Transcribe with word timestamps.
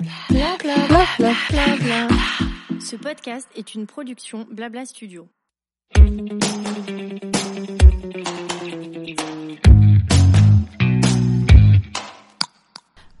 Bla 0.00 0.56
bla 0.58 0.74
bla 0.88 1.04
bla 1.18 1.34
bla 1.50 1.76
bla. 1.76 2.08
Ce 2.80 2.96
podcast 2.96 3.46
est 3.54 3.74
une 3.74 3.86
production 3.86 4.46
Blabla 4.50 4.86
Studio. 4.86 5.28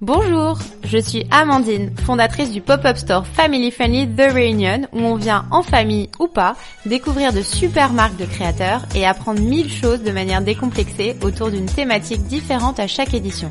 Bonjour, 0.00 0.58
je 0.84 0.96
suis 0.96 1.26
Amandine, 1.30 1.94
fondatrice 1.98 2.50
du 2.50 2.62
pop-up 2.62 2.96
store 2.96 3.26
Family 3.26 3.70
Friendly 3.70 4.08
The 4.08 4.32
Reunion 4.32 4.88
où 4.94 5.00
on 5.00 5.16
vient 5.16 5.44
en 5.50 5.62
famille 5.62 6.08
ou 6.18 6.28
pas 6.28 6.56
découvrir 6.86 7.34
de 7.34 7.42
super 7.42 7.92
marques 7.92 8.16
de 8.16 8.24
créateurs 8.24 8.86
et 8.94 9.06
apprendre 9.06 9.42
mille 9.42 9.70
choses 9.70 10.02
de 10.02 10.12
manière 10.12 10.40
décomplexée 10.40 11.14
autour 11.22 11.50
d'une 11.50 11.66
thématique 11.66 12.22
différente 12.22 12.80
à 12.80 12.86
chaque 12.86 13.12
édition. 13.12 13.50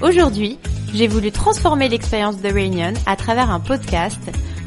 Aujourd'hui, 0.00 0.58
j'ai 0.92 1.08
voulu 1.08 1.30
transformer 1.30 1.88
l'expérience 1.88 2.36
The 2.40 2.52
Reunion 2.52 2.94
à 3.06 3.16
travers 3.16 3.50
un 3.50 3.60
podcast 3.60 4.20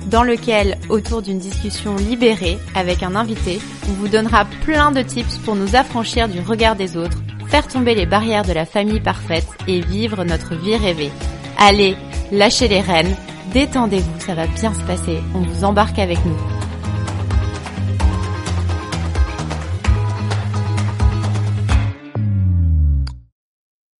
dans 0.07 0.23
lequel, 0.23 0.77
autour 0.89 1.21
d'une 1.21 1.39
discussion 1.39 1.95
libérée 1.95 2.57
avec 2.75 3.03
un 3.03 3.15
invité, 3.15 3.59
on 3.89 3.93
vous 3.93 4.07
donnera 4.07 4.45
plein 4.63 4.91
de 4.91 5.01
tips 5.01 5.37
pour 5.39 5.55
nous 5.55 5.75
affranchir 5.75 6.29
du 6.29 6.39
regard 6.39 6.75
des 6.75 6.95
autres 6.95 7.21
faire 7.47 7.67
tomber 7.67 7.95
les 7.95 8.05
barrières 8.05 8.43
de 8.43 8.53
la 8.53 8.65
famille 8.65 8.99
parfaite 8.99 9.47
et 9.67 9.81
vivre 9.81 10.23
notre 10.23 10.55
vie 10.55 10.75
rêvée. 10.75 11.11
Allez, 11.57 11.95
lâchez 12.31 12.67
les 12.67 12.81
rênes, 12.81 13.15
détendez-vous, 13.53 14.19
ça 14.19 14.35
va 14.35 14.47
bien 14.47 14.73
se 14.73 14.83
passer, 14.83 15.19
on 15.33 15.41
vous 15.41 15.63
embarque 15.63 15.99
avec 15.99 16.23
nous. 16.25 16.56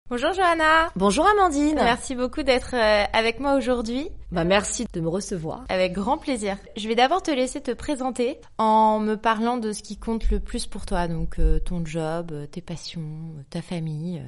Bonjour 0.09 0.31
Johanna. 0.31 0.89
Bonjour 0.95 1.27
Amandine. 1.27 1.75
Merci 1.75 2.15
beaucoup 2.15 2.41
d'être 2.41 2.75
euh, 2.75 3.03
avec 3.11 3.41
moi 3.41 3.55
aujourd'hui. 3.55 4.07
Bah 4.31 4.45
merci 4.45 4.87
de 4.93 5.01
me 5.01 5.09
recevoir. 5.09 5.65
Avec 5.67 5.91
grand 5.91 6.17
plaisir. 6.17 6.55
Je 6.77 6.87
vais 6.87 6.95
d'abord 6.95 7.21
te 7.21 7.29
laisser 7.29 7.59
te 7.59 7.71
présenter 7.71 8.39
en 8.57 8.99
me 8.99 9.15
parlant 9.15 9.57
de 9.57 9.73
ce 9.73 9.83
qui 9.83 9.97
compte 9.97 10.29
le 10.29 10.39
plus 10.39 10.65
pour 10.65 10.85
toi, 10.85 11.09
donc 11.09 11.39
euh, 11.39 11.59
ton 11.59 11.85
job, 11.85 12.31
euh, 12.31 12.45
tes 12.45 12.61
passions, 12.61 13.01
ta 13.49 13.61
famille. 13.61 14.23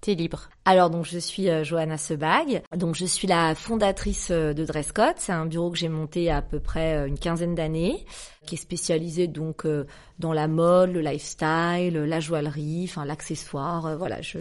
T'es 0.00 0.14
libre. 0.14 0.48
Alors 0.64 0.88
donc 0.88 1.04
je 1.04 1.18
suis 1.18 1.46
Johanna 1.62 1.98
Sebag, 1.98 2.62
donc 2.74 2.94
je 2.94 3.04
suis 3.04 3.28
la 3.28 3.54
fondatrice 3.54 4.30
de 4.30 4.64
Dresscode. 4.64 5.14
C'est 5.18 5.32
un 5.32 5.44
bureau 5.44 5.70
que 5.70 5.76
j'ai 5.76 5.90
monté 5.90 6.30
à 6.30 6.40
peu 6.40 6.58
près 6.58 7.06
une 7.06 7.18
quinzaine 7.18 7.54
d'années, 7.54 8.04
qui 8.46 8.54
est 8.56 8.58
spécialisé 8.58 9.28
donc 9.28 9.64
dans 10.18 10.32
la 10.32 10.48
mode, 10.48 10.90
le 10.90 11.02
lifestyle, 11.02 11.94
la 11.94 12.18
joaillerie, 12.18 12.86
enfin 12.88 13.04
l'accessoire. 13.04 13.96
voilà, 13.96 14.20
je 14.22 14.38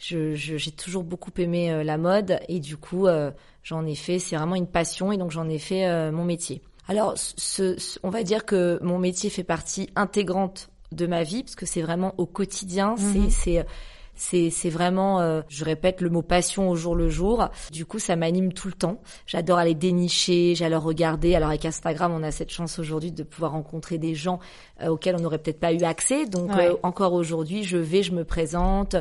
j'ai 0.00 0.34
je, 0.34 0.70
toujours 0.70 1.04
beaucoup 1.04 1.30
aimé 1.36 1.70
euh, 1.70 1.84
la 1.84 1.98
mode 1.98 2.40
et 2.48 2.58
du 2.58 2.76
coup 2.76 3.06
euh, 3.06 3.30
j'en 3.62 3.84
ai 3.84 3.94
fait, 3.94 4.18
c'est 4.18 4.36
vraiment 4.36 4.54
une 4.54 4.66
passion 4.66 5.12
et 5.12 5.18
donc 5.18 5.30
j'en 5.30 5.48
ai 5.48 5.58
fait 5.58 5.86
euh, 5.86 6.10
mon 6.10 6.24
métier. 6.24 6.62
Alors 6.88 7.14
ce, 7.16 7.76
on 8.02 8.10
va 8.10 8.22
dire 8.22 8.46
que 8.46 8.80
mon 8.82 8.98
métier 8.98 9.30
fait 9.30 9.44
partie 9.44 9.90
intégrante 9.94 10.70
de 10.90 11.06
ma 11.06 11.22
vie 11.22 11.42
parce 11.42 11.54
que 11.54 11.66
c'est 11.66 11.82
vraiment 11.82 12.14
au 12.18 12.26
quotidien, 12.26 12.96
mhm. 12.98 13.30
c'est 13.30 13.64
c'est 14.20 14.50
c'est 14.50 14.68
vraiment, 14.68 15.20
euh, 15.20 15.40
je 15.48 15.64
répète 15.64 16.02
le 16.02 16.10
mot 16.10 16.20
passion 16.20 16.68
au 16.68 16.76
jour 16.76 16.94
le 16.94 17.08
jour. 17.08 17.48
Du 17.72 17.86
coup, 17.86 17.98
ça 17.98 18.16
m'anime 18.16 18.52
tout 18.52 18.68
le 18.68 18.74
temps. 18.74 19.00
J'adore 19.26 19.56
aller 19.56 19.74
dénicher, 19.74 20.54
j'adore 20.54 20.82
regarder. 20.82 21.34
Alors 21.34 21.48
avec 21.48 21.64
Instagram, 21.64 22.12
on 22.12 22.22
a 22.22 22.30
cette 22.30 22.50
chance 22.50 22.78
aujourd'hui 22.78 23.12
de 23.12 23.22
pouvoir 23.22 23.52
rencontrer 23.52 23.96
des 23.96 24.14
gens 24.14 24.38
euh, 24.82 24.88
auxquels 24.88 25.16
on 25.16 25.20
n'aurait 25.20 25.38
peut-être 25.38 25.58
pas 25.58 25.72
eu 25.72 25.84
accès. 25.84 26.26
Donc 26.26 26.50
euh, 26.54 26.76
encore 26.82 27.14
aujourd'hui, 27.14 27.64
je 27.64 27.78
vais, 27.78 28.02
je 28.02 28.12
me 28.12 28.24
présente. 28.24 28.94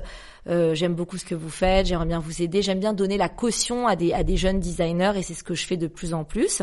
j'aime 0.48 0.94
beaucoup 0.96 1.18
ce 1.18 1.26
que 1.26 1.36
vous 1.36 1.50
faites. 1.50 1.88
J'aimerais 1.88 2.06
bien 2.06 2.20
vous 2.20 2.42
aider. 2.42 2.62
J'aime 2.62 2.80
bien 2.80 2.94
donner 2.94 3.18
la 3.18 3.28
caution 3.28 3.88
à 3.88 3.98
des 3.98 4.14
à 4.14 4.24
des 4.24 4.38
jeunes 4.38 4.62
designers 4.62 5.12
et 5.18 5.22
c'est 5.22 5.34
ce 5.34 5.44
que 5.44 5.54
je 5.54 5.66
fais 5.66 5.78
de 5.78 5.88
plus 5.88 6.14
en 6.14 6.24
plus. 6.24 6.62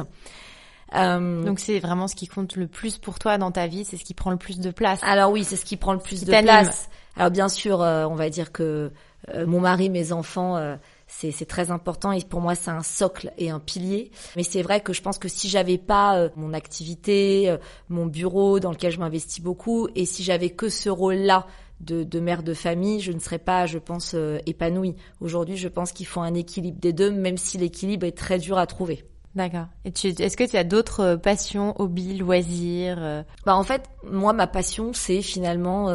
Donc 0.95 1.59
c'est 1.61 1.79
vraiment 1.79 2.09
ce 2.09 2.15
qui 2.15 2.27
compte 2.27 2.57
le 2.57 2.69
plus 2.69 2.97
pour 2.97 3.19
toi 3.19 3.37
dans 3.37 3.51
ta 3.51 3.67
vie, 3.67 3.85
c'est 3.85 3.99
ce 3.99 4.05
qui 4.05 4.15
prend 4.15 4.31
le 4.31 4.39
plus 4.39 4.61
de 4.61 4.71
place. 4.71 5.01
Alors 5.03 5.31
oui, 5.31 5.45
c'est 5.45 5.57
ce 5.57 5.67
qui 5.67 5.77
prend 5.77 5.93
le 5.93 5.99
plus 5.99 6.25
de 6.25 6.31
place. 6.31 6.89
Alors 7.17 7.31
bien 7.31 7.49
sûr, 7.49 7.83
euh, 7.83 8.05
on 8.07 8.15
va 8.15 8.29
dire 8.29 8.53
que 8.53 8.93
euh, 9.35 9.47
mon 9.47 9.61
mari, 9.61 9.89
mes 9.89 10.13
enfants, 10.13 10.57
euh, 10.57 10.77
c'est 11.09 11.47
très 11.49 11.71
important 11.71 12.13
et 12.13 12.21
pour 12.23 12.41
moi 12.41 12.55
c'est 12.55 12.71
un 12.71 12.83
socle 12.83 13.33
et 13.39 13.49
un 13.49 13.59
pilier. 13.59 14.11
Mais 14.37 14.43
c'est 14.43 14.63
vrai 14.63 14.81
que 14.81 14.93
je 14.93 15.01
pense 15.01 15.19
que 15.19 15.29
si 15.29 15.49
j'avais 15.49 15.79
pas 15.79 16.29
mon 16.37 16.53
activité, 16.53 17.57
mon 17.89 18.07
bureau 18.07 18.61
dans 18.61 18.71
lequel 18.71 18.93
je 18.93 18.99
m'investis 18.99 19.43
beaucoup, 19.43 19.89
et 19.95 20.05
si 20.05 20.25
j'avais 20.25 20.51
que 20.51 20.69
ce 20.69 20.91
rôle-là 20.91 21.47
de, 21.81 22.03
de, 22.03 22.21
mère 22.21 22.43
de 22.43 22.55
famille, 22.55 23.01
je 23.01 23.13
ne 23.13 23.19
serais 23.21 23.39
pas, 23.39 23.67
je 23.67 23.79
pense, 23.79 24.17
épanouie. 24.47 24.97
Aujourd'hui, 25.21 25.57
je 25.57 25.69
pense 25.69 25.93
qu'il 25.93 26.07
faut 26.07 26.21
un 26.21 26.35
équilibre 26.35 26.81
des 26.81 26.93
deux, 26.93 27.11
même 27.11 27.39
si 27.39 27.57
l'équilibre 27.57 28.05
est 28.05 28.17
très 28.17 28.39
dur 28.39 28.59
à 28.59 28.67
trouver. 28.67 29.05
D'accord. 29.37 29.67
Et 29.85 29.93
tu, 29.93 30.09
est-ce 30.09 30.37
que 30.37 30.45
tu 30.45 30.57
as 30.57 30.65
d'autres 30.65 31.15
passions, 31.15 31.81
hobbies, 31.81 32.19
loisirs 32.19 33.25
Bah 33.47 33.55
en 33.55 33.63
fait, 33.63 33.89
moi 34.11 34.33
ma 34.33 34.49
passion 34.49 34.93
c'est 34.93 35.23
finalement 35.23 35.89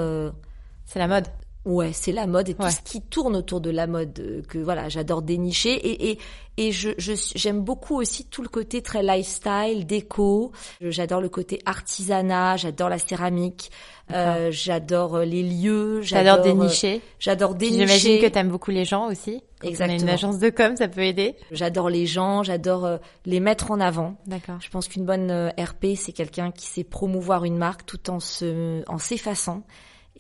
c'est 0.92 1.00
la 1.00 1.08
mode. 1.08 1.28
Ouais, 1.64 1.92
c'est 1.94 2.12
la 2.12 2.26
mode 2.26 2.50
et 2.50 2.56
tout 2.56 2.70
ce 2.70 2.82
qui 2.82 3.02
tourne 3.02 3.36
autour 3.36 3.62
de 3.62 3.70
la 3.70 3.86
mode 3.86 4.20
euh, 4.20 4.42
que 4.42 4.58
voilà, 4.58 4.90
j'adore 4.90 5.22
dénicher 5.22 5.74
et 5.74 6.10
et 6.10 6.20
et 6.58 6.72
je 6.72 6.90
j'aime 7.36 7.62
beaucoup 7.62 7.96
aussi 7.96 8.26
tout 8.26 8.42
le 8.42 8.50
côté 8.50 8.82
très 8.82 9.04
lifestyle, 9.04 9.86
déco. 9.86 10.52
J'adore 10.82 11.22
le 11.22 11.30
côté 11.30 11.62
artisanat, 11.68 12.58
j'adore 12.58 12.90
la 12.90 12.98
céramique, 12.98 13.72
euh, 14.12 14.50
j'adore 14.52 15.18
euh, 15.18 15.24
les 15.24 15.44
lieux, 15.44 16.02
j'adore 16.02 16.42
dénicher. 16.42 17.02
j'adore 17.20 17.54
dénicher. 17.54 17.86
J'imagine 17.86 18.22
que 18.22 18.28
t'aimes 18.28 18.50
beaucoup 18.50 18.72
les 18.72 18.84
gens 18.84 19.06
aussi. 19.06 19.42
Exactement. 19.62 19.98
On 19.98 20.02
a 20.02 20.04
une 20.04 20.10
agence 20.10 20.40
de 20.40 20.50
com, 20.50 20.76
ça 20.76 20.88
peut 20.88 21.04
aider. 21.04 21.36
J'adore 21.52 21.90
les 21.90 22.08
gens, 22.08 22.42
j'adore 22.42 22.98
les 23.26 23.40
mettre 23.40 23.70
en 23.70 23.80
avant. 23.80 24.16
D'accord. 24.26 24.58
Je 24.60 24.70
pense 24.70 24.88
qu'une 24.88 25.06
bonne 25.06 25.54
RP, 25.58 25.96
c'est 25.96 26.12
quelqu'un 26.12 26.52
qui 26.52 26.66
sait 26.66 26.84
promouvoir 26.84 27.46
une 27.46 27.58
marque 27.58 27.86
tout 27.86 28.10
en 28.10 28.20
se 28.20 28.84
en 28.90 28.98
s'effaçant 28.98 29.64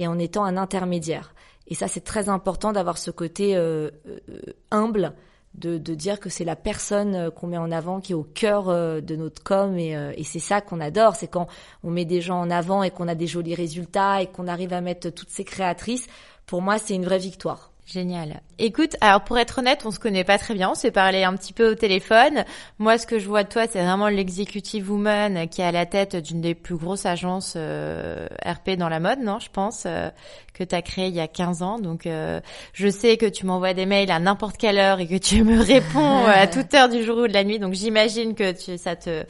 et 0.01 0.07
en 0.07 0.17
étant 0.17 0.43
un 0.43 0.57
intermédiaire. 0.57 1.33
Et 1.67 1.75
ça, 1.75 1.87
c'est 1.87 2.03
très 2.03 2.27
important 2.27 2.73
d'avoir 2.73 2.97
ce 2.97 3.11
côté 3.11 3.55
euh, 3.55 3.91
euh, 4.07 4.41
humble, 4.71 5.13
de, 5.53 5.77
de, 5.77 5.93
dire 5.93 6.19
que 6.19 6.29
c'est 6.29 6.43
la 6.43 6.55
personne 6.55 7.13
euh, 7.15 7.29
qu'on 7.29 7.47
met 7.47 7.57
en 7.57 7.71
avant 7.71 8.01
qui 8.01 8.13
est 8.13 8.15
au 8.15 8.23
cœur 8.23 8.65
de 8.65 9.15
notre 9.15 9.43
com 9.43 9.77
et, 9.77 9.91
et 10.17 10.23
c'est 10.23 10.39
ça 10.39 10.59
qu'on 10.61 10.79
adore, 10.79 11.15
c'est 11.15 11.27
quand 11.27 11.47
on 11.83 11.91
met 11.91 12.05
des 12.05 12.19
gens 12.19 12.39
en 12.39 12.49
avant 12.49 12.83
et 12.83 12.89
qu'on 12.89 13.07
a 13.07 13.15
des 13.15 13.27
jolis 13.27 13.55
résultats 13.55 14.21
et 14.21 14.27
qu'on 14.27 14.47
arrive 14.47 14.73
à 14.73 14.81
mettre 14.81 15.09
toutes 15.11 15.29
ces 15.29 15.43
créatrices. 15.43 16.07
Pour 16.45 16.61
moi, 16.61 16.77
c'est 16.79 16.95
une 16.95 17.05
vraie 17.05 17.19
victoire. 17.19 17.70
Génial. 17.87 18.39
Écoute, 18.57 18.95
alors 19.01 19.21
pour 19.21 19.37
être 19.37 19.59
honnête, 19.59 19.81
on 19.85 19.91
se 19.91 19.99
connaît 19.99 20.23
pas 20.23 20.37
très 20.37 20.53
bien, 20.53 20.69
on 20.69 20.75
s'est 20.75 20.91
parlé 20.91 21.23
un 21.23 21.35
petit 21.35 21.51
peu 21.51 21.71
au 21.71 21.75
téléphone. 21.75 22.45
Moi, 22.79 22.97
ce 22.97 23.05
que 23.05 23.19
je 23.19 23.27
vois 23.27 23.43
de 23.43 23.49
toi, 23.49 23.65
c'est 23.69 23.83
vraiment 23.83 24.07
l'executive 24.07 24.89
woman 24.89 25.49
qui 25.49 25.61
est 25.61 25.65
à 25.65 25.71
la 25.71 25.85
tête 25.85 26.15
d'une 26.15 26.39
des 26.39 26.55
plus 26.55 26.77
grosses 26.77 27.05
agences 27.05 27.55
euh, 27.57 28.27
RP 28.45 28.77
dans 28.77 28.87
la 28.87 28.99
mode, 28.99 29.19
non 29.19 29.39
Je 29.39 29.49
pense 29.51 29.83
euh, 29.85 30.09
que 30.53 30.63
tu 30.63 30.73
as 30.73 30.81
créé 30.81 31.07
il 31.07 31.15
y 31.15 31.19
a 31.19 31.27
15 31.27 31.63
ans. 31.63 31.79
Donc, 31.79 32.05
euh, 32.05 32.39
je 32.73 32.87
sais 32.87 33.17
que 33.17 33.25
tu 33.25 33.45
m'envoies 33.45 33.73
des 33.73 33.85
mails 33.85 34.11
à 34.11 34.19
n'importe 34.19 34.57
quelle 34.57 34.77
heure 34.77 34.99
et 34.99 35.07
que 35.07 35.17
tu 35.17 35.43
me 35.43 35.59
réponds 35.61 36.25
à 36.27 36.47
toute 36.47 36.73
heure 36.73 36.87
du 36.87 37.03
jour 37.03 37.17
ou 37.17 37.27
de 37.27 37.33
la 37.33 37.43
nuit. 37.43 37.59
Donc, 37.59 37.73
j'imagine 37.73 38.35
que 38.35 38.51
tu, 38.53 38.77
ça 38.77 38.95
te 38.95 39.25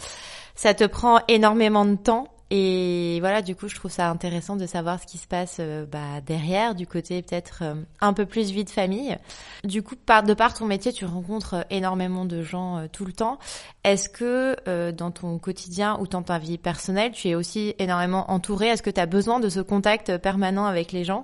ça 0.54 0.76
te 0.76 0.84
prend 0.84 1.22
énormément 1.28 1.86
de 1.86 1.96
temps. 1.96 2.28
Et 2.54 3.20
voilà, 3.22 3.42
du 3.42 3.56
coup, 3.56 3.70
je 3.70 3.76
trouve 3.76 3.90
ça 3.90 4.10
intéressant 4.10 4.58
de 4.58 4.66
savoir 4.66 5.00
ce 5.00 5.08
qui 5.08 5.18
se 5.18 5.26
passe 5.26 5.58
euh, 5.62 5.86
bah, 5.86 6.20
derrière, 6.26 6.76
du 6.76 6.86
côté 6.86 7.22
peut-être 7.22 7.60
euh, 7.62 7.76
un 8.02 8.12
peu 8.12 8.26
plus 8.26 8.52
vie 8.52 8.66
de 8.66 8.70
famille. 8.70 9.18
Du 9.64 9.82
coup, 9.82 9.96
de 9.96 10.34
par 10.34 10.54
ton 10.54 10.66
métier, 10.66 10.92
tu 10.92 11.06
rencontres 11.06 11.54
euh, 11.54 11.62
énormément 11.70 12.26
de 12.26 12.44
gens 12.44 12.86
tout 12.92 13.06
le 13.06 13.14
temps. 13.14 13.40
Est-ce 13.86 14.10
que 14.10 14.92
dans 14.92 15.12
ton 15.12 15.40
quotidien 15.40 15.98
ou 16.02 16.08
dans 16.08 16.24
ta 16.24 16.40
vie 16.40 16.58
personnelle, 16.58 17.14
tu 17.14 17.30
es 17.30 17.36
aussi 17.36 17.74
énormément 17.80 18.30
entouré 18.30 18.68
Est-ce 18.68 18.84
que 18.84 18.90
tu 18.90 19.00
as 19.00 19.06
besoin 19.06 19.40
de 19.40 19.48
ce 19.48 19.62
contact 19.62 20.18
permanent 20.18 20.66
avec 20.66 20.92
les 20.92 21.06
gens? 21.06 21.22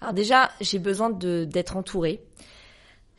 Alors 0.00 0.14
déjà, 0.14 0.50
j'ai 0.60 0.78
besoin 0.78 1.10
d'être 1.10 1.76
entourée. 1.76 2.22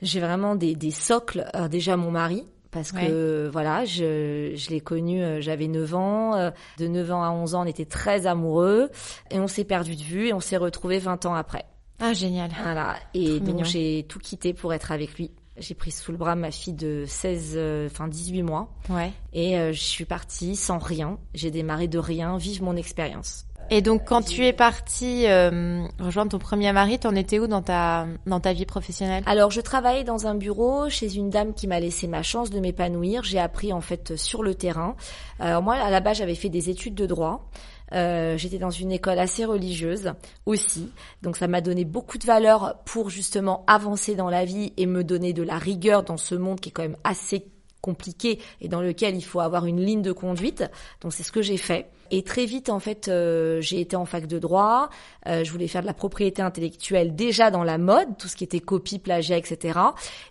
J'ai 0.01 0.21
vraiment 0.21 0.55
des, 0.55 0.75
des 0.75 0.91
socles. 0.91 1.45
Alors 1.53 1.67
déjà, 1.67 1.97
mon 1.97 2.11
mari, 2.11 2.45
parce 2.77 2.91
que 2.91 3.49
voilà, 3.51 3.85
je, 3.85 4.53
je 4.55 4.69
l'ai 4.69 4.81
connu, 4.81 5.21
euh, 5.23 5.41
j'avais 5.41 5.67
9 5.67 5.95
ans, 5.95 6.35
euh, 6.35 6.51
de 6.77 6.87
9 6.87 7.11
ans 7.11 7.23
à 7.23 7.31
11 7.31 7.55
ans, 7.55 7.63
on 7.63 7.65
était 7.65 7.85
très 7.85 8.27
amoureux 8.27 8.89
et 9.31 9.39
on 9.39 9.47
s'est 9.47 9.63
perdu 9.63 9.95
de 9.95 10.03
vue 10.03 10.27
et 10.27 10.33
on 10.33 10.39
s'est 10.39 10.57
retrouvés 10.57 10.99
20 10.99 11.25
ans 11.25 11.33
après. 11.33 11.65
Ah 11.99 12.13
génial. 12.13 12.51
Voilà, 12.61 12.95
et 13.13 13.39
donc 13.39 13.65
j'ai 13.65 14.05
tout 14.07 14.19
quitté 14.19 14.53
pour 14.53 14.73
être 14.73 14.91
avec 14.91 15.15
lui. 15.17 15.31
J'ai 15.59 15.73
pris 15.75 15.91
sous 15.91 16.11
le 16.11 16.17
bras 16.17 16.35
ma 16.35 16.51
fille 16.51 16.73
de 16.73 17.05
16 17.07 17.53
euh, 17.55 17.87
enfin 17.87 18.07
18 18.07 18.43
mois. 18.43 18.69
Ouais. 18.89 19.11
Et 19.33 19.55
je 19.73 19.79
suis 19.79 20.05
partie 20.05 20.55
sans 20.55 20.77
rien, 20.77 21.19
j'ai 21.33 21.51
démarré 21.51 21.87
de 21.87 21.99
rien, 21.99 22.37
vive 22.37 22.63
mon 22.63 22.75
expérience. 22.75 23.47
Et 23.69 23.81
donc, 23.81 24.05
quand 24.05 24.21
tu 24.21 24.45
es 24.45 24.53
partie 24.53 25.27
euh, 25.27 25.85
rejoindre 25.99 26.31
ton 26.31 26.39
premier 26.39 26.71
mari, 26.71 26.99
t'en 26.99 27.15
étais 27.15 27.37
où 27.39 27.47
dans 27.47 27.61
ta 27.61 28.07
dans 28.25 28.39
ta 28.39 28.53
vie 28.53 28.65
professionnelle? 28.65 29.23
Alors, 29.25 29.51
je 29.51 29.59
travaillais 29.59 30.05
dans 30.05 30.25
un 30.25 30.35
bureau 30.35 30.89
chez 30.89 31.15
une 31.15 31.29
dame 31.29 31.53
qui 31.53 31.67
m'a 31.67 31.79
laissé 31.79 32.07
ma 32.07 32.23
chance 32.23 32.49
de 32.49 32.59
m'épanouir. 32.59 33.23
J'ai 33.23 33.39
appris 33.39 33.73
en 33.73 33.81
fait 33.81 34.15
sur 34.15 34.41
le 34.41 34.55
terrain. 34.55 34.95
Alors 35.39 35.61
moi, 35.61 35.75
à 35.75 35.89
la 35.89 35.99
base, 35.99 36.17
j'avais 36.17 36.35
fait 36.35 36.49
des 36.49 36.69
études 36.69 36.95
de 36.95 37.05
droit. 37.05 37.49
Euh, 37.93 38.37
j'étais 38.37 38.57
dans 38.57 38.69
une 38.69 38.91
école 38.91 39.19
assez 39.19 39.45
religieuse 39.45 40.11
aussi, 40.45 40.91
donc 41.21 41.37
ça 41.37 41.47
m'a 41.47 41.61
donné 41.61 41.85
beaucoup 41.85 42.17
de 42.17 42.25
valeur 42.25 42.81
pour 42.85 43.09
justement 43.09 43.63
avancer 43.67 44.15
dans 44.15 44.29
la 44.29 44.45
vie 44.45 44.73
et 44.77 44.85
me 44.85 45.03
donner 45.03 45.33
de 45.33 45.43
la 45.43 45.57
rigueur 45.57 46.03
dans 46.03 46.17
ce 46.17 46.35
monde 46.35 46.59
qui 46.59 46.69
est 46.69 46.71
quand 46.71 46.81
même 46.81 46.97
assez 47.03 47.45
compliqué 47.81 48.39
et 48.59 48.67
dans 48.67 48.81
lequel 48.81 49.15
il 49.15 49.21
faut 49.21 49.39
avoir 49.39 49.65
une 49.65 49.79
ligne 49.79 50.01
de 50.01 50.11
conduite. 50.11 50.63
Donc 51.01 51.13
c'est 51.13 51.23
ce 51.23 51.31
que 51.31 51.41
j'ai 51.41 51.57
fait. 51.57 51.87
Et 52.11 52.23
très 52.23 52.45
vite, 52.45 52.69
en 52.69 52.79
fait, 52.79 53.07
euh, 53.07 53.59
j'ai 53.61 53.81
été 53.81 53.95
en 53.95 54.05
fac 54.05 54.27
de 54.27 54.39
droit. 54.39 54.89
Euh, 55.27 55.43
je 55.43 55.51
voulais 55.51 55.67
faire 55.67 55.81
de 55.81 55.87
la 55.87 55.93
propriété 55.93 56.41
intellectuelle 56.41 57.15
déjà 57.15 57.51
dans 57.51 57.63
la 57.63 57.77
mode, 57.77 58.17
tout 58.17 58.27
ce 58.27 58.35
qui 58.35 58.43
était 58.43 58.59
copie, 58.59 58.99
plagiat, 58.99 59.37
etc. 59.37 59.79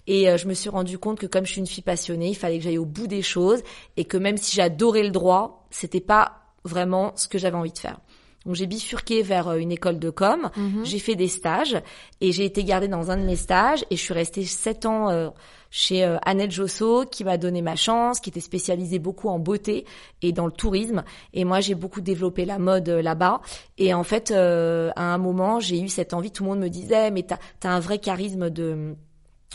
Et 0.07 0.29
euh, 0.29 0.37
je 0.37 0.49
me 0.49 0.55
suis 0.55 0.71
rendu 0.71 0.99
compte 0.99 1.19
que 1.19 1.27
comme 1.27 1.45
je 1.45 1.53
suis 1.53 1.61
une 1.61 1.67
fille 1.67 1.85
passionnée, 1.85 2.29
il 2.29 2.35
fallait 2.35 2.59
que 2.59 2.65
j'aille 2.65 2.79
au 2.79 2.87
bout 2.87 3.07
des 3.07 3.23
choses 3.23 3.63
et 3.97 4.05
que 4.05 4.17
même 4.17 4.37
si 4.37 4.57
j'adorais 4.57 5.03
le 5.03 5.11
droit, 5.11 5.67
c'était 5.71 6.01
pas 6.01 6.46
vraiment 6.67 7.13
ce 7.17 7.29
que 7.29 7.39
j'avais 7.39 7.57
envie 7.57 7.73
de 7.73 7.79
faire. 7.79 7.99
Donc 8.45 8.55
j'ai 8.55 8.67
bifurqué 8.67 9.23
vers 9.23 9.53
une 9.55 9.73
école 9.73 9.99
de 9.99 10.09
com, 10.09 10.51
Mhm. 10.57 10.85
j'ai 10.85 11.01
fait 11.01 11.17
des 11.17 11.27
stages 11.27 11.77
et 12.21 12.31
j'ai 12.31 12.45
été 12.45 12.63
gardée 12.63 12.87
dans 12.87 13.11
un 13.11 13.17
de 13.17 13.25
mes 13.25 13.35
stages 13.35 13.85
et 13.91 13.97
je 13.97 14.01
suis 14.01 14.15
restée 14.15 14.45
sept 14.45 14.87
ans 14.87 15.11
euh, 15.11 15.31
chez 15.71 16.05
euh, 16.05 16.17
Annette 16.25 16.53
Josso 16.53 17.07
qui 17.07 17.25
m'a 17.25 17.39
donné 17.39 17.61
ma 17.61 17.75
chance, 17.75 18.21
qui 18.21 18.31
était 18.31 18.39
spécialisée 18.41 19.01
beaucoup 19.01 19.29
en 19.31 19.41
beauté 19.41 19.85
et 20.23 20.31
dans 20.31 20.47
le 20.47 20.53
tourisme. 20.53 21.03
Et 21.35 21.45
moi, 21.45 21.59
j'ai 21.59 21.75
beaucoup 21.75 22.01
développé 22.01 22.45
la 22.45 22.61
mode 22.61 22.89
euh, 22.89 23.03
là-bas. 23.03 23.41
Et 23.79 23.93
en 23.93 24.05
fait, 24.05 24.31
euh, 24.31 24.91
à 24.95 25.13
un 25.13 25.19
moment, 25.19 25.59
j'ai 25.59 25.81
eu 25.81 25.89
cette 25.89 26.15
envie. 26.15 26.31
Tout 26.31 26.45
le 26.45 26.51
monde 26.51 26.61
me 26.61 26.69
disait, 26.69 27.11
mais 27.11 27.25
t'as 27.25 27.39
as 27.65 27.75
un 27.75 27.81
vrai 27.81 27.99
charisme 27.99 28.49
de 28.49 28.95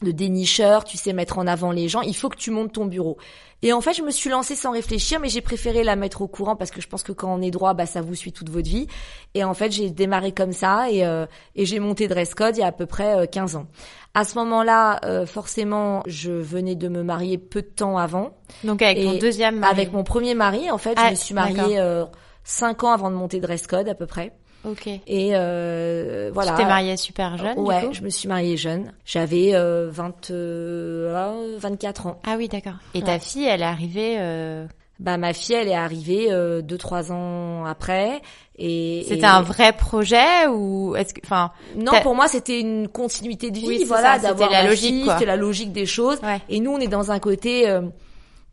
de 0.01 0.11
dénicheur, 0.11 0.83
tu 0.83 0.97
sais 0.97 1.13
mettre 1.13 1.37
en 1.37 1.45
avant 1.45 1.71
les 1.71 1.87
gens, 1.87 2.01
il 2.01 2.15
faut 2.15 2.29
que 2.29 2.37
tu 2.37 2.49
montes 2.49 2.73
ton 2.73 2.85
bureau. 2.85 3.17
Et 3.63 3.73
en 3.73 3.81
fait, 3.81 3.93
je 3.93 4.01
me 4.01 4.09
suis 4.09 4.31
lancée 4.31 4.55
sans 4.55 4.71
réfléchir, 4.71 5.19
mais 5.19 5.29
j'ai 5.29 5.41
préféré 5.41 5.83
la 5.83 5.95
mettre 5.95 6.23
au 6.23 6.27
courant 6.27 6.55
parce 6.55 6.71
que 6.71 6.81
je 6.81 6.87
pense 6.87 7.03
que 7.03 7.11
quand 7.11 7.31
on 7.31 7.41
est 7.43 7.51
droit, 7.51 7.75
bah 7.75 7.85
ça 7.85 8.01
vous 8.01 8.15
suit 8.15 8.31
toute 8.31 8.49
votre 8.49 8.67
vie. 8.67 8.87
Et 9.35 9.43
en 9.43 9.53
fait, 9.53 9.71
j'ai 9.71 9.91
démarré 9.91 10.31
comme 10.31 10.51
ça 10.51 10.89
et, 10.89 11.05
euh, 11.05 11.27
et 11.55 11.67
j'ai 11.67 11.79
monté 11.79 12.07
Dress 12.07 12.33
Code 12.33 12.57
il 12.57 12.61
y 12.61 12.63
a 12.63 12.67
à 12.67 12.71
peu 12.71 12.87
près 12.87 13.19
euh, 13.19 13.25
15 13.27 13.57
ans. 13.57 13.67
À 14.15 14.23
ce 14.25 14.35
moment-là, 14.39 14.99
euh, 15.05 15.27
forcément, 15.27 16.01
je 16.07 16.31
venais 16.31 16.75
de 16.75 16.87
me 16.87 17.03
marier 17.03 17.37
peu 17.37 17.61
de 17.61 17.67
temps 17.67 17.97
avant. 17.97 18.35
Donc 18.63 18.81
avec 18.81 18.97
Et 18.97 19.19
deuxième 19.19 19.59
mari. 19.59 19.71
Avec 19.71 19.93
mon 19.93 20.03
premier 20.03 20.33
mari, 20.33 20.71
en 20.71 20.79
fait, 20.79 20.95
Ah, 20.97 21.07
je 21.07 21.11
me 21.11 21.15
suis 21.15 21.35
mariée 21.35 21.79
euh, 21.79 22.05
5 22.43 22.83
ans 22.83 22.91
avant 22.91 23.11
de 23.11 23.15
monter 23.15 23.39
Dress 23.39 23.67
Code 23.67 23.87
à 23.87 23.95
peu 23.95 24.07
près. 24.07 24.33
Ok. 24.65 24.87
Et 24.87 25.01
euh, 25.33 26.29
voilà. 26.33 26.51
Tu 26.51 26.57
t'es 26.57 26.65
mariée 26.65 26.97
super 26.97 27.37
jeune. 27.37 27.55
du 27.55 27.61
Ouais, 27.61 27.81
coup 27.87 27.93
je 27.93 28.01
me 28.01 28.09
suis 28.09 28.27
mariée 28.27 28.57
jeune. 28.57 28.91
J'avais 29.05 29.55
euh, 29.55 29.89
20, 29.91 30.31
euh, 30.31 31.55
24 31.59 32.07
ans. 32.07 32.19
Ah 32.25 32.35
oui, 32.37 32.47
d'accord. 32.47 32.75
Et 32.93 33.01
ta 33.01 33.19
fille, 33.19 33.45
elle 33.45 33.61
est 33.61 33.65
arrivée. 33.65 34.15
euh, 34.19 34.65
Bah 34.99 35.17
ma 35.17 35.33
fille, 35.33 35.55
elle 35.55 35.67
est 35.67 35.73
arrivée 35.75 36.27
euh, 36.31 36.61
deux 36.61 36.77
trois 36.77 37.11
ans 37.11 37.65
après. 37.65 38.21
Et 38.57 39.03
C'était 39.07 39.21
et- 39.21 39.25
un 39.25 39.41
vrai 39.41 39.73
projet 39.73 40.45
ou 40.47 40.95
est-ce 40.95 41.15
que, 41.15 41.21
enfin, 41.23 41.51
Non, 41.75 41.93
pour 42.03 42.13
moi, 42.13 42.27
c'était 42.27 42.59
une 42.59 42.87
continuité 42.87 43.49
de 43.49 43.57
vie, 43.57 43.67
Oui, 43.67 43.83
voilà, 43.87 44.19
d'avoir 44.19 44.51
la 44.51 44.63
logique. 44.63 45.05
C'était 45.09 45.25
la 45.25 45.37
logique 45.37 45.71
des 45.71 45.87
choses. 45.87 46.19
Ouais. 46.21 46.39
Et 46.49 46.59
nous, 46.59 46.71
on 46.71 46.77
est 46.79 46.87
dans 46.87 47.09
un 47.11 47.17
côté, 47.17 47.67
euh, 47.67 47.81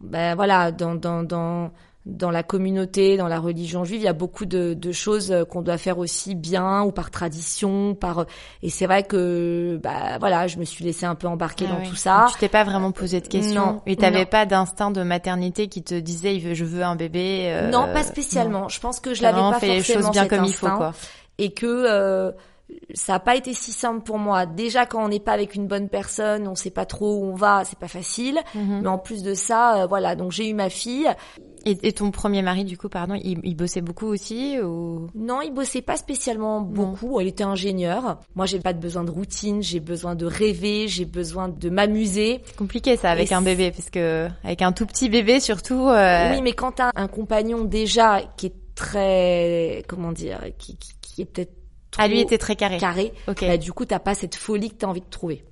ben 0.01 0.35
voilà, 0.37 0.73
dans 0.73 0.95
dans 0.95 1.23
dans 1.23 1.71
dans 2.09 2.31
la 2.31 2.43
communauté, 2.43 3.17
dans 3.19 3.29
la 3.29 3.39
religion 3.39 3.85
juive, 3.85 4.01
il 4.01 4.05
y 4.05 4.09
a 4.09 4.13
beaucoup 4.15 4.47
de, 4.47 4.75
de 4.75 4.93
choses 4.93 5.31
euh, 5.31 5.45
qu'on 5.45 5.61
doit 5.63 5.77
faire 5.79 5.99
aussi 5.99 6.35
bien 6.35 6.83
ou 6.83 6.91
par 6.91 7.11
tradition, 7.11 7.95
par 7.95 8.25
et 8.63 8.71
c'est 8.71 8.87
vrai 8.87 9.03
que 9.03 9.79
bah 9.83 10.17
voilà, 10.19 10.47
je 10.47 10.57
me 10.59 10.65
suis 10.65 10.85
laissée 10.85 11.07
un 11.07 11.15
peu 11.15 11.29
embarquer 11.29 11.67
Ah 11.69 11.75
dans 11.75 11.81
oui. 11.83 11.89
tout 11.89 11.97
ça. 11.97 12.27
Tu 12.33 12.39
t'es 12.39 12.49
pas 12.49 12.65
vraiment 12.65 12.93
posé 12.93 13.21
de 13.21 13.29
questions. 13.29 13.67
Non, 13.67 13.83
Et 13.87 13.97
t'avais 13.97 14.25
pas 14.27 14.47
d'instinct 14.47 14.91
de 14.91 15.03
maternité 15.03 15.69
qui 15.69 15.83
te 15.83 15.95
disait, 15.95 16.41
je 16.55 16.65
veux 16.65 16.83
un 16.83 16.97
bébé. 16.97 17.51
euh, 17.53 17.71
non, 17.71 17.93
pas 17.93 18.03
spécialement. 18.03 18.69
Je 18.69 18.81
pense 18.81 19.01
que 19.01 19.13
je 19.15 19.23
l'avais 19.23 19.39
pas 19.41 19.61
fait 19.61 19.67
les 19.69 19.77
forcément 19.81 20.01
choses 20.05 20.11
bien 20.13 20.23
cet 20.23 20.31
comme 20.31 20.45
il 20.47 20.55
faut, 20.55 20.67
quoi. 20.67 20.95
et 21.37 21.53
que 21.53 21.67
euh, 21.67 22.33
ça 22.95 23.15
n'a 23.15 23.21
pas 23.21 23.35
été 23.37 23.55
si 23.55 23.73
simple 23.73 24.01
pour 24.03 24.19
moi. 24.19 24.45
Déjà 24.47 24.85
quand 24.87 25.03
on 25.05 25.09
n'est 25.09 25.21
pas 25.21 25.33
avec 25.33 25.55
une 25.55 25.67
bonne 25.67 25.89
personne, 25.89 26.47
on 26.49 26.55
sait 26.55 26.71
pas 26.71 26.85
trop 26.85 27.17
où 27.17 27.25
on 27.25 27.35
va, 27.35 27.65
c'est 27.65 27.79
pas 27.79 27.89
facile. 27.89 28.39
Mhm. 28.55 28.81
Mais 28.83 28.89
en 28.89 28.99
plus 28.99 29.23
de 29.23 29.35
ça, 29.35 29.83
euh, 29.83 29.87
voilà, 29.87 30.15
donc 30.17 30.33
j'ai 30.33 30.49
eu 30.49 30.55
ma 30.55 30.69
fille. 30.71 31.09
Et, 31.65 31.79
et 31.89 31.93
ton 31.93 32.11
premier 32.11 32.43
mari, 32.43 32.65
du 32.65 32.77
coup, 32.79 32.89
pardon, 32.89 33.15
il, 33.15 33.41
il 33.45 33.55
bossait 33.57 33.81
beaucoup 33.81 34.07
aussi 34.07 34.59
ou? 34.61 35.09
Non, 35.15 35.41
il 35.43 35.53
bossait 35.53 35.83
pas 35.83 35.97
spécialement 35.97 36.61
beaucoup. 36.61 37.21
Il 37.21 37.27
était 37.27 37.45
ingénieur. 37.45 38.19
Moi, 38.35 38.47
j'ai 38.47 38.61
pas 38.61 38.73
de 38.73 38.79
besoin 38.81 39.05
de 39.05 39.11
routine. 39.11 39.63
J'ai 39.63 39.81
besoin 39.81 40.15
de 40.15 40.27
rêver. 40.27 40.89
J'ai 40.89 41.05
besoin 41.05 41.49
de 41.49 41.71
m'amuser. 41.71 42.41
C'est 42.45 42.57
compliqué 42.57 42.97
ça 42.97 43.11
avec 43.11 43.31
Et 43.31 43.35
un 43.35 43.43
bébé, 43.43 43.71
parce 43.71 43.91
que 43.91 44.29
avec 44.45 44.63
un 44.63 44.73
tout 44.73 44.87
petit 44.87 45.09
bébé 45.09 45.41
surtout. 45.41 45.89
euh, 45.89 46.31
Oui, 46.33 46.43
mais 46.43 46.53
quand 46.53 46.73
t'as 46.73 46.91
un 46.95 47.09
compagnon 47.09 47.65
déjà 47.65 48.23
qui 48.37 48.47
est 48.47 48.55
très, 48.75 49.83
comment 49.89 50.13
dire, 50.13 50.41
qui, 50.59 50.77
qui, 50.77 50.93
qui 51.01 51.23
est 51.23 51.25
peut-être 51.25 51.53
trop 51.91 52.03
Ah, 52.03 52.09
lui 52.09 52.21
était 52.21 52.39
très 52.39 52.55
carré. 52.57 52.79
carré, 52.79 53.13
Ok. 53.27 53.41
bah, 53.47 53.57
du 53.57 53.73
coup, 53.73 53.85
t'as 53.85 53.99
pas 53.99 54.15
cette 54.15 54.35
folie 54.37 54.71
que 54.71 54.77
t'as 54.77 54.87
envie 54.87 55.01
de 55.01 55.07
trouver. 55.11 55.45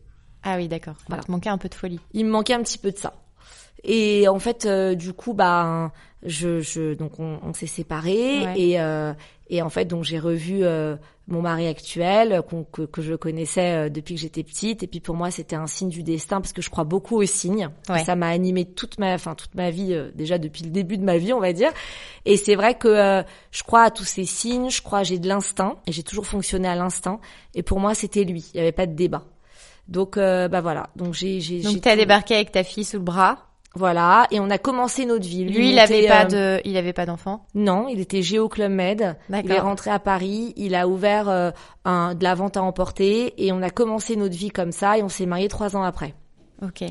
Ah 0.43 0.57
oui, 0.57 0.69
d'accord. 0.69 0.95
Voilà. 1.09 1.23
Il 1.23 1.27
te 1.27 1.31
manquait 1.33 1.51
un 1.51 1.59
peu 1.59 1.69
de 1.69 1.75
folie. 1.75 1.99
il 2.13 2.25
me 2.25 2.31
manquait 2.31 2.55
un 2.55 2.63
petit 2.63 2.79
peu 2.79 2.93
de 2.93 2.99
ça. 2.99 3.15
Et 3.89 4.27
en 4.29 4.39
fait, 4.41 4.67
euh, 4.67 4.95
du 4.97 5.13
coup, 5.13 5.33
bah, 5.33 5.93
je, 6.25 6.61
je, 6.61 6.95
donc 6.95 7.21
on, 7.21 7.39
on 7.43 7.53
s'est 7.55 7.67
séparés 7.69 8.45
Ouais. 8.45 8.55
et 8.61 8.81
euh, 8.81 9.13
et 9.49 9.63
en 9.63 9.71
fait, 9.71 9.85
donc 9.85 10.03
j'ai 10.03 10.19
revu 10.19 10.65
euh, 10.65 10.97
mon 11.29 11.41
mari 11.41 11.69
actuel 11.69 12.43
qu'on- 12.51 12.65
que, 12.65 12.83
que 12.83 13.01
je 13.01 13.15
connaissais 13.15 13.87
euh, 13.87 13.89
depuis 13.89 14.17
que 14.17 14.21
j'étais 14.21 14.43
petite. 14.43 14.83
Et 14.83 14.89
puis 14.89 14.99
pour 14.99 15.15
moi, 15.15 15.31
c'était 15.31 15.55
un 15.55 15.69
signe 15.69 15.89
du 15.89 16.03
destin 16.03 16.41
parce 16.41 16.53
que 16.53 16.61
je 16.63 16.69
crois 16.69 16.83
beaucoup 16.83 17.17
aux 17.23 17.27
signes. 17.27 17.69
Ouais. 17.89 18.03
Ça 18.03 18.17
m'a 18.17 18.27
animé 18.27 18.65
toute 18.65 18.99
ma, 18.99 19.15
enfin 19.15 19.37
toute 19.37 19.55
ma 19.55 19.71
vie 19.71 19.95
euh, 19.95 20.11
déjà 20.17 20.39
depuis 20.39 20.65
le 20.65 20.71
début 20.71 20.99
de 20.99 21.05
ma 21.05 21.17
vie, 21.17 21.33
on 21.33 21.39
va 21.39 21.53
dire. 21.53 21.71
Et 22.25 22.37
c'est 22.37 22.57
vrai 22.57 22.75
que 22.77 22.89
euh, 22.89 23.23
je 23.53 23.63
crois 23.63 23.83
à 23.83 23.91
tous 23.93 24.03
ces 24.03 24.25
signes. 24.25 24.69
Je 24.69 24.83
crois 24.83 25.05
j'ai 25.05 25.21
de 25.21 25.29
l'instinct 25.29 25.77
et 25.87 25.93
j'ai 25.93 26.03
toujours 26.03 26.27
fonctionné 26.27 26.67
à 26.67 26.75
l'instinct. 26.75 27.21
Et 27.55 27.63
pour 27.63 27.79
moi, 27.79 27.95
c'était 27.95 28.25
lui. 28.25 28.51
Il 28.53 28.57
y 28.57 28.61
avait 28.61 28.73
pas 28.73 28.87
de 28.87 28.95
débat. 28.95 29.23
Donc 29.87 30.17
euh, 30.17 30.49
bah 30.49 30.61
voilà. 30.61 30.91
Donc 30.97 31.15
j'ai 31.15 31.39
j'ai 31.41 31.63
j'ai 31.63 31.73
Donc 31.75 31.83
t'as 31.83 31.95
débarqué 31.95 32.35
avec 32.35 32.51
ta 32.51 32.65
fille 32.65 32.83
sous 32.85 32.97
le 32.97 33.05
bras. 33.05 33.45
Voilà, 33.77 34.27
et 34.31 34.41
on 34.41 34.49
a 34.49 34.57
commencé 34.57 35.05
notre 35.05 35.27
vie. 35.27 35.45
Lui, 35.45 35.69
il 35.69 35.79
était, 35.79 35.81
avait 35.81 36.07
pas 36.09 36.25
euh, 36.25 36.57
de, 36.57 36.63
il 36.65 36.79
avait 36.79 36.95
pas 36.95 37.05
d'enfant. 37.05 37.45
Non, 37.55 37.89
il 37.89 38.01
était 38.01 38.23
Géo 38.23 38.49
Club 38.49 38.73
Med. 38.73 39.17
Il 39.31 39.53
est 39.53 39.61
rentré 39.61 39.91
à 39.91 39.99
Paris, 39.99 40.55
il 40.57 40.75
a 40.75 40.89
ouvert 40.89 41.29
euh, 41.29 41.51
un, 41.85 42.15
de 42.15 42.25
la 42.25 42.35
vente 42.35 42.57
à 42.57 42.63
emporter 42.63 43.35
et 43.37 43.53
on 43.53 43.61
a 43.61 43.69
commencé 43.69 44.17
notre 44.17 44.35
vie 44.35 44.49
comme 44.49 44.73
ça 44.73 44.97
et 44.97 45.03
on 45.03 45.11
s'est 45.11 45.27
mariés 45.27 45.49
trois 45.49 45.77
ans 45.77 45.83
après. 45.83 46.15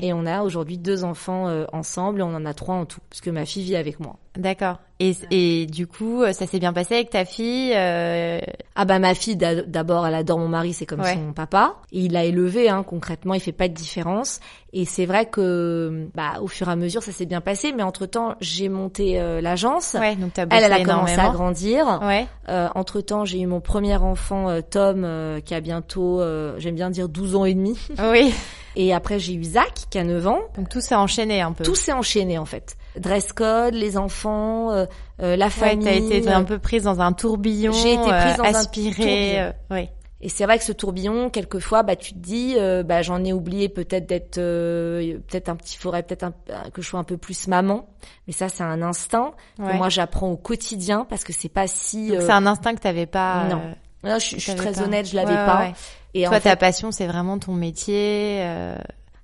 Et 0.00 0.12
on 0.12 0.26
a 0.26 0.42
aujourd'hui 0.42 0.78
deux 0.78 1.02
enfants 1.02 1.48
euh, 1.48 1.64
ensemble 1.72 2.20
et 2.20 2.22
on 2.22 2.34
en 2.34 2.46
a 2.46 2.54
trois 2.54 2.76
en 2.76 2.86
tout, 2.86 3.00
parce 3.10 3.20
que 3.20 3.30
ma 3.30 3.44
fille 3.44 3.64
vit 3.64 3.74
avec 3.74 3.98
moi. 3.98 4.16
D'accord. 4.36 4.78
Et, 4.98 5.14
et 5.30 5.66
du 5.66 5.86
coup, 5.86 6.22
ça 6.32 6.46
s'est 6.46 6.58
bien 6.58 6.72
passé 6.72 6.94
avec 6.94 7.10
ta 7.10 7.26
fille. 7.26 7.72
euh, 7.74 8.38
Ah 8.74 8.86
bah 8.86 8.98
ma 8.98 9.14
fille 9.14 9.36
d'a- 9.36 9.60
d'abord 9.62 10.06
elle 10.06 10.14
adore 10.14 10.38
mon 10.38 10.48
mari, 10.48 10.72
c'est 10.72 10.86
comme 10.86 11.00
Ouais. 11.02 11.12
son 11.14 11.34
papa. 11.34 11.74
Et 11.92 12.00
il 12.00 12.12
l'a 12.12 12.24
élevé 12.24 12.70
hein, 12.70 12.82
concrètement, 12.82 13.34
il 13.34 13.40
fait 13.40 13.52
pas 13.52 13.68
de 13.68 13.74
différence. 13.74 14.40
Et 14.72 14.86
c'est 14.86 15.04
vrai 15.04 15.26
que 15.26 16.08
bah 16.14 16.40
au 16.40 16.46
fur 16.48 16.68
et 16.68 16.72
à 16.72 16.76
mesure 16.76 17.02
ça 17.02 17.12
s'est 17.12 17.26
bien 17.26 17.42
passé, 17.42 17.72
mais 17.76 17.82
entre 17.82 18.06
temps 18.06 18.36
j'ai 18.40 18.70
monté 18.70 19.20
euh, 19.20 19.42
l'agence. 19.42 19.94
Ouais, 20.00 20.16
donc 20.16 20.32
t'as 20.32 20.46
bossé 20.46 20.62
Elle, 20.64 20.72
elle 20.72 20.80
a 20.80 20.84
commencé 20.84 21.18
à 21.18 21.28
grandir. 21.28 22.00
Ouais. 22.02 22.26
Euh, 22.48 22.68
entre 22.74 23.02
temps, 23.02 23.26
j'ai 23.26 23.40
eu 23.40 23.46
mon 23.46 23.60
premier 23.60 23.96
enfant, 23.96 24.48
euh, 24.48 24.60
Tom, 24.62 25.02
euh, 25.04 25.40
qui 25.40 25.54
a 25.54 25.60
bientôt, 25.60 26.20
euh, 26.22 26.54
j'aime 26.58 26.74
bien 26.74 26.88
dire 26.88 27.10
12 27.10 27.36
ans 27.36 27.44
et 27.44 27.52
demi. 27.54 27.78
Oui. 28.12 28.32
Et 28.76 28.94
après, 28.94 29.18
j'ai 29.18 29.34
eu 29.34 29.44
Zach, 29.44 29.72
qui 29.90 29.98
a 29.98 30.04
9 30.04 30.26
ans. 30.26 30.40
Donc 30.56 30.68
tout 30.70 30.80
s'est 30.80 30.94
enchaîné 30.94 31.40
un 31.42 31.52
peu. 31.52 31.64
Tout 31.64 31.74
s'est 31.74 31.92
enchaîné, 31.92 32.38
en 32.38 32.44
fait. 32.44 32.76
Dress 32.98 33.32
code, 33.32 33.74
les 33.74 33.96
enfants, 33.98 34.70
euh, 34.72 34.86
euh, 35.22 35.36
la 35.36 35.46
Ouais, 35.46 35.50
famille. 35.50 35.84
t'as 35.84 35.92
été 36.16 36.28
un 36.30 36.44
peu 36.44 36.58
prise 36.58 36.84
dans 36.84 37.00
un 37.00 37.12
tourbillon. 37.12 37.72
J'ai 37.72 37.94
été 37.94 38.02
prise 38.02 38.36
dans 38.36 38.44
euh, 38.44 38.48
un 38.54 38.64
tourbillon. 38.64 39.38
euh, 39.38 39.52
ouais. 39.70 39.90
Et 40.22 40.30
c'est 40.30 40.44
vrai 40.44 40.56
que 40.58 40.64
ce 40.64 40.72
tourbillon, 40.72 41.28
quelquefois, 41.28 41.82
bah, 41.82 41.94
tu 41.94 42.14
te 42.14 42.18
dis, 42.18 42.54
euh, 42.56 42.82
bah, 42.82 43.02
j'en 43.02 43.22
ai 43.22 43.34
oublié 43.34 43.68
peut-être 43.68 44.06
d'être, 44.06 44.38
euh, 44.38 45.18
peut-être 45.28 45.50
un 45.50 45.56
petit, 45.56 45.76
faudrait 45.76 46.02
peut-être 46.02 46.26
que 46.72 46.80
je 46.80 46.88
sois 46.88 46.98
un 46.98 47.04
peu 47.04 47.18
plus 47.18 47.48
maman. 47.48 47.86
Mais 48.26 48.32
ça, 48.32 48.48
c'est 48.48 48.62
un 48.64 48.80
instinct 48.80 49.32
Ouais. 49.58 49.72
que 49.72 49.76
moi, 49.76 49.90
j'apprends 49.90 50.30
au 50.30 50.36
quotidien 50.38 51.06
parce 51.08 51.22
que 51.22 51.34
c'est 51.34 51.50
pas 51.50 51.66
si. 51.66 52.16
Euh, 52.16 52.22
c'est 52.22 52.32
un 52.32 52.46
instinct 52.46 52.74
que 52.74 52.80
t'avais 52.80 53.04
pas. 53.06 53.44
non. 53.50 53.60
euh, 54.04 54.08
non, 54.08 54.14
je, 54.18 54.24
suis- 54.24 54.36
je 54.38 54.42
suis 54.44 54.54
t'avais 54.54 54.70
très 54.70 54.80
pas. 54.80 54.86
honnête, 54.86 55.06
je 55.06 55.16
l'avais 55.16 55.32
Ouais, 55.34 55.38
ouais, 55.38 55.46
pas. 55.46 55.58
ouais. 55.58 55.72
Et 56.14 56.20
Toi, 56.24 56.28
en 56.30 56.40
ta 56.40 56.40
fait, 56.40 56.56
passion, 56.56 56.92
c'est 56.92 57.06
vraiment 57.06 57.38
ton 57.38 57.52
métier. 57.52 58.38
euh, 58.40 58.74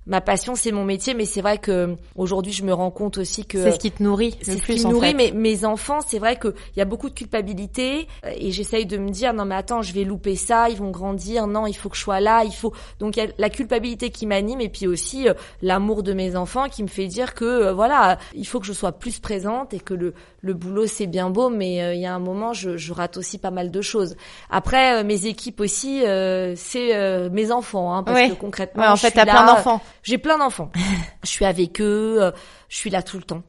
ma 0.05 0.21
passion, 0.21 0.55
c'est 0.55 0.71
mon 0.71 0.83
métier, 0.83 1.13
mais 1.13 1.25
c'est 1.25 1.41
vrai 1.41 1.57
que 1.57 1.95
aujourd'hui, 2.15 2.51
je 2.51 2.63
me 2.63 2.73
rends 2.73 2.91
compte 2.91 3.17
aussi 3.17 3.45
que 3.45 3.63
C'est 3.63 3.71
ce 3.71 3.79
qui 3.79 3.91
te 3.91 4.03
nourrit 4.03 4.37
c'est 4.41 4.57
ce 4.57 4.63
qui 4.63 4.85
me 4.85 4.91
nourrit. 4.91 5.13
Mais 5.15 5.31
mes 5.33 5.63
enfants, 5.65 5.99
c'est 6.05 6.19
vrai 6.19 6.35
que 6.35 6.53
il 6.75 6.79
y 6.79 6.81
a 6.81 6.85
beaucoup 6.85 7.09
de 7.09 7.13
culpabilité 7.15 8.07
euh, 8.25 8.31
et 8.35 8.51
j'essaye 8.51 8.85
de 8.85 8.97
me 8.97 9.09
dire 9.09 9.33
non 9.33 9.45
mais 9.45 9.55
attends, 9.55 9.81
je 9.81 9.93
vais 9.93 10.03
louper 10.03 10.35
ça, 10.35 10.69
ils 10.69 10.77
vont 10.77 10.91
grandir, 10.91 11.47
non, 11.47 11.67
il 11.67 11.73
faut 11.73 11.89
que 11.89 11.95
je 11.97 12.01
sois 12.01 12.19
là, 12.19 12.43
il 12.43 12.53
faut. 12.53 12.73
Donc 12.99 13.15
il 13.17 13.23
y 13.23 13.27
a 13.27 13.29
la 13.37 13.49
culpabilité 13.49 14.09
qui 14.09 14.25
m'anime 14.25 14.61
et 14.61 14.69
puis 14.69 14.87
aussi 14.87 15.27
euh, 15.29 15.33
l'amour 15.61 16.03
de 16.03 16.13
mes 16.13 16.35
enfants 16.35 16.67
qui 16.69 16.83
me 16.83 16.87
fait 16.89 17.07
dire 17.07 17.33
que 17.33 17.45
euh, 17.45 17.73
voilà, 17.73 18.17
il 18.35 18.45
faut 18.45 18.59
que 18.59 18.65
je 18.65 18.73
sois 18.73 18.91
plus 18.91 19.19
présente 19.19 19.73
et 19.73 19.79
que 19.79 19.93
le 19.93 20.13
le 20.41 20.53
boulot 20.53 20.85
c'est 20.87 21.07
bien 21.07 21.29
beau, 21.29 21.49
mais 21.49 21.81
euh, 21.81 21.93
il 21.93 22.01
y 22.01 22.05
a 22.05 22.13
un 22.13 22.19
moment, 22.19 22.51
je, 22.51 22.75
je 22.75 22.91
rate 22.91 23.15
aussi 23.15 23.37
pas 23.37 23.51
mal 23.51 23.71
de 23.71 23.81
choses. 23.81 24.15
Après, 24.49 24.99
euh, 24.99 25.03
mes 25.05 25.25
équipes 25.25 25.61
aussi, 25.61 26.05
euh, 26.05 26.53
c'est 26.57 26.93
euh, 26.95 27.29
mes 27.31 27.51
enfants, 27.51 27.93
hein, 27.95 28.03
parce 28.03 28.19
Ouais. 28.19 28.29
que 28.29 28.33
concrètement, 28.33 28.83
Ouais, 28.83 28.89
en 28.89 28.97
fait, 28.97 29.11
t'as 29.11 29.23
plein 29.25 29.45
d'enfants. 29.45 29.79
J'ai 30.03 30.17
plein 30.17 30.37
d'enfants. 30.37 30.71
je 31.23 31.29
suis 31.29 31.45
avec 31.45 31.81
eux, 31.81 32.17
euh, 32.21 32.31
je 32.69 32.77
suis 32.77 32.89
là 32.89 33.01
tout 33.01 33.17
le 33.17 33.23
temps. 33.23 33.43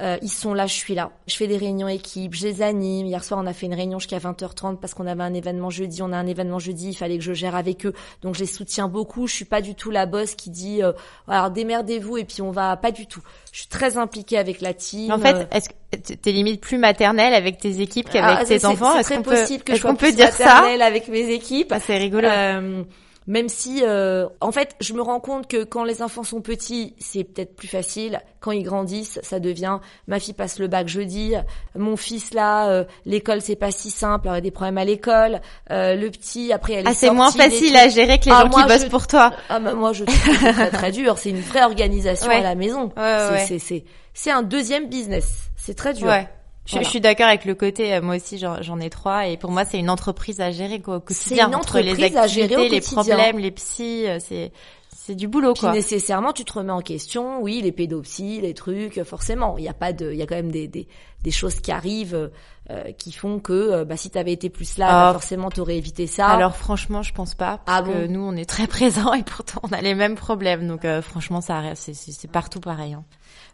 Euh, 0.00 0.16
ils 0.22 0.28
sont 0.30 0.54
là, 0.54 0.66
je 0.68 0.74
suis 0.74 0.94
là. 0.94 1.10
Je 1.26 1.34
fais 1.34 1.48
des 1.48 1.56
réunions 1.56 1.88
équipes, 1.88 2.32
je 2.32 2.46
les 2.46 2.62
anime. 2.62 3.06
Hier 3.08 3.24
soir, 3.24 3.40
on 3.42 3.46
a 3.48 3.52
fait 3.52 3.66
une 3.66 3.74
réunion 3.74 3.98
jusqu'à 3.98 4.18
20h30 4.18 4.76
parce 4.78 4.94
qu'on 4.94 5.08
avait 5.08 5.24
un 5.24 5.34
événement 5.34 5.70
jeudi. 5.70 6.02
On 6.02 6.12
a 6.12 6.16
un 6.16 6.26
événement 6.28 6.60
jeudi, 6.60 6.90
il 6.90 6.94
fallait 6.94 7.18
que 7.18 7.24
je 7.24 7.32
gère 7.32 7.56
avec 7.56 7.84
eux. 7.84 7.92
Donc 8.22 8.36
je 8.36 8.40
les 8.40 8.46
soutiens 8.46 8.86
beaucoup. 8.86 9.26
Je 9.26 9.34
suis 9.34 9.44
pas 9.44 9.60
du 9.60 9.74
tout 9.74 9.90
la 9.90 10.06
boss 10.06 10.36
qui 10.36 10.50
dit 10.50 10.84
euh, 10.84 10.92
alors 11.26 11.50
démerdez-vous 11.50 12.16
et 12.18 12.24
puis 12.24 12.42
on 12.42 12.52
va 12.52 12.76
pas 12.76 12.92
du 12.92 13.08
tout. 13.08 13.22
Je 13.50 13.58
suis 13.58 13.68
très 13.68 13.96
impliquée 13.96 14.38
avec 14.38 14.60
la 14.60 14.72
team. 14.72 15.10
En 15.10 15.18
fait, 15.18 15.48
est-ce 15.50 15.68
que 15.68 16.14
t'es 16.14 16.30
limite 16.30 16.60
plus 16.60 16.78
maternelle 16.78 17.34
avec 17.34 17.58
tes 17.58 17.80
équipes 17.80 18.08
qu'avec 18.08 18.38
Ah, 18.42 18.44
tes 18.44 18.64
enfants? 18.66 18.92
C'est 18.92 18.98
Est-ce 19.00 19.06
très 19.08 19.16
qu'on 19.16 19.22
possible 19.24 19.64
peut, 19.64 19.72
que 19.72 19.76
je 19.76 19.80
sois 19.80 19.90
peut 19.90 19.96
plus 19.96 20.14
dire 20.14 20.30
ça? 20.32 20.44
maternelle 20.44 20.82
avec 20.82 21.08
mes 21.08 21.28
équipes. 21.32 21.72
Ah, 21.74 21.80
C'est 21.80 21.98
rigolo. 21.98 22.28
Euh, 22.28 22.84
même 23.28 23.48
si, 23.48 23.82
euh, 23.84 24.26
en 24.40 24.50
fait, 24.50 24.74
je 24.80 24.92
me 24.94 25.00
rends 25.02 25.20
compte 25.20 25.46
que 25.46 25.62
quand 25.62 25.84
les 25.84 26.02
enfants 26.02 26.24
sont 26.24 26.40
petits, 26.40 26.94
c'est 26.98 27.22
peut-être 27.22 27.54
plus 27.54 27.68
facile. 27.68 28.20
Quand 28.40 28.50
ils 28.52 28.62
grandissent, 28.64 29.20
ça 29.22 29.38
devient 29.38 29.78
ma 30.08 30.18
fille 30.18 30.34
passe 30.34 30.58
le 30.58 30.66
bac 30.66 30.88
jeudi, 30.88 31.34
mon 31.76 31.96
fils 31.96 32.34
là, 32.34 32.68
euh, 32.70 32.84
l'école 33.04 33.40
c'est 33.42 33.54
pas 33.56 33.70
si 33.70 33.90
simple, 33.90 34.26
il 34.28 34.34
y 34.34 34.36
a 34.36 34.40
des 34.40 34.50
problèmes 34.50 34.78
à 34.78 34.84
l'école. 34.84 35.40
Euh, 35.70 35.94
le 35.94 36.10
petit 36.10 36.52
après 36.52 36.72
elle 36.74 36.86
est 36.86 36.90
ah, 36.90 36.94
c'est 36.94 37.10
moins 37.10 37.30
facile 37.30 37.76
à 37.76 37.88
gérer 37.88 38.18
que 38.18 38.24
les 38.24 38.32
Ah, 38.32 38.40
gens 38.42 38.48
moi, 38.48 38.62
qui 38.62 38.68
bossent 38.68 38.84
je- 38.84 38.88
pour 38.88 39.06
toi. 39.06 39.32
Ah 39.48 39.60
bah, 39.60 39.74
moi 39.74 39.92
je 39.92 40.04
trouve 40.04 40.22
que 40.22 40.52
très 40.52 40.70
très 40.70 40.90
dur. 40.92 41.18
C'est 41.18 41.30
une 41.30 41.40
vraie 41.40 41.62
organisation 41.64 42.28
Ouais. 42.28 42.36
à 42.36 42.40
la 42.42 42.54
maison. 42.54 42.90
Ouais, 42.96 43.48
ouais, 43.50 43.84
c'est 44.14 44.30
un 44.30 44.42
deuxième 44.42 44.88
business. 44.88 45.50
C'est 45.56 45.74
très 45.74 45.92
dur. 45.92 46.06
Ouais. 46.08 46.28
Je, 46.68 46.72
Voilà. 46.72 46.84
je 46.84 46.90
suis 46.90 47.00
d'accord 47.00 47.26
avec 47.28 47.46
le 47.46 47.54
côté, 47.54 47.94
euh, 47.94 48.02
moi 48.02 48.16
aussi 48.16 48.38
j'en 48.38 48.78
ai 48.78 48.90
trois 48.90 49.26
et 49.26 49.36
pour 49.38 49.50
moi 49.50 49.64
c'est 49.64 49.78
une 49.78 49.88
entreprise 49.88 50.40
à 50.42 50.50
gérer 50.50 50.80
quoi, 50.82 50.96
au 50.96 51.00
quotidien 51.00 51.48
une 51.48 51.54
entre 51.54 51.80
les 51.80 51.92
entreprise 51.92 52.16
à 52.16 52.26
gérer 52.26 52.54
activités, 52.54 52.56
au 52.56 52.74
les 52.74 52.80
problèmes, 52.82 53.38
les 53.38 53.50
psys, 53.50 54.06
euh, 54.06 54.18
c'est 54.20 54.52
c'est 54.90 55.14
du 55.14 55.26
boulot 55.26 55.54
Puis 55.54 55.60
quoi. 55.62 55.72
nécessairement, 55.72 56.34
tu 56.34 56.44
te 56.44 56.52
remets 56.52 56.70
en 56.72 56.82
question. 56.82 57.40
Oui, 57.40 57.62
les 57.62 57.72
pédopsies, 57.72 58.42
les 58.42 58.52
trucs, 58.52 59.02
forcément. 59.04 59.56
Il 59.56 59.64
y 59.64 59.68
a 59.68 59.72
pas 59.72 59.94
de, 59.94 60.12
il 60.12 60.18
y 60.18 60.22
a 60.22 60.26
quand 60.26 60.34
même 60.34 60.52
des, 60.52 60.68
des, 60.68 60.86
des 61.24 61.30
choses 61.30 61.60
qui 61.62 61.72
arrivent 61.72 62.30
euh, 62.68 62.92
qui 62.98 63.12
font 63.12 63.38
que, 63.40 63.54
euh, 63.54 63.84
bah, 63.86 63.96
si 63.96 64.10
t'avais 64.10 64.32
été 64.34 64.50
plus 64.50 64.76
là, 64.76 64.86
Ah. 64.90 65.06
bah, 65.06 65.12
forcément, 65.14 65.50
t'aurais 65.50 65.78
évité 65.78 66.06
ça. 66.06 66.26
Alors 66.26 66.54
franchement, 66.56 67.00
je 67.02 67.14
pense 67.14 67.34
pas 67.34 67.62
parce 67.64 67.78
Ah 67.78 67.82
que 67.82 68.06
bon 68.06 68.12
nous 68.12 68.20
on 68.20 68.36
est 68.36 68.44
très 68.44 68.66
présents 68.66 69.14
et 69.14 69.22
pourtant 69.22 69.60
on 69.62 69.72
a 69.72 69.80
les 69.80 69.94
mêmes 69.94 70.14
problèmes. 70.16 70.68
Donc 70.68 70.84
euh, 70.84 71.00
franchement, 71.00 71.40
ça 71.40 71.62
c'est 71.74 71.94
c'est 71.94 72.30
partout 72.30 72.60
pareil. 72.60 72.92
hein. 72.92 73.04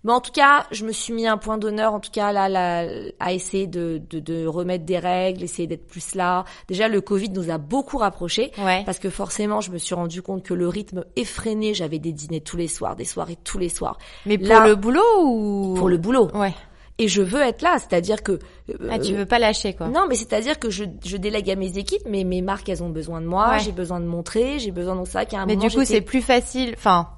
Mais 0.05 0.13
en 0.13 0.21
tout 0.21 0.31
cas, 0.33 0.67
je 0.71 0.85
me 0.85 0.93
suis 0.93 1.13
mis 1.15 1.27
un 1.27 1.39
point 1.39 1.59
d'honneur, 1.59 1.95
en 1.95 2.01
tout 2.01 2.11
cas 2.13 2.31
là, 2.31 2.49
là, 2.49 2.87
à 3.21 3.33
essayer 3.33 3.67
de, 3.67 4.01
de, 4.11 4.21
de 4.21 4.47
remettre 4.47 4.85
des 4.85 4.99
règles, 4.99 5.43
essayer 5.43 5.67
d'être 5.67 5.87
plus 5.87 6.15
là. 6.15 6.45
Déjà, 6.69 6.89
le 6.89 7.01
Covid 7.01 7.31
nous 7.31 7.51
a 7.51 7.59
beaucoup 7.59 7.97
rapprochés. 7.99 8.53
Ouais. 8.59 8.83
Parce 8.85 8.99
que 8.99 9.09
forcément, 9.11 9.61
je 9.63 9.71
me 9.71 9.79
suis 9.79 9.95
rendu 9.95 10.21
compte 10.23 10.43
que 10.43 10.55
le 10.55 10.69
rythme 10.69 11.05
effréné, 11.17 11.73
j'avais 11.75 11.99
des 11.99 12.13
dîners 12.13 12.43
tous 12.43 12.57
les 12.59 12.69
soirs, 12.69 12.97
des 12.97 13.05
soirées 13.07 13.39
tous 13.43 13.59
les 13.59 13.69
soirs, 13.71 13.99
Mais 14.27 14.37
pour 14.39 14.49
Là- 14.49 14.67
le 14.69 14.75
boulot 14.77 15.01
ou 15.23 15.75
pour 15.77 15.89
le 15.89 15.97
boulot. 15.97 16.29
Ouais. 16.35 16.53
Et 16.99 17.09
je 17.09 17.23
veux 17.23 17.41
être 17.41 17.63
là, 17.63 17.79
c'est-à-dire 17.79 18.23
que... 18.23 18.33
euh, 18.71 18.89
Ah, 18.89 19.01
tu 19.01 19.15
veux 19.15 19.27
pas 19.27 19.41
lâcher 19.41 19.75
quoi. 19.75 19.89
Non, 19.89 20.07
mais 20.09 20.15
c'est-à-dire 20.15 20.61
que 20.61 20.71
je, 20.71 20.85
je 21.05 21.17
délègue 21.17 21.51
à 21.51 21.57
mes 21.57 21.77
équipes, 21.77 22.03
mais 22.07 22.23
mes 22.23 22.41
marques, 22.41 22.69
elles 22.69 22.85
ont 22.85 22.89
besoin 22.91 23.21
de 23.21 23.27
moi, 23.27 23.51
Ouais. 23.51 23.59
j'ai 23.59 23.73
besoin 23.73 23.99
de 23.99 24.07
montrer, 24.07 24.61
j'ai 24.61 24.71
besoin 24.71 24.95
de 24.95 25.05
ça, 25.05 25.25
qu'à 25.25 25.39
un 25.41 25.47
Mais 25.47 25.57
moment, 25.57 25.67
du 25.67 25.75
coup, 25.75 25.85
c'est 25.85 26.03
plus 26.03 26.23
facile. 26.23 26.75
Enfin, 26.77 27.09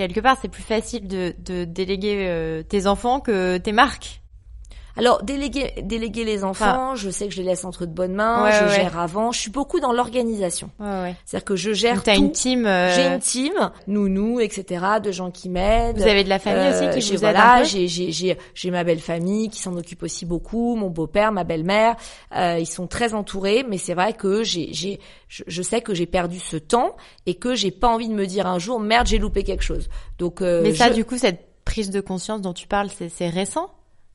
quelque 0.00 0.20
part, 0.20 0.38
c'est 0.40 0.48
plus 0.48 0.62
facile 0.62 1.06
de 1.06 1.34
de 1.38 1.64
déléguer 1.64 2.26
euh, 2.26 2.62
tes 2.62 2.86
enfants 2.86 3.20
que 3.20 3.58
tes 3.58 3.72
marques. 3.72 4.19
Alors, 4.96 5.22
déléguer, 5.22 5.72
déléguer 5.82 6.24
les 6.24 6.42
enfants, 6.44 6.94
je 6.94 7.10
sais 7.10 7.28
que 7.28 7.32
je 7.34 7.38
les 7.38 7.44
laisse 7.48 7.64
entre 7.64 7.86
de 7.86 7.92
bonnes 7.92 8.14
mains, 8.14 8.44
Ouais, 8.44 8.52
je 8.52 8.64
ouais, 8.64 8.70
gère 8.70 8.98
avant, 8.98 9.30
je 9.32 9.38
suis 9.40 9.50
beaucoup 9.50 9.80
dans 9.80 9.92
l'organisation. 9.92 10.70
Ouais, 10.78 10.86
ouais. 10.86 11.16
C'est-à-dire 11.24 11.44
que 11.44 11.56
je 11.56 11.72
gère 11.72 12.02
t'as 12.02 12.16
une 12.16 12.32
team. 12.32 12.66
euh, 12.66 12.92
J'ai 12.94 13.06
une 13.06 13.18
team, 13.20 13.52
nounou, 13.86 14.40
etc., 14.40 14.84
de 15.02 15.12
gens 15.12 15.30
qui 15.30 15.48
m'aident. 15.48 15.98
Vous 15.98 16.06
avez 16.06 16.24
de 16.24 16.28
la 16.28 16.38
famille 16.38 16.68
aussi 16.70 16.84
Euh, 16.84 16.90
qui 16.90 17.00
vous 17.00 17.12
aide 17.14 17.20
voilà, 17.20 17.62
j'ai 17.64 17.88
j'ai 17.88 18.10
j'ai 18.12 18.36
j'ai 18.54 18.70
ma 18.70 18.84
belle 18.84 19.00
famille 19.00 19.48
qui 19.48 19.60
s'en 19.60 19.76
occupe 19.76 20.02
aussi 20.02 20.26
beaucoup, 20.26 20.74
mon 20.76 20.90
beau-père, 20.90 21.32
ma 21.32 21.44
belle-mère, 21.44 21.96
euh, 22.36 22.58
ils 22.58 22.66
sont 22.66 22.86
très 22.86 23.14
entourés, 23.14 23.64
mais 23.68 23.78
c'est 23.78 23.94
vrai 23.94 24.12
que 24.12 24.42
j'ai 24.42 24.68
j'ai 24.72 25.00
je, 25.28 25.44
je 25.46 25.62
sais 25.62 25.80
que 25.80 25.94
j'ai 25.94 26.06
perdu 26.06 26.38
ce 26.40 26.56
temps 26.56 26.96
et 27.26 27.34
que 27.36 27.54
j'ai 27.54 27.70
pas 27.70 27.88
envie 27.88 28.08
de 28.08 28.14
me 28.14 28.26
dire 28.26 28.46
un 28.46 28.58
jour 28.58 28.80
merde 28.80 29.06
j'ai 29.06 29.18
loupé 29.18 29.44
quelque 29.44 29.62
chose. 29.64 29.88
Donc 30.18 30.42
euh, 30.42 30.62
Mais 30.62 30.74
ça, 30.74 30.88
je- 30.88 30.94
du 30.94 31.04
coup, 31.04 31.16
cette 31.18 31.46
prise 31.64 31.90
de 31.90 32.00
conscience 32.00 32.40
dont 32.40 32.52
tu 32.52 32.66
parles, 32.66 32.88
c'est 33.16 33.28
récent? 33.28 33.70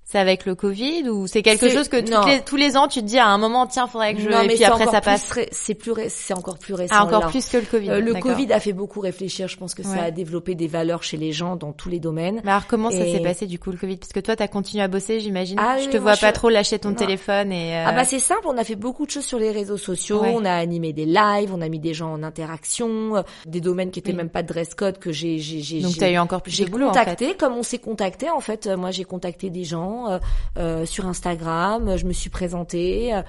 C'est 0.07 0.19
avec 0.19 0.45
le 0.45 0.53
Covid 0.53 1.09
ou 1.09 1.25
c'est 1.25 1.41
quelque 1.41 1.67
chose 1.67 1.89
que 1.89 2.00
toutes 2.00 2.27
les, 2.27 2.41
tous 2.41 2.55
les 2.57 2.77
ans 2.77 2.88
tu 2.88 3.00
te 3.01 3.05
dis 3.05 3.17
à 3.17 3.27
un 3.27 3.39
moment 3.39 3.65
tiens 3.65 3.88
faudrait 3.88 4.13
que 4.13 4.21
je 4.21 4.29
non 4.29 4.41
et 4.41 4.47
mais 4.47 4.53
puis 4.53 4.63
après 4.63 4.85
ça 4.85 5.01
passe 5.01 5.31
ré- 5.31 5.50
c'est 5.51 5.74
plus 5.74 5.91
ré- 5.91 6.09
c'est 6.09 6.35
encore 6.35 6.59
plus 6.59 6.75
récent 6.75 6.93
ah, 6.95 7.03
encore 7.05 7.21
là. 7.21 7.27
plus 7.29 7.47
que 7.47 7.57
le 7.57 7.63
Covid. 7.65 7.89
Euh, 7.89 8.00
le. 8.01 8.13
Covid 8.13 8.53
a 8.53 8.59
fait 8.59 8.71
beaucoup 8.71 9.00
réfléchir. 9.00 9.47
Je 9.47 9.57
pense 9.57 9.74
que 9.74 9.81
Ouais. 9.81 9.95
ça 9.95 10.03
a 10.03 10.12
développé 10.12 10.53
des 10.53 10.67
valeurs 10.67 11.01
chez 11.01 11.17
les 11.17 11.31
gens 11.31 11.55
dans 11.55 11.71
tous 11.74 11.89
les 11.89 12.00
domaines. 12.00 12.39
Mais 12.43 12.51
alors 12.51 12.67
comment 12.67 12.91
ça 12.91 13.03
s'est 13.03 13.19
passé 13.19 13.47
du 13.47 13.57
coup 13.57 13.71
le 13.71 13.77
Covid? 13.77 13.97
Parce 13.97 14.13
que 14.13 14.19
toi 14.19 14.35
t'as 14.35 14.47
continué 14.47 14.83
à 14.83 14.88
bosser 14.88 15.19
j'imagine. 15.19 15.57
Ah 15.59 15.77
je 15.79 15.85
oui, 15.85 15.89
te 15.91 15.97
vois 15.97 16.15
pas 16.17 16.29
je- 16.29 16.33
trop 16.33 16.50
lâcher 16.50 16.77
ton 16.77 16.89
Non. 16.89 16.95
téléphone 16.95 17.51
et. 17.51 17.75
euh, 17.75 17.83
Ah 17.88 17.91
bah 17.91 18.03
c'est 18.05 18.19
simple, 18.19 18.41
on 18.45 18.57
a 18.59 18.63
fait 18.63 18.75
beaucoup 18.75 19.07
de 19.07 19.12
choses 19.12 19.25
sur 19.25 19.39
les 19.39 19.50
réseaux 19.51 19.77
sociaux, 19.77 20.21
Ouais. 20.21 20.33
on 20.35 20.45
a 20.45 20.53
animé 20.53 20.93
des 20.93 21.05
lives, 21.05 21.51
on 21.51 21.62
a 21.62 21.67
mis 21.67 21.79
des 21.79 21.95
gens 21.95 22.13
en 22.13 22.21
interaction, 22.21 23.17
euh, 23.17 23.21
des 23.47 23.59
domaines 23.62 23.89
qui 23.91 24.00
étaient 24.00 24.12
Oui. 24.12 24.17
même 24.17 24.29
pas 24.29 24.43
de 24.43 24.47
dress 24.47 24.75
code 24.75 25.00
que 25.00 25.12
j'ai 25.12 25.39
j'ai 25.39 25.62
j'ai 25.62 25.81
donc 25.81 25.97
t'as 25.97 26.12
eu 26.12 26.17
encore 26.19 26.41
plus 26.43 26.51
j'ai 26.51 26.65
de 26.65 26.69
boulot 26.69 26.89
en 26.89 26.93
fait. 26.93 27.00
contacté 27.00 27.33
comme 27.35 27.53
on 27.53 27.63
s'est 27.63 27.79
contacté 27.79 28.29
en 28.29 28.39
fait 28.39 28.67
Euh, 28.67 28.77
moi 28.77 28.91
j'ai 28.91 29.03
contacté 29.03 29.50
des 29.50 29.63
gens 29.63 29.94
euh, 30.09 30.19
euh, 30.57 30.85
sur 30.85 31.05
Instagram 31.07 31.87
euh, 31.89 31.97
je 31.97 32.05
me 32.05 32.13
suis 32.13 32.29
présentée 32.29 33.13
euh, 33.13 33.21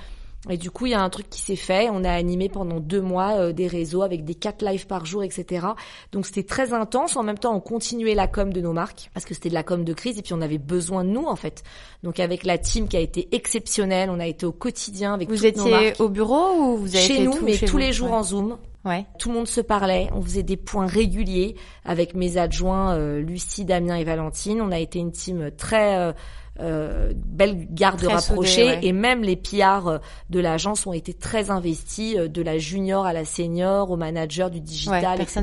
et 0.49 0.57
du 0.59 0.71
coup 0.71 0.87
il 0.87 0.93
y 0.93 0.95
a 0.95 1.01
un 1.03 1.11
truc 1.11 1.29
qui 1.29 1.41
s'est 1.41 1.57
fait 1.57 1.89
on 1.91 2.05
a 2.05 2.11
animé 2.11 2.49
pendant 2.49 2.79
deux 2.79 3.01
mois 3.01 3.33
euh, 3.37 3.53
des 3.53 3.67
réseaux 3.67 4.03
avec 4.03 4.25
des 4.25 4.35
quatre 4.37 4.65
lives 4.65 4.87
par 4.87 5.05
jour 5.05 5.23
etc 5.25 5.67
donc 6.13 6.27
c'était 6.27 6.45
très 6.45 6.73
intense 6.73 7.17
en 7.17 7.23
même 7.25 7.39
temps 7.39 7.55
on 7.57 7.61
continuait 7.61 8.15
la 8.15 8.29
com 8.29 8.53
de 8.53 8.61
nos 8.61 8.73
marques 8.73 9.11
parce 9.15 9.25
que 9.27 9.35
c'était 9.35 9.49
de 9.49 9.55
la 9.55 9.63
com 9.65 9.83
de 9.85 9.93
crise 9.93 10.19
et 10.19 10.23
puis 10.23 10.35
on 10.35 10.41
avait 10.43 10.59
besoin 10.59 11.03
de 11.05 11.11
nous 11.11 11.25
en 11.25 11.37
fait 11.37 11.65
donc 12.05 12.21
avec 12.21 12.45
la 12.45 12.59
team 12.59 12.87
qui 12.87 12.97
a 12.97 13.01
été 13.01 13.29
exceptionnelle 13.35 14.09
on 14.11 14.21
a 14.21 14.27
été 14.27 14.47
au 14.47 14.53
quotidien 14.53 15.15
avec 15.15 15.29
Vous 15.29 15.35
toutes 15.37 15.57
nos 15.57 15.65
étiez 15.67 15.71
marques. 15.71 16.01
au 16.01 16.09
bureau 16.09 16.53
ou 16.61 16.77
vous 16.77 16.95
avez 16.97 17.05
chez 17.05 17.25
nous 17.25 17.33
tout 17.35 17.45
mais 17.45 17.55
chez 17.55 17.67
tous 17.67 17.73
vous 17.73 17.79
les 17.79 17.93
jours 17.93 18.11
Ouais. 18.11 18.15
en 18.17 18.23
zoom 18.23 18.57
Ouais. 18.85 19.05
tout 19.19 19.31
le 19.31 19.35
monde 19.35 19.49
se 19.49 19.61
parlait, 19.61 20.09
on 20.15 20.23
faisait 20.23 20.45
des 20.45 20.57
points 20.57 20.87
réguliers 20.87 21.57
avec 21.85 22.15
mes 22.15 22.37
adjoints 22.37 22.95
euh, 22.95 23.19
Lucie, 23.21 23.65
Damien 23.65 23.97
et 23.97 24.05
Valentine. 24.05 24.61
On 24.61 24.71
a 24.71 24.79
été 24.79 25.01
une 25.01 25.11
team 25.11 25.51
très 25.59 25.97
euh, 25.99 26.13
euh, 26.61 27.13
belle 27.15 27.67
garde 27.71 27.99
Très 27.99 28.13
rapprochée 28.13 28.63
soudée, 28.63 28.77
ouais. 28.77 28.81
et 28.83 28.93
même 28.93 29.23
les 29.23 29.37
pillards 29.37 29.89
euh, 29.89 29.99
de 30.31 30.41
l'agence 30.41 30.87
ont 30.87 30.93
été 30.93 31.15
très 31.15 31.51
investis, 31.51 32.17
euh, 32.17 32.29
de 32.29 32.43
la 32.43 32.59
junior 32.59 33.07
à 33.07 33.13
la 33.13 33.25
senior, 33.25 33.91
au 33.91 33.97
manager 33.97 34.51
du 34.51 34.61
digital, 34.61 35.21
etc. 35.21 35.43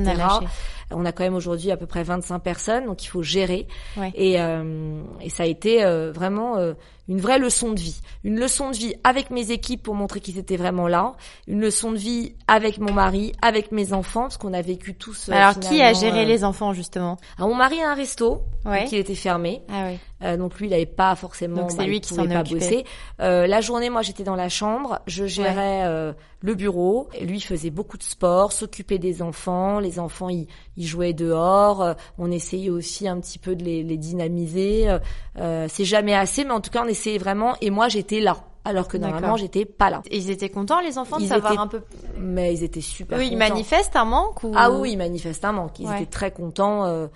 On 0.90 1.04
a 1.04 1.12
quand 1.12 1.24
même 1.24 1.34
aujourd'hui 1.34 1.70
à 1.70 1.76
peu 1.76 1.86
près 1.86 2.02
25 2.02 2.38
personnes, 2.40 2.86
donc 2.86 3.04
il 3.04 3.08
faut 3.08 3.22
gérer. 3.22 3.66
Ouais. 3.96 4.12
Et, 4.14 4.40
euh, 4.40 5.02
et 5.20 5.30
ça 5.30 5.44
a 5.44 5.46
été 5.46 5.84
euh, 5.84 6.12
vraiment 6.12 6.56
euh, 6.56 6.74
une 7.08 7.20
vraie 7.20 7.38
leçon 7.38 7.72
de 7.72 7.80
vie. 7.80 8.00
Une 8.22 8.38
leçon 8.38 8.70
de 8.70 8.76
vie 8.76 8.94
avec 9.04 9.30
mes 9.30 9.50
équipes 9.50 9.82
pour 9.82 9.94
montrer 9.94 10.20
qu'ils 10.20 10.38
étaient 10.38 10.56
vraiment 10.56 10.88
là. 10.88 11.14
Une 11.46 11.60
leçon 11.60 11.92
de 11.92 11.96
vie 11.96 12.34
avec 12.48 12.78
mon 12.78 12.92
mari, 12.92 13.32
avec 13.42 13.72
mes 13.72 13.92
enfants, 13.92 14.22
parce 14.22 14.36
qu'on 14.36 14.52
a 14.52 14.62
vécu 14.62 14.94
tous. 14.94 15.28
Alors 15.30 15.58
qui 15.58 15.80
a 15.82 15.92
géré 15.92 16.24
les 16.24 16.44
enfants 16.44 16.72
justement? 16.72 17.16
Alors, 17.38 17.48
mon 17.48 17.56
mari 17.56 17.80
a 17.80 17.90
un 17.90 17.94
resto, 17.94 18.42
il 18.66 18.94
était 18.98 19.14
fermé. 19.14 19.62
Ah 19.68 19.86
oui. 19.88 19.98
Euh, 20.24 20.36
donc 20.36 20.58
lui, 20.58 20.66
il 20.66 20.70
n'avait 20.70 20.86
pas 20.86 21.14
forcément. 21.16 21.56
Donc 21.62 21.70
c'est 21.70 21.76
bah, 21.78 21.84
lui 21.84 21.96
il 21.96 22.00
qui 22.00 22.08
pouvait 22.14 22.24
s'en 22.24 22.30
est 22.30 22.34
pas 22.34 22.40
occupé. 22.40 22.58
bosser. 22.60 22.84
Euh, 23.20 23.46
la 23.46 23.60
journée, 23.60 23.90
moi, 23.90 24.02
j'étais 24.02 24.24
dans 24.24 24.36
la 24.36 24.48
chambre, 24.48 25.00
je 25.06 25.26
gérais 25.26 25.82
euh, 25.84 26.12
le 26.40 26.54
bureau. 26.54 27.08
Et 27.14 27.24
lui, 27.26 27.36
il 27.36 27.42
faisait 27.42 27.70
beaucoup 27.70 27.98
de 27.98 28.02
sport, 28.02 28.52
s'occupait 28.52 28.98
des 28.98 29.22
enfants. 29.22 29.78
Les 29.80 29.98
enfants, 29.98 30.28
ils, 30.30 30.46
ils 30.76 30.86
jouaient 30.86 31.12
dehors. 31.12 31.82
Euh, 31.82 31.94
on 32.18 32.30
essayait 32.30 32.70
aussi 32.70 33.06
un 33.06 33.20
petit 33.20 33.38
peu 33.38 33.54
de 33.54 33.62
les, 33.64 33.82
les 33.82 33.96
dynamiser. 33.98 34.96
C'est 35.68 35.84
jamais 35.84 36.14
assez, 36.14 36.44
mais 36.44 36.52
en 36.52 36.60
tout 36.60 36.70
cas, 36.70 36.82
on 36.84 36.88
essayait 36.88 37.18
vraiment. 37.18 37.54
Et 37.60 37.70
moi, 37.70 37.88
j'étais 37.88 38.20
là, 38.20 38.36
alors 38.64 38.88
que 38.88 38.96
normalement, 38.96 39.36
j'étais 39.36 39.64
pas 39.66 39.90
là. 39.90 40.00
Ils 40.10 40.30
étaient 40.30 40.48
contents 40.48 40.80
les 40.80 40.96
enfants 40.96 41.18
de 41.18 41.22
Ils 41.24 41.28
savoir 41.28 41.52
étaient 41.52 41.60
un 41.60 41.66
peu. 41.66 41.82
Mais 42.18 42.54
ils 42.54 42.62
étaient 42.64 42.80
super. 42.80 43.18
Oui, 43.18 43.28
ils 43.30 43.36
manifestent 43.36 43.96
un 43.96 44.04
manque 44.06 44.42
ou? 44.42 44.52
Ah 44.56 44.70
oui, 44.70 44.92
ils 44.92 44.96
manifestent 44.96 45.44
un 45.44 45.52
manque. 45.52 45.78
Ils 45.80 45.86
Ouais. 45.86 45.96
étaient 45.96 46.10
très 46.10 46.30
contents. 46.30 46.84
Euh, 46.86 47.08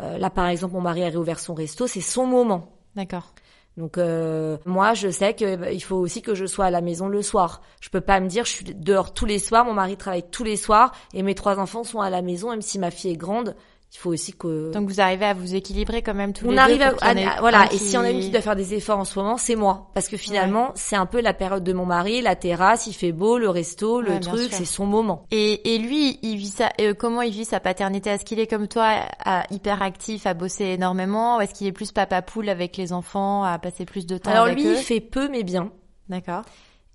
euh, 0.00 0.18
là, 0.18 0.30
par 0.30 0.46
exemple, 0.48 0.74
mon 0.74 0.80
mari 0.80 1.02
a 1.04 1.08
réouvert 1.08 1.38
son 1.38 1.54
resto. 1.54 1.86
C'est 1.86 2.00
son 2.00 2.26
moment. 2.26 2.72
D'accord. 2.94 3.32
Donc 3.76 3.98
euh, 3.98 4.56
moi, 4.64 4.94
je 4.94 5.10
sais 5.10 5.34
que 5.34 5.56
bah, 5.56 5.70
il 5.70 5.82
faut 5.82 5.96
aussi 5.96 6.22
que 6.22 6.34
je 6.34 6.46
sois 6.46 6.66
à 6.66 6.70
la 6.70 6.80
maison 6.80 7.08
le 7.08 7.20
soir. 7.22 7.60
Je 7.80 7.90
peux 7.90 8.00
pas 8.00 8.20
me 8.20 8.26
dire 8.26 8.44
je 8.44 8.52
suis 8.52 8.64
dehors 8.64 9.12
tous 9.12 9.26
les 9.26 9.38
soirs. 9.38 9.64
Mon 9.64 9.74
mari 9.74 9.96
travaille 9.96 10.24
tous 10.30 10.44
les 10.44 10.56
soirs 10.56 10.92
et 11.12 11.22
mes 11.22 11.34
trois 11.34 11.58
enfants 11.58 11.84
sont 11.84 12.00
à 12.00 12.08
la 12.08 12.22
maison, 12.22 12.50
même 12.50 12.62
si 12.62 12.78
ma 12.78 12.90
fille 12.90 13.12
est 13.12 13.16
grande. 13.16 13.54
Il 13.94 13.98
faut 13.98 14.10
aussi 14.10 14.32
que 14.34 14.72
Donc 14.72 14.88
vous 14.90 15.00
arrivez 15.00 15.24
à 15.24 15.32
vous 15.32 15.54
équilibrer 15.54 16.02
quand 16.02 16.12
même 16.12 16.32
tous 16.34 16.44
les 16.44 16.50
on 16.50 16.52
deux. 16.54 16.58
arrive 16.58 16.82
à, 16.82 17.12
ait 17.14 17.24
à- 17.24 17.40
voilà. 17.40 17.64
Et 17.66 17.68
qui- 17.68 17.78
si 17.78 17.96
on 17.96 18.00
a 18.00 18.10
une 18.10 18.20
qui 18.20 18.30
doit 18.30 18.42
faire 18.42 18.56
des 18.56 18.74
efforts 18.74 18.98
en 18.98 19.04
ce 19.06 19.18
moment, 19.18 19.38
c'est 19.38 19.54
moi, 19.56 19.90
parce 19.94 20.08
que 20.08 20.16
finalement, 20.18 20.72
c'est 20.74 20.96
un 20.96 21.06
peu 21.06 21.20
la 21.22 21.32
période 21.32 21.64
de 21.64 21.72
mon 21.72 21.86
mari, 21.86 22.20
la 22.20 22.36
terrasse, 22.36 22.86
il 22.88 22.92
fait 22.92 23.12
beau, 23.12 23.38
le 23.38 23.48
resto, 23.48 24.00
le 24.02 24.10
Ouais, 24.10 24.20
truc, 24.20 24.48
c'est 24.52 24.64
son 24.66 24.84
moment. 24.84 25.24
Et, 25.30 25.74
et 25.74 25.78
lui, 25.78 26.18
il 26.22 26.36
vit 26.36 26.48
ça. 26.50 26.70
euh, 26.80 26.92
comment 26.94 27.22
il 27.22 27.32
vit 27.32 27.44
sa 27.46 27.58
paternité? 27.60 28.10
Est-ce 28.10 28.24
qu'il 28.26 28.38
est 28.40 28.48
comme 28.48 28.68
toi, 28.68 28.96
à, 29.24 29.44
hyper 29.50 29.80
actif, 29.82 30.26
à 30.26 30.34
bosser 30.34 30.64
énormément, 30.64 31.38
ou 31.38 31.40
est-ce 31.40 31.54
qu'il 31.54 31.66
est 31.68 31.72
plus 31.72 31.92
papa 31.92 32.20
poule 32.22 32.48
avec 32.50 32.76
les 32.76 32.92
enfants, 32.92 33.44
à 33.44 33.58
passer 33.58 33.86
plus 33.86 34.04
de 34.04 34.18
temps 34.18 34.30
Alors 34.30 34.44
avec 34.46 34.56
lui, 34.58 34.66
eux? 34.66 34.72
il 34.78 34.82
fait 34.84 35.00
peu 35.00 35.28
mais 35.28 35.42
bien. 35.44 35.70
D'accord. 36.10 36.42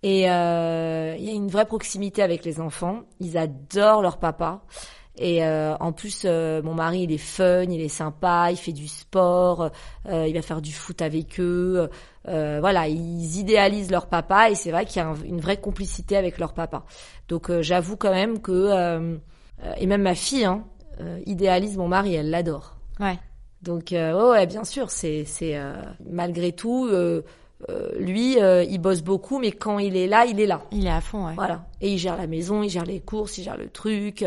Et 0.04 0.30
euh, 0.30 1.16
il 1.18 1.26
y 1.26 1.30
a 1.30 1.34
une 1.34 1.48
vraie 1.50 1.66
proximité 1.66 2.22
avec 2.22 2.44
les 2.46 2.60
enfants. 2.60 3.02
Ils 3.20 3.38
adorent 3.38 4.02
leur 4.02 4.18
papa. 4.18 4.62
Et 5.18 5.44
euh, 5.44 5.76
en 5.80 5.92
plus, 5.92 6.24
euh, 6.26 6.62
mon 6.64 6.74
mari, 6.74 7.02
il 7.02 7.12
est 7.12 7.18
fun, 7.18 7.64
il 7.64 7.82
est 7.82 7.90
sympa, 7.90 8.48
il 8.50 8.58
fait 8.58 8.72
du 8.72 8.88
sport, 8.88 9.70
euh, 10.08 10.26
il 10.28 10.34
va 10.34 10.42
faire 10.42 10.62
du 10.62 10.72
foot 10.72 11.02
avec 11.02 11.40
eux. 11.40 11.90
Euh, 12.28 12.58
voilà, 12.62 12.88
ils 12.88 13.38
idéalisent 13.40 13.92
leur 13.92 14.08
papa 14.08 14.50
et 14.50 14.56
c'est 14.56 14.72
vrai 14.72 14.86
qu'il 14.86 15.02
y 15.02 15.06
a 15.06 15.10
un- 15.10 15.22
une 15.26 15.42
vraie 15.42 15.58
complicité 15.58 16.16
avec 16.16 16.38
leur 16.38 16.54
papa. 16.54 16.84
Donc 17.28 17.50
euh, 17.50 17.62
j'avoue 17.62 17.98
quand 17.98 18.12
même 18.14 18.40
que 18.40 18.52
euh, 18.52 19.18
et 19.78 19.86
même 19.86 20.04
ma 20.04 20.16
fille 20.16 20.46
hein, 20.46 20.64
euh, 21.02 21.20
idéalise 21.26 21.78
mon 21.78 21.88
mari, 21.90 22.16
elle 22.16 22.30
l'adore. 22.30 22.78
Ouais. 23.00 23.20
Donc 23.64 23.92
euh, 23.94 24.14
ouais, 24.14 24.30
ouais, 24.32 24.48
bien 24.48 24.64
sûr, 24.64 24.90
c'est 24.92 25.26
c'est 25.26 25.58
euh, 25.58 25.74
malgré 26.10 26.52
tout 26.54 26.88
euh, 26.90 27.22
euh, 27.70 27.92
lui, 28.00 28.42
euh, 28.42 28.64
il 28.64 28.80
bosse 28.80 29.02
beaucoup, 29.04 29.38
mais 29.40 29.52
quand 29.52 29.78
il 29.78 29.96
est 29.96 30.08
là, 30.08 30.26
il 30.26 30.40
est 30.40 30.48
là. 30.48 30.62
Il 30.72 30.88
est 30.88 30.92
à 30.92 31.02
fond, 31.02 31.28
ouais. 31.28 31.34
Voilà. 31.36 31.66
Et 31.80 31.92
il 31.92 31.98
gère 32.00 32.18
la 32.18 32.26
maison, 32.28 32.64
il 32.64 32.70
gère 32.70 32.86
les 32.86 33.00
courses, 33.02 33.38
il 33.38 33.44
gère 33.44 33.58
le 33.58 33.70
truc. 33.70 34.26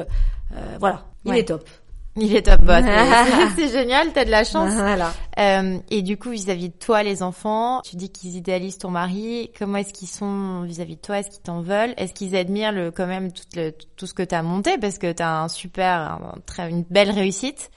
Euh, 0.54 0.76
voilà, 0.80 1.04
il 1.24 1.30
Ouais. 1.32 1.40
est 1.40 1.44
top. 1.44 1.68
Il 2.16 2.36
est 2.36 2.42
top 2.42 2.60
bot. 2.60 2.72
c'est 3.56 3.68
génial, 3.72 4.12
t'as 4.12 4.24
de 4.24 4.30
la 4.30 4.44
chance. 4.44 4.72
Voilà. 4.72 5.12
Euh, 5.40 5.78
et 5.90 6.00
du 6.02 6.16
coup, 6.16 6.30
vis-à-vis 6.30 6.68
de 6.68 6.74
toi, 6.74 7.02
les 7.02 7.24
enfants, 7.24 7.80
tu 7.82 7.96
dis 7.96 8.08
qu'ils 8.08 8.36
idéalisent 8.36 8.78
ton 8.78 8.90
mari. 8.90 9.50
Comment 9.58 9.78
est-ce 9.78 9.92
qu'ils 9.92 10.06
sont 10.06 10.62
vis-à-vis 10.62 10.94
de 10.94 11.00
toi? 11.00 11.18
Est-ce 11.18 11.30
qu'ils 11.30 11.42
t'en 11.42 11.60
veulent? 11.60 11.92
Est-ce 11.96 12.12
qu'ils 12.14 12.36
admirent 12.36 12.70
le, 12.70 12.92
quand 12.92 13.08
même 13.08 13.32
tout, 13.32 13.42
le, 13.56 13.72
tout 13.96 14.06
ce 14.06 14.14
que 14.14 14.22
t'as 14.22 14.42
monté? 14.42 14.78
Parce 14.78 14.98
que 14.98 15.10
t'as 15.10 15.40
un 15.42 15.48
super, 15.48 15.88
un 15.98 16.34
très, 16.46 16.70
une 16.70 16.84
belle 16.88 17.10
réussite. 17.10 17.72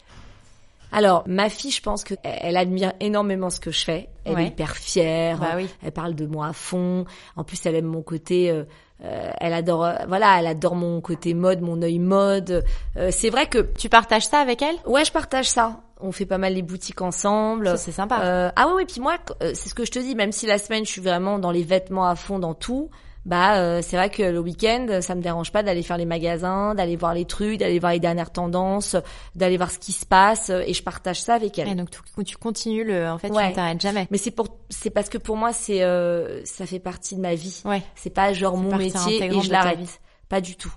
Alors, 0.92 1.24
ma 1.28 1.50
fille, 1.50 1.72
je 1.72 1.82
pense 1.82 2.04
que 2.04 2.14
elle 2.24 2.58
admire 2.58 2.94
énormément 3.00 3.50
ce 3.50 3.60
que 3.60 3.72
je 3.72 3.84
fais. 3.84 4.08
Elle 4.24 4.36
Ouais. 4.36 4.44
est 4.44 4.48
hyper 4.50 4.78
fière. 4.78 5.40
Bah 5.40 5.54
oui. 5.58 5.68
Elle 5.84 5.92
parle 5.92 6.14
de 6.16 6.28
moi 6.28 6.48
à 6.48 6.54
fond. 6.54 7.06
En 7.36 7.44
plus, 7.44 7.66
elle 7.66 7.74
aime 7.76 7.86
mon 7.86 8.04
côté. 8.04 8.52
euh, 8.52 8.64
euh, 9.04 9.30
elle 9.40 9.54
adore. 9.54 9.90
voilà, 10.08 10.40
elle 10.40 10.48
adore 10.48 10.76
mon 10.76 11.02
côté 11.02 11.34
mode, 11.34 11.62
mon 11.62 11.82
œil 11.82 12.00
mode. 12.00 12.64
Euh, 12.98 13.10
c'est 13.12 13.30
vrai 13.30 13.48
que 13.48 13.60
Tu 13.78 13.90
partages 13.90 14.28
ça 14.28 14.40
avec 14.40 14.62
elle? 14.62 14.76
Ouais, 14.86 15.06
je 15.06 15.12
partage 15.12 15.50
ça. 15.50 15.82
On 16.00 16.12
fait 16.12 16.26
pas 16.26 16.38
mal 16.38 16.54
les 16.54 16.62
boutiques 16.62 17.02
ensemble. 17.02 17.78
C'est 17.78 17.92
sympa. 17.92 18.20
Euh, 18.22 18.52
ah 18.56 18.68
ouais, 18.68 18.74
ouais, 18.74 18.86
puis 18.86 19.02
moi, 19.02 19.18
euh, 19.42 19.52
c'est 19.54 19.70
ce 19.70 19.74
que 19.74 19.86
je 19.86 19.92
te 19.92 20.00
dis, 20.00 20.16
même 20.16 20.32
si 20.32 20.46
la 20.46 20.58
semaine, 20.58 20.86
je 20.86 20.92
suis 20.92 21.02
vraiment 21.02 21.40
dans 21.40 21.52
les 21.52 21.64
vêtements 21.64 22.08
à 22.08 22.16
fond, 22.16 22.40
dans 22.40 22.54
tout, 22.54 22.90
bah 23.28 23.58
euh, 23.58 23.82
c'est 23.84 23.98
vrai 23.98 24.10
que 24.10 24.24
le 24.24 24.40
week-end, 24.40 24.88
ça 25.02 25.14
me 25.14 25.22
dérange 25.22 25.52
pas 25.52 25.62
d'aller 25.62 25.84
faire 25.84 25.98
les 25.98 26.06
magasins, 26.06 26.74
d'aller 26.74 26.96
voir 26.96 27.14
les 27.14 27.26
trucs, 27.26 27.60
d'aller 27.60 27.78
voir 27.78 27.92
les 27.92 28.00
dernières 28.00 28.32
tendances, 28.32 28.96
d'aller 29.36 29.58
voir 29.58 29.70
ce 29.70 29.78
qui 29.78 29.92
se 29.92 30.06
passe, 30.06 30.50
euh, 30.50 30.64
et 30.66 30.74
je 30.74 30.82
partage 30.82 31.22
ça 31.22 31.36
avec 31.36 31.60
elle. 31.60 31.68
Et 31.68 31.76
donc 31.76 31.90
tu, 31.92 32.00
tu 32.24 32.38
continues 32.38 32.86
le, 32.86 33.08
en 33.10 33.18
fait, 33.18 33.28
tu 33.30 33.36
Ouais. 33.36 33.52
t'arrêtes 33.54 33.82
jamais. 33.82 34.08
Mais 34.10 34.18
c'est 34.18 34.32
pour, 34.32 34.48
c'est 34.70 34.90
parce 34.90 35.10
que 35.10 35.18
pour 35.18 35.36
moi, 35.38 35.52
c'est, 35.54 35.84
euh, 35.84 36.42
ça 36.46 36.66
fait 36.66 36.80
partie 36.80 37.16
de 37.16 37.22
ma 37.22 37.36
vie. 37.36 37.62
Ouais. 37.66 37.84
C'est 37.96 38.10
pas 38.10 38.32
genre 38.34 38.58
mon 38.58 38.76
métier 38.78 39.22
et 39.24 39.42
je 39.42 39.52
l'arrête. 39.52 40.00
Pas 40.30 40.42
du 40.42 40.56
tout. 40.56 40.74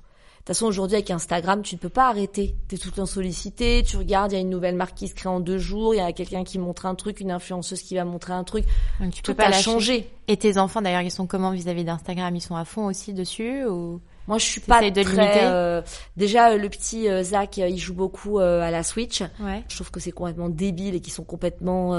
De 0.51 0.53
toute 0.53 0.59
façon, 0.59 0.67
aujourd'hui, 0.67 0.97
avec 0.97 1.09
Instagram, 1.13 1.63
tu 1.63 1.77
ne 1.77 1.79
peux 1.79 1.89
pas 1.89 2.09
arrêter. 2.09 2.57
T'es 2.67 2.77
tout 2.77 2.89
le 2.89 2.95
temps 2.97 3.07
sollicité, 3.07 3.85
tu 3.87 3.97
regardes, 3.97 4.33
il 4.33 4.35
y 4.35 4.39
a 4.39 4.41
une 4.41 4.51
nouvelle 4.51 4.75
marque 4.75 4.97
qui 4.97 5.07
se 5.07 5.15
crée 5.15 5.29
en 5.29 5.39
deux 5.39 5.59
jours, 5.59 5.95
il 5.95 5.99
y 5.99 6.01
a 6.01 6.11
quelqu'un 6.13 6.43
qui 6.43 6.59
montre 6.59 6.87
un 6.87 6.97
truc, 6.97 7.21
une 7.21 7.31
influenceuse 7.31 7.81
qui 7.83 7.95
va 7.95 8.05
montrer 8.05 8.33
un 8.33 8.43
truc. 8.43 8.65
Donc 8.99 9.13
tu 9.13 9.23
Tout 9.23 9.31
peux 9.31 9.37
pas 9.37 9.45
a 9.45 9.51
lâcher. 9.51 9.63
changé. 9.63 10.11
Et 10.27 10.37
tes 10.37 10.59
enfants, 10.59 10.83
d'ailleurs, 10.83 11.03
ils 11.03 11.13
sont 11.13 11.29
comment 11.29 11.53
vis-à-vis 11.53 11.85
d'Instagram? 11.85 12.35
Ils 12.35 12.41
sont 12.41 12.57
à 12.57 12.65
fond 12.65 12.87
aussi 12.87 13.15
dessus 13.15 13.65
ou 13.65 14.01
Moi, 14.27 14.39
je 14.39 14.45
suis 14.45 14.61
pas 14.61 14.91
de 14.91 15.03
très. 15.05 15.45
euh, 15.45 15.83
déjà, 16.17 16.51
euh, 16.51 16.57
le 16.59 16.69
petit 16.69 17.09
euh, 17.09 17.23
Zach, 17.23 17.57
euh, 17.61 17.69
il 17.69 17.79
joue 17.79 17.95
beaucoup 17.95 18.41
euh, 18.41 18.61
à 18.61 18.73
la 18.73 18.83
Switch. 18.83 19.21
Ouais. 19.39 19.63
Je 19.69 19.77
trouve 19.77 19.93
que 19.93 20.01
c'est 20.01 20.11
complètement 20.11 20.49
débile 20.49 20.97
et 20.97 21.01
qu'ils 21.01 21.13
sont 21.13 21.23
complètement 21.23 21.95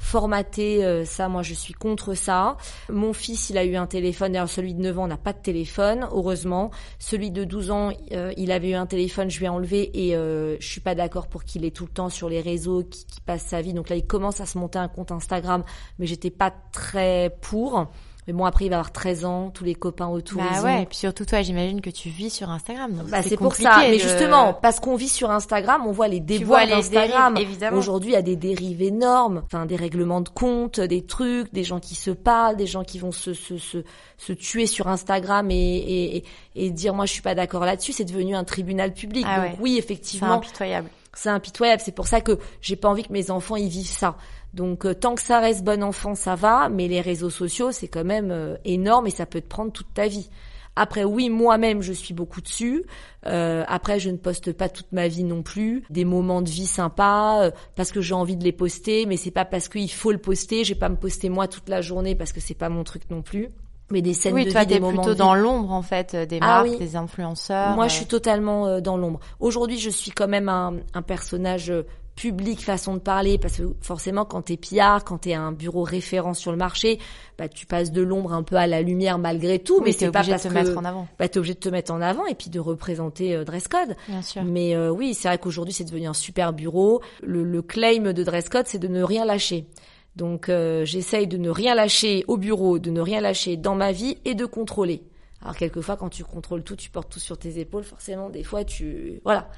formatés. 0.00 0.84
euh, 0.84 1.04
ça, 1.04 1.28
moi, 1.28 1.42
je 1.42 1.54
suis 1.54 1.74
contre 1.74 2.14
ça. 2.14 2.56
Mon 2.88 3.12
fils, 3.12 3.50
il 3.50 3.58
a 3.58 3.64
eu 3.64 3.76
un 3.76 3.86
téléphone. 3.86 4.32
D'ailleurs, 4.32 4.48
celui 4.48 4.74
de 4.74 4.80
9 4.80 4.98
ans 4.98 5.06
n'a 5.06 5.16
pas 5.16 5.32
de 5.32 5.38
téléphone, 5.38 6.08
heureusement. 6.10 6.70
Celui 6.98 7.30
de 7.30 7.44
12 7.44 7.70
ans, 7.70 7.92
euh, 8.12 8.32
il 8.36 8.50
avait 8.50 8.70
eu 8.70 8.74
un 8.74 8.86
téléphone, 8.86 9.30
je 9.30 9.38
lui 9.38 9.46
ai 9.46 9.48
enlevé 9.48 9.90
et 9.94 10.16
euh, 10.16 10.56
je 10.58 10.66
suis 10.66 10.80
pas 10.80 10.94
d'accord 10.94 11.28
pour 11.28 11.44
qu'il 11.44 11.64
ait 11.64 11.70
tout 11.70 11.84
le 11.84 11.92
temps 11.92 12.08
sur 12.08 12.28
les 12.28 12.40
réseaux, 12.40 12.82
qu'il 12.82 13.22
passe 13.24 13.42
sa 13.42 13.60
vie. 13.60 13.74
Donc 13.74 13.88
là, 13.88 13.96
il 13.96 14.06
commence 14.06 14.40
à 14.40 14.46
se 14.46 14.58
monter 14.58 14.78
un 14.78 14.88
compte 14.88 15.12
Instagram, 15.12 15.62
mais 15.98 16.06
j'étais 16.06 16.30
pas 16.30 16.52
très 16.72 17.36
pour. 17.42 17.86
Mais 18.26 18.32
bon, 18.34 18.44
après, 18.44 18.66
il 18.66 18.68
va 18.68 18.76
avoir 18.76 18.92
13 18.92 19.24
ans, 19.24 19.50
tous 19.50 19.64
les 19.64 19.74
copains 19.74 20.06
autour. 20.08 20.42
Bah 20.42 20.60
ont- 20.60 20.64
ouais. 20.64 20.82
Et 20.82 20.86
puis 20.86 20.98
surtout 20.98 21.24
toi, 21.24 21.42
j'imagine 21.42 21.80
que 21.80 21.90
tu 21.90 22.10
vis 22.10 22.30
sur 22.30 22.50
Instagram. 22.50 22.92
donc 22.92 23.06
bah, 23.08 23.22
c'est 23.22 23.36
pour 23.36 23.54
ça. 23.54 23.78
Mais 23.80 23.96
de- 23.96 23.98
justement, 24.02 24.52
parce 24.54 24.78
qu'on 24.78 24.94
vit 24.94 25.08
sur 25.08 25.30
Instagram, 25.30 25.82
on 25.86 25.92
voit 25.92 26.06
les 26.08 26.20
déboires 26.20 26.64
les 26.66 26.72
d'Instagram. 26.72 27.34
dérives, 27.34 27.48
évidemment. 27.50 27.78
Aujourd'hui, 27.78 28.10
il 28.10 28.14
y 28.14 28.16
a 28.16 28.22
des 28.22 28.36
dérives 28.36 28.82
énormes. 28.82 29.42
Enfin, 29.46 29.66
des 29.66 29.76
règlements 29.76 30.20
de 30.20 30.28
compte, 30.28 30.80
des 30.80 31.02
trucs, 31.04 31.52
des 31.52 31.64
gens 31.64 31.80
qui 31.80 31.94
se 31.94 32.10
parlent, 32.10 32.56
des 32.56 32.66
gens 32.66 32.84
qui 32.84 32.98
vont 32.98 33.12
se, 33.12 33.32
se, 33.34 33.56
se, 33.58 33.78
se 34.18 34.32
tuer 34.32 34.66
sur 34.66 34.88
Instagram 34.88 35.50
et, 35.50 36.16
et, 36.16 36.24
et, 36.56 36.70
dire 36.70 36.94
moi 36.94 37.06
je 37.06 37.12
suis 37.12 37.22
pas 37.22 37.34
d'accord 37.34 37.64
là-dessus. 37.64 37.92
C'est 37.92 38.04
devenu 38.04 38.34
un 38.36 38.44
tribunal 38.44 38.92
public. 38.92 39.24
Ah 39.28 39.36
Donc 39.40 39.44
ouais. 39.52 39.56
oui, 39.60 39.72
c'est 39.72 39.78
effectivement, 39.78 40.32
impitoyable. 40.34 40.90
c'est 41.14 41.30
impitoyable. 41.30 41.82
C'est 41.84 41.94
pour 41.94 42.06
ça 42.06 42.20
que 42.20 42.38
j'ai 42.60 42.76
pas 42.76 42.88
envie 42.88 43.02
que 43.04 43.12
mes 43.12 43.30
enfants 43.30 43.56
y 43.56 43.68
vivent 43.68 43.86
ça. 43.88 44.16
Donc 44.54 44.84
euh, 44.84 44.94
tant 44.94 45.14
que 45.14 45.22
ça 45.22 45.38
reste 45.40 45.62
bon 45.64 45.82
enfant, 45.82 46.14
ça 46.14 46.34
va. 46.34 46.68
Mais 46.68 46.88
les 46.88 47.00
réseaux 47.00 47.30
sociaux, 47.30 47.72
c'est 47.72 47.88
quand 47.88 48.04
même 48.04 48.30
euh, 48.30 48.56
énorme 48.64 49.06
et 49.06 49.10
ça 49.10 49.26
peut 49.26 49.40
te 49.40 49.48
prendre 49.48 49.72
toute 49.72 49.92
ta 49.94 50.06
vie. 50.08 50.28
Après, 50.76 51.04
oui, 51.04 51.28
moi-même, 51.30 51.82
je 51.82 51.92
suis 51.92 52.14
beaucoup 52.14 52.40
dessus. 52.40 52.84
Euh, 53.26 53.64
après, 53.66 53.98
je 53.98 54.08
ne 54.08 54.16
poste 54.16 54.52
pas 54.52 54.68
toute 54.68 54.90
ma 54.92 55.08
vie 55.08 55.24
non 55.24 55.42
plus. 55.42 55.82
Des 55.90 56.04
moments 56.04 56.42
de 56.42 56.48
vie 56.48 56.66
sympas 56.66 57.42
euh, 57.42 57.50
parce 57.74 57.90
que 57.92 58.00
j'ai 58.00 58.14
envie 58.14 58.36
de 58.36 58.44
les 58.44 58.52
poster, 58.52 59.04
mais 59.04 59.16
c'est 59.16 59.32
pas 59.32 59.44
parce 59.44 59.68
qu'il 59.68 59.90
faut 59.90 60.12
le 60.12 60.18
poster. 60.18 60.64
Je 60.64 60.72
vais 60.74 60.78
pas 60.78 60.88
me 60.88 60.96
poster 60.96 61.28
moi 61.28 61.48
toute 61.48 61.68
la 61.68 61.80
journée 61.80 62.14
parce 62.14 62.32
que 62.32 62.40
c'est 62.40 62.54
pas 62.54 62.68
mon 62.68 62.84
truc 62.84 63.02
non 63.10 63.20
plus. 63.20 63.48
Mais 63.90 64.00
des 64.02 64.14
scènes 64.14 64.34
Oui, 64.34 64.44
de 64.44 64.52
toi, 64.52 64.60
vie, 64.60 64.68
des 64.68 64.78
moments 64.80 65.02
plutôt 65.02 65.08
de 65.08 65.14
vie. 65.14 65.18
dans 65.18 65.34
l'ombre 65.34 65.72
en 65.72 65.82
fait 65.82 66.14
euh, 66.14 66.24
des 66.24 66.38
Ah 66.40 66.46
marques, 66.62 66.68
oui. 66.68 66.78
des 66.78 66.94
influenceurs. 66.94 67.74
Moi, 67.74 67.86
euh, 67.86 67.88
je 67.88 67.94
suis 67.94 68.06
totalement 68.06 68.80
dans 68.80 68.96
l'ombre. 68.96 69.18
Aujourd'hui, 69.40 69.78
je 69.78 69.90
suis 69.90 70.12
quand 70.12 70.28
même 70.28 70.48
un, 70.48 70.74
un 70.94 71.02
personnage 71.02 71.70
euh, 71.70 71.82
public, 72.20 72.62
façon 72.62 72.92
de 72.94 72.98
parler, 72.98 73.38
parce 73.38 73.56
que 73.56 73.62
forcément, 73.80 74.26
quand 74.26 74.42
t'es 74.42 74.58
PR, 74.58 75.02
quand 75.06 75.18
t'es 75.18 75.32
un 75.32 75.52
bureau 75.52 75.82
référent 75.84 76.34
sur 76.34 76.50
le 76.50 76.58
marché, 76.58 76.98
bah, 77.38 77.48
tu 77.48 77.64
passes 77.64 77.92
de 77.92 78.02
l'ombre 78.02 78.34
un 78.34 78.42
peu 78.42 78.56
à 78.56 78.66
la 78.66 78.82
lumière 78.82 79.18
malgré 79.18 79.58
tout, 79.58 79.76
Oui, 79.78 79.84
mais 79.86 79.92
c'est 79.92 80.10
pas 80.10 80.18
obligé 80.20 80.32
de 80.32 80.34
parce 80.34 80.42
te 80.42 80.48
que 80.48 80.52
mettre 80.52 80.76
en 80.78 80.84
avant. 80.84 81.08
bah, 81.18 81.28
t'es 81.28 81.38
obligé 81.38 81.54
de 81.54 81.60
te 81.60 81.70
mettre 81.70 81.92
en 81.92 82.02
avant 82.02 82.26
et 82.26 82.34
puis 82.34 82.50
de 82.50 82.60
représenter 82.60 83.34
euh, 83.34 83.44
dress 83.44 83.68
code. 83.68 83.96
Bien 84.06 84.20
sûr. 84.20 84.42
Mais 84.44 84.76
euh, 84.76 84.90
oui, 84.90 85.14
c'est 85.14 85.28
vrai 85.28 85.38
qu'aujourd'hui, 85.38 85.72
c'est 85.72 85.84
devenu 85.84 86.06
un 86.08 86.12
super 86.12 86.52
bureau. 86.52 87.00
Le, 87.22 87.42
le 87.42 87.62
claim 87.62 88.12
de 88.12 88.22
dress 88.22 88.50
code, 88.50 88.66
c'est 88.66 88.78
de 88.78 88.88
ne 88.88 89.02
rien 89.02 89.24
lâcher. 89.24 89.66
Donc, 90.16 90.50
euh, 90.50 90.84
j'essaye 90.84 91.26
de 91.26 91.38
ne 91.38 91.48
rien 91.48 91.74
lâcher 91.74 92.24
au 92.28 92.36
bureau, 92.36 92.78
de 92.78 92.90
ne 92.90 93.00
rien 93.00 93.22
lâcher 93.22 93.56
dans 93.56 93.74
ma 93.74 93.92
vie 93.92 94.18
et 94.26 94.34
de 94.34 94.44
contrôler. 94.44 95.02
Alors, 95.40 95.56
quelquefois, 95.56 95.96
quand 95.96 96.10
tu 96.10 96.22
contrôles 96.22 96.64
tout, 96.64 96.76
tu 96.76 96.90
portes 96.90 97.10
tout 97.10 97.18
sur 97.20 97.38
tes 97.38 97.58
épaules. 97.60 97.84
Forcément, 97.84 98.28
des 98.28 98.42
fois, 98.44 98.62
tu... 98.64 99.20
Voilà. 99.24 99.48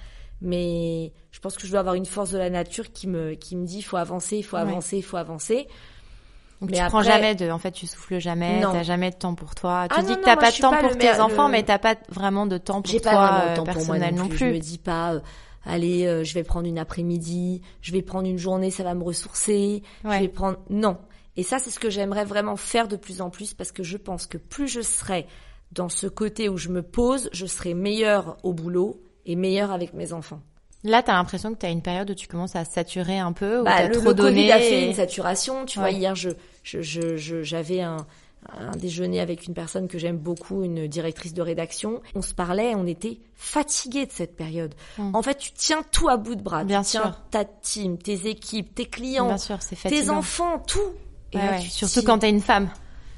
Mais 0.43 1.13
je 1.31 1.39
pense 1.41 1.57
que 1.57 1.67
je 1.67 1.71
dois 1.71 1.81
avoir 1.81 1.95
une 1.95 2.05
force 2.07 2.31
de 2.33 2.39
la 2.39 2.51
nature 2.51 2.93
qui 2.93 3.07
me, 3.07 3.35
qui 3.35 3.57
me 3.57 3.65
dit, 3.65 3.79
il 3.79 3.83
faut 3.83 3.97
avancer, 3.97 4.37
il 4.37 4.43
faut 4.43 4.57
avancer, 4.57 4.97
il 4.99 5.03
faut 5.03 5.17
avancer. 5.17 5.69
Donc 6.61 6.71
Mais 6.71 6.79
tu 6.79 6.85
prends 6.87 7.03
jamais 7.03 7.35
de, 7.35 7.51
en 7.51 7.59
fait, 7.59 7.73
tu 7.73 7.87
souffles 7.87 8.19
jamais, 8.21 8.61
t'as 8.61 8.83
jamais 8.85 9.11
de 9.11 9.17
temps 9.17 9.35
pour 9.35 9.55
toi. 9.55 9.87
Tu 9.89 9.97
Ah 9.99 10.03
dis 10.03 10.11
non, 10.11 10.17
que 10.17 10.25
t'as 10.25 10.37
pas 10.37 10.51
de 10.53 10.57
temps 10.59 10.71
pas 10.71 10.81
pour 10.81 10.97
tes 10.97 11.19
enfants, 11.19 11.47
le- 11.47 11.53
mais 11.53 11.63
t'as 11.65 11.79
pas 11.79 11.97
vraiment 12.09 12.47
de 12.47 12.57
temps 12.59 12.83
pour 12.83 12.93
toi 13.01 13.11
pas 13.13 13.45
de 13.47 13.51
euh, 13.51 13.57
temps 13.57 13.65
pour 13.65 13.65
moi 13.65 13.75
personnel 13.75 14.15
non 14.15 14.23
non 14.23 14.29
plus. 14.29 14.37
plus. 14.39 14.49
Je 14.49 14.55
me 14.55 14.59
dis 14.61 14.79
pas, 14.79 15.15
euh, 15.15 15.21
allez, 15.65 16.07
euh, 16.07 16.23
je 16.23 16.35
vais 16.35 16.45
prendre 16.45 16.69
une 16.69 16.79
après-midi, 16.79 17.63
je 17.81 17.93
vais 17.93 18.03
prendre 18.03 18.29
une 18.29 18.39
journée, 18.39 18.71
ça 18.71 18.85
va 18.85 18.95
me 18.95 19.03
ressourcer. 19.03 19.83
Ouais. 20.05 20.17
Je 20.19 20.21
vais 20.23 20.29
prendre 20.29 20.59
non. 20.71 20.99
Et 21.37 21.43
ça, 21.43 21.59
c'est 21.59 21.71
ce 21.71 21.81
que 21.81 21.91
j'aimerais 21.91 22.25
vraiment 22.25 22.57
faire 22.57 22.87
de 22.89 22.97
plus 22.97 23.21
en 23.23 23.31
plus 23.31 23.55
parce 23.55 23.73
que 23.73 23.83
je 23.83 23.97
pense 23.97 24.27
que 24.27 24.39
plus 24.39 24.69
je 24.69 24.83
serai 24.83 25.27
dans 25.73 25.89
ce 25.89 26.07
côté 26.07 26.49
où 26.49 26.59
je 26.59 26.69
me 26.69 26.83
pose, 26.83 27.29
je 27.33 27.47
serai 27.47 27.75
meilleure 27.75 28.37
au 28.45 28.53
boulot 28.53 29.01
et 29.27 29.37
meilleure 29.37 29.71
avec 29.73 29.95
mes 29.95 30.13
enfants. 30.13 30.41
Là, 30.85 31.03
t'as 31.03 31.13
l'impression 31.13 31.53
que 31.55 31.59
t'as 31.59 31.71
une 31.71 31.83
période 31.83 32.11
où 32.11 32.15
tu 32.15 32.27
commences 32.27 32.57
à 32.57 32.65
saturer 32.65 33.19
un 33.19 33.33
peu, 33.33 33.61
où 33.61 33.65
Bah, 33.65 33.75
t'as 33.79 33.89
le, 33.89 33.95
trop 33.95 34.09
le 34.09 34.15
donné. 34.15 34.49
Covid 34.49 34.53
a 34.53 34.59
fait 34.59 34.83
et- 34.83 34.87
une 34.89 34.95
saturation. 34.95 35.65
Tu 35.65 35.79
Ouais. 35.79 35.91
vois, 35.91 35.97
hier, 35.99 36.15
je, 36.17 36.31
je, 36.65 36.83
je, 36.83 37.17
je- 37.17 37.43
j'avais 37.45 37.83
un, 37.83 37.99
un 38.59 38.73
déjeuner 38.73 39.21
avec 39.21 39.47
une 39.47 39.55
personne 39.55 39.87
que 39.87 39.97
j'aime 39.99 40.17
beaucoup, 40.19 40.65
une 40.65 40.89
directrice 40.89 41.35
de 41.35 41.43
rédaction. 41.43 42.03
On 42.17 42.23
se 42.23 42.35
parlait, 42.35 42.75
on 42.75 42.85
était 42.89 43.21
fatigués 43.37 44.07
de 44.07 44.11
cette 44.13 44.35
période. 44.35 44.75
Mm. 44.99 45.15
En 45.15 45.23
fait, 45.23 45.37
tu 45.39 45.53
tiens 45.53 45.85
tout 45.93 46.09
à 46.09 46.17
bout 46.17 46.35
de 46.35 46.43
bras. 46.43 46.65
Bien 46.65 46.83
tu 46.83 46.91
tiens 46.91 47.03
sûr. 47.03 47.21
ta 47.31 47.45
team, 47.45 47.97
tes 47.99 48.27
équipes, 48.29 48.75
tes 48.75 48.87
clients, 48.87 49.27
Bien 49.29 49.39
sûr, 49.39 49.59
c'est 49.63 49.77
tes 49.89 50.11
enfants, 50.11 50.59
tout. 50.67 50.81
Et 51.33 51.37
Ouais, 51.39 51.45
là, 51.47 51.53
ouais. 51.53 51.61
tu 51.61 51.69
te 51.71 51.75
Surtout 51.77 52.03
quand 52.05 52.19
t'es 52.19 52.29
une 52.31 52.41
femme. 52.41 52.69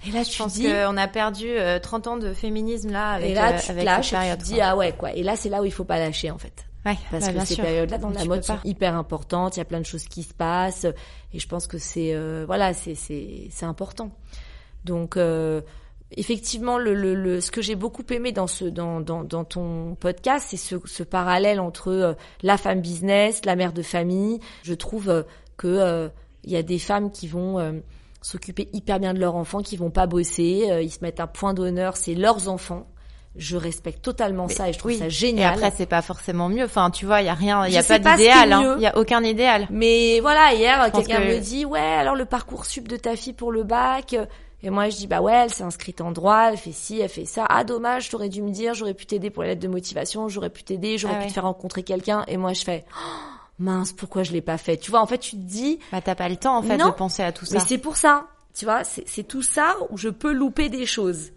Et 0.07 0.11
là, 0.11 0.23
Je 0.23 0.31
tu 0.31 0.39
pense 0.39 0.55
dis, 0.55 0.65
qu'on 0.65 0.97
a 0.97 1.09
perdu 1.09 1.49
euh, 1.49 1.79
30 1.79 2.07
ans 2.07 2.17
de 2.17 2.33
féminisme 2.33 2.91
là 2.91 3.11
avec, 3.13 3.31
et 3.31 3.35
là, 3.35 3.55
euh, 3.55 3.59
tu 3.59 3.71
avec 3.71 3.85
lâches 3.85 4.11
cette 4.11 4.23
et 4.23 4.37
tu 4.39 4.45
dis, 4.45 4.61
ah 4.61 4.77
ouais, 4.77 4.93
quoi. 4.93 5.13
Et 5.13 5.23
là, 5.23 5.37
c'est 5.37 5.49
là 5.49 5.63
où 5.63 5.65
il 5.65 5.73
faut 5.73 5.85
pas 5.85 5.99
lâcher, 5.99 6.31
en 6.31 6.39
fait. 6.39 6.65
Ouais, 6.87 6.97
Parce 7.11 7.27
bah, 7.33 7.41
que 7.41 7.47
ces 7.47 7.57
périodes-là 7.57 7.97
dans 7.99 8.11
la 8.11 8.25
mode 8.27 8.45
sont 8.45 8.59
hyper 8.65 8.95
importantes. 8.95 9.57
Il 9.57 9.61
y 9.61 9.63
a 9.63 9.65
plein 9.65 9.81
de 9.81 9.87
choses 9.87 10.05
qui 10.05 10.23
se 10.23 10.35
passent. 10.35 10.87
Et 11.33 11.39
je 11.39 11.49
pense 11.49 11.67
que 11.67 11.79
c'est, 11.79 12.15
euh, 12.15 12.45
voilà, 12.47 12.75
c'est, 12.75 12.95
c'est, 12.95 13.49
c'est 13.51 13.65
important. 13.65 14.11
Donc, 14.85 15.17
euh, 15.17 15.63
effectivement, 16.11 16.77
le, 16.77 16.95
le, 16.95 17.15
le, 17.15 17.41
ce 17.41 17.51
que 17.51 17.63
j'ai 17.63 17.75
beaucoup 17.75 18.05
aimé 18.11 18.33
dans 18.33 18.47
ce, 18.47 18.67
dans, 18.67 19.01
dans, 19.01 19.25
dans 19.25 19.45
ton 19.45 19.95
podcast, 19.95 20.47
c'est 20.51 20.59
ce, 20.59 20.77
ce 20.85 21.03
parallèle 21.03 21.59
entre 21.59 21.89
euh, 21.89 22.13
la 22.43 22.59
femme 22.59 22.83
business, 22.83 23.45
la 23.47 23.57
mère 23.57 23.73
de 23.73 23.83
famille. 23.83 24.41
Je 24.63 24.75
trouve 24.75 25.09
euh, 25.09 25.23
que 25.57 25.67
euh, 25.69 26.09
il 26.45 26.53
y 26.53 26.57
a 26.57 26.63
des 26.63 26.79
femmes 26.79 27.11
qui 27.11 27.27
vont 27.29 27.59
euh, 27.59 27.73
s'occuper 28.25 28.69
hyper 28.73 28.99
bien 29.01 29.13
de 29.15 29.19
leurs 29.21 29.35
enfants, 29.37 29.61
qui 29.63 29.77
vont 29.77 29.91
pas 29.91 30.07
bosser, 30.07 30.67
euh, 30.71 30.81
ils 30.83 30.91
se 30.91 30.99
mettent 31.03 31.21
un 31.21 31.27
point 31.27 31.53
d'honneur, 31.55 31.97
c'est 31.97 32.15
leurs 32.15 32.49
enfants. 32.49 32.87
je 33.37 33.57
respecte 33.57 34.01
totalement 34.01 34.47
Mais 34.47 34.55
ça 34.55 34.69
et 34.69 34.73
je 34.73 34.79
trouve 34.79 34.93
oui. 34.93 34.99
ça 34.99 35.07
Et 35.07 35.11
génial. 35.11 35.55
après, 35.55 35.73
c'est 35.77 35.87
pas 35.87 36.03
forcément 36.03 36.49
mieux. 36.49 36.65
Enfin, 36.65 36.91
tu 36.91 37.05
vois, 37.05 37.21
il 37.21 37.27
y 37.27 37.29
a 37.29 37.35
rien, 37.35 37.67
il 37.67 37.73
y 37.73 37.79
a 37.79 37.83
pas 37.83 37.99
d'idéal. 37.99 38.51
est 38.51 38.53
hein. 38.55 38.75
Il 38.79 38.83
y 38.83 38.87
a 38.87 38.97
aucun 38.97 39.25
idéal. 39.25 39.67
Mais 39.71 40.21
voilà, 40.21 40.55
hier, 40.55 40.91
quelqu'un 40.93 41.21
que- 41.21 41.35
me 41.35 41.41
dit, 41.41 41.65
ouais, 41.65 41.81
alors 41.81 42.15
le 42.15 42.27
parcours 42.27 42.65
sup 42.65 42.87
de 42.87 42.97
ta 42.97 43.17
fille 43.17 43.33
pour 43.33 43.51
le 43.51 43.65
bac. 43.65 44.15
Et 44.63 44.71
moi, 44.71 44.89
je 44.89 44.97
dis, 44.97 45.07
bah 45.09 45.21
ouais, 45.21 45.33
elle 45.35 45.51
s'est 45.51 45.65
inscrite 45.65 46.01
en 46.01 46.13
droit, 46.13 46.49
elle 46.53 46.57
fait 46.57 46.71
ci, 46.73 47.01
elle 47.01 47.09
fait 47.11 47.25
ça. 47.27 47.45
Ah, 47.51 47.65
dommage, 47.65 48.09
t'aurais 48.09 48.29
dû 48.31 48.41
me 48.41 48.51
dire, 48.51 48.73
j'aurais 48.73 48.95
pu 48.95 49.05
t'aider 49.05 49.29
pour 49.31 49.43
la 49.43 49.51
lettre 49.51 49.61
de 49.63 49.69
motivation, 49.69 50.29
j'aurais 50.29 50.49
pu 50.49 50.63
t'aider, 50.63 50.97
j'aurais 50.97 51.15
Ah 51.15 51.19
pu 51.19 51.23
ouais. 51.25 51.29
te 51.29 51.35
faire 51.35 51.43
rencontrer 51.43 51.83
quelqu'un. 51.83 52.25
Et 52.29 52.37
moi, 52.39 52.53
je 52.55 52.63
fais, 52.63 52.85
oh, 52.97 53.34
mince, 53.59 53.93
pourquoi 53.93 54.23
je 54.23 54.33
l'ai 54.33 54.41
pas 54.43 54.59
fait? 54.59 54.77
Tu 54.77 54.91
vois, 54.91 55.01
en 55.01 55.07
fait, 55.07 55.19
tu 55.19 55.33
te 55.33 55.37
dis, 55.43 55.79
Bah, 55.93 56.01
t'as 56.01 56.15
pas 56.15 56.29
le 56.29 56.37
temps 56.37 56.57
en 56.59 56.63
fait 56.63 56.77
Non. 56.77 56.87
de 56.89 56.91
penser 56.95 57.23
à 57.23 57.33
tout 57.33 57.45
ça. 57.45 57.55
mais 57.55 57.61
c'est 57.61 57.79
pour 57.79 57.97
ça, 57.97 58.27
tu 58.55 58.65
vois, 58.65 58.83
c'est 58.85 59.25
tout 59.25 59.43
ça 59.43 59.75
où 59.91 59.97
je 59.97 60.09
peux 60.09 60.33
louper 60.33 60.69
des 60.69 60.87
choses. 60.87 61.31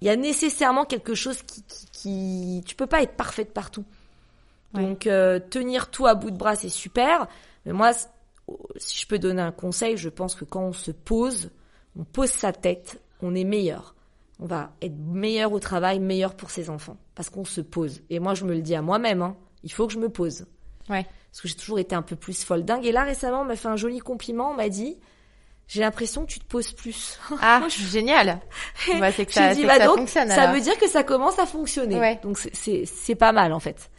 Il 0.00 0.06
y 0.06 0.10
a 0.10 0.16
nécessairement 0.16 0.84
quelque 0.84 1.14
chose 1.14 1.40
qui, 1.42 1.62
qui, 1.62 1.86
qui- 1.92 2.62
tu 2.66 2.74
peux 2.74 2.86
pas 2.88 3.02
être 3.02 3.14
parfaite 3.16 3.52
partout. 3.54 3.84
Ouais. 4.74 4.82
Donc 4.82 5.06
euh, 5.06 5.38
tenir 5.38 5.90
tout 5.90 6.06
à 6.06 6.14
bout 6.14 6.30
de 6.30 6.36
bras 6.36 6.56
c'est 6.56 6.68
super, 6.70 7.28
mais 7.66 7.72
moi 7.72 7.92
c- 7.92 8.08
si 8.78 8.98
je 9.00 9.06
peux 9.06 9.18
donner 9.18 9.42
un 9.42 9.52
conseil, 9.52 9.96
je 9.96 10.08
pense 10.08 10.34
que 10.34 10.44
quand 10.44 10.62
on 10.62 10.72
se 10.72 10.90
pose, 10.90 11.50
on 11.98 12.04
pose 12.04 12.30
sa 12.30 12.52
tête, 12.52 13.00
on 13.20 13.34
est 13.34 13.44
meilleur. 13.44 13.94
On 14.40 14.46
va 14.46 14.72
être 14.82 14.96
meilleur 14.98 15.52
au 15.52 15.60
travail, 15.60 16.00
meilleur 16.00 16.34
pour 16.34 16.50
ses 16.50 16.68
enfants 16.70 16.96
parce 17.14 17.30
qu'on 17.30 17.44
se 17.44 17.60
pose. 17.60 18.00
Et 18.10 18.18
moi 18.18 18.34
je 18.34 18.44
me 18.44 18.54
le 18.54 18.60
dis 18.62 18.74
à 18.74 18.82
moi-même, 18.82 19.22
hein, 19.22 19.36
il 19.62 19.70
faut 19.72 19.86
que 19.86 19.92
je 19.92 19.98
me 19.98 20.08
pose 20.08 20.46
Ouais. 20.88 21.06
Parce 21.32 21.40
que 21.40 21.48
j'ai 21.48 21.54
toujours 21.54 21.78
été 21.78 21.94
un 21.94 22.02
peu 22.02 22.14
plus 22.14 22.44
folle 22.44 22.64
dingue. 22.64 22.84
Et 22.84 22.92
là 22.92 23.04
récemment, 23.04 23.40
on 23.40 23.44
m'a 23.44 23.56
fait 23.56 23.68
un 23.68 23.76
joli 23.76 23.98
compliment, 24.00 24.50
on 24.50 24.54
m'a 24.54 24.68
dit 24.68 24.98
j'ai 25.66 25.80
l'impression 25.80 26.26
que 26.26 26.30
tu 26.30 26.38
te 26.38 26.44
poses 26.44 26.72
plus. 26.72 27.18
Ah, 27.40 27.62
génial. 27.68 28.40
Bah, 29.00 29.10
c'est 29.10 29.24
que 29.24 29.32
ça, 29.32 29.54
dit, 29.54 29.62
que 29.62 29.66
bah 29.66 29.78
ça 29.78 29.86
donc, 29.86 29.98
fonctionne. 30.00 30.28
ça 30.28 30.42
alors. 30.42 30.54
veut 30.54 30.60
dire 30.60 30.76
que 30.76 30.86
ça 30.86 31.02
commence 31.02 31.38
à 31.38 31.46
fonctionner. 31.46 31.98
Ouais. 31.98 32.20
Donc 32.22 32.38
c'est 32.38 33.14
pas 33.14 33.32
mal 33.32 33.52
en 33.54 33.60
fait. 33.60 33.90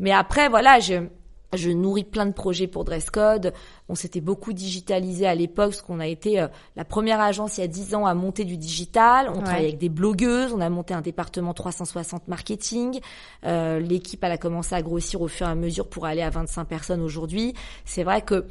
Mais 0.00 0.10
après 0.10 0.48
voilà, 0.48 0.80
je 0.80 1.06
je 1.54 1.70
nourris 1.70 2.04
plein 2.04 2.26
de 2.26 2.32
projets 2.32 2.66
pour 2.66 2.84
Dresscode. 2.84 3.52
On 3.88 3.94
s'était 3.94 4.20
beaucoup 4.20 4.52
digitalisé 4.52 5.26
à 5.26 5.34
l'époque 5.34 5.70
parce 5.70 5.82
qu'on 5.82 6.00
a 6.00 6.06
été 6.06 6.40
euh, 6.40 6.48
la 6.76 6.84
première 6.84 7.20
agence 7.20 7.58
il 7.58 7.60
y 7.60 7.64
a 7.64 7.68
10 7.68 7.94
ans 7.94 8.06
à 8.06 8.14
monter 8.14 8.44
du 8.44 8.56
digital. 8.56 9.28
On 9.28 9.36
Ouais. 9.38 9.42
travaille 9.42 9.64
avec 9.64 9.78
des 9.78 9.88
blogueuses, 9.88 10.52
on 10.54 10.60
a 10.60 10.70
monté 10.70 10.94
un 10.94 11.00
département 11.02 11.52
360 11.52 12.28
marketing. 12.28 13.00
Euh, 13.44 13.80
L'équipe 13.80 14.22
elle 14.24 14.32
a 14.32 14.38
commencé 14.38 14.74
à 14.74 14.82
grossir 14.82 15.20
au 15.20 15.28
fur 15.28 15.46
et 15.46 15.50
à 15.50 15.54
mesure 15.54 15.88
pour 15.88 16.06
aller 16.06 16.22
à 16.22 16.30
25 16.30 16.64
personnes 16.64 17.02
aujourd'hui. 17.02 17.54
C'est 17.84 18.04
vrai 18.04 18.22
que 18.22 18.46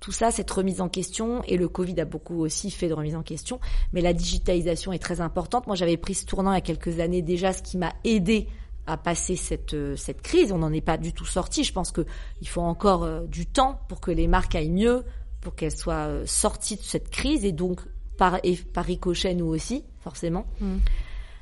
tout 0.00 0.12
ça, 0.12 0.32
cette 0.32 0.50
remise 0.50 0.80
en 0.80 0.88
question, 0.88 1.42
et 1.46 1.56
le 1.56 1.68
Covid 1.68 2.00
a 2.00 2.04
beaucoup 2.04 2.40
aussi 2.40 2.70
fait 2.72 2.88
de 2.88 2.92
remise 2.94 3.14
en 3.14 3.22
question, 3.22 3.60
mais 3.92 4.00
la 4.00 4.12
digitalisation 4.12 4.92
est 4.92 4.98
très 4.98 5.20
importante. 5.20 5.68
Moi, 5.68 5.76
j'avais 5.76 5.96
pris 5.96 6.14
ce 6.14 6.26
tournant 6.26 6.50
il 6.50 6.56
y 6.56 6.58
a 6.58 6.60
quelques 6.60 6.98
années 6.98 7.22
déjà, 7.22 7.52
ce 7.52 7.62
qui 7.62 7.78
m'a 7.78 7.92
aidé 8.02 8.48
à 8.86 8.96
passer 8.96 9.36
cette 9.36 9.74
euh, 9.74 9.96
cette 9.96 10.22
crise. 10.22 10.52
On 10.52 10.58
n'en 10.58 10.72
est 10.72 10.80
pas 10.80 10.96
du 10.96 11.12
tout 11.12 11.24
sorti. 11.24 11.64
Je 11.64 11.72
pense 11.72 11.92
que 11.92 12.04
il 12.40 12.48
faut 12.48 12.60
encore 12.60 13.04
euh, 13.04 13.26
du 13.26 13.46
temps 13.46 13.80
pour 13.88 14.00
que 14.00 14.10
les 14.10 14.26
marques 14.26 14.54
aillent 14.54 14.70
mieux, 14.70 15.04
pour 15.40 15.54
qu'elles 15.54 15.76
soient 15.76 16.08
euh, 16.08 16.26
sorties 16.26 16.76
de 16.76 16.82
cette 16.82 17.10
crise, 17.10 17.44
et 17.44 17.52
donc 17.52 17.80
par 18.18 18.38
et 18.42 18.56
par 18.56 18.84
ricochet 18.84 19.34
nous 19.34 19.46
aussi, 19.46 19.84
forcément. 20.00 20.46
Mm. 20.60 20.76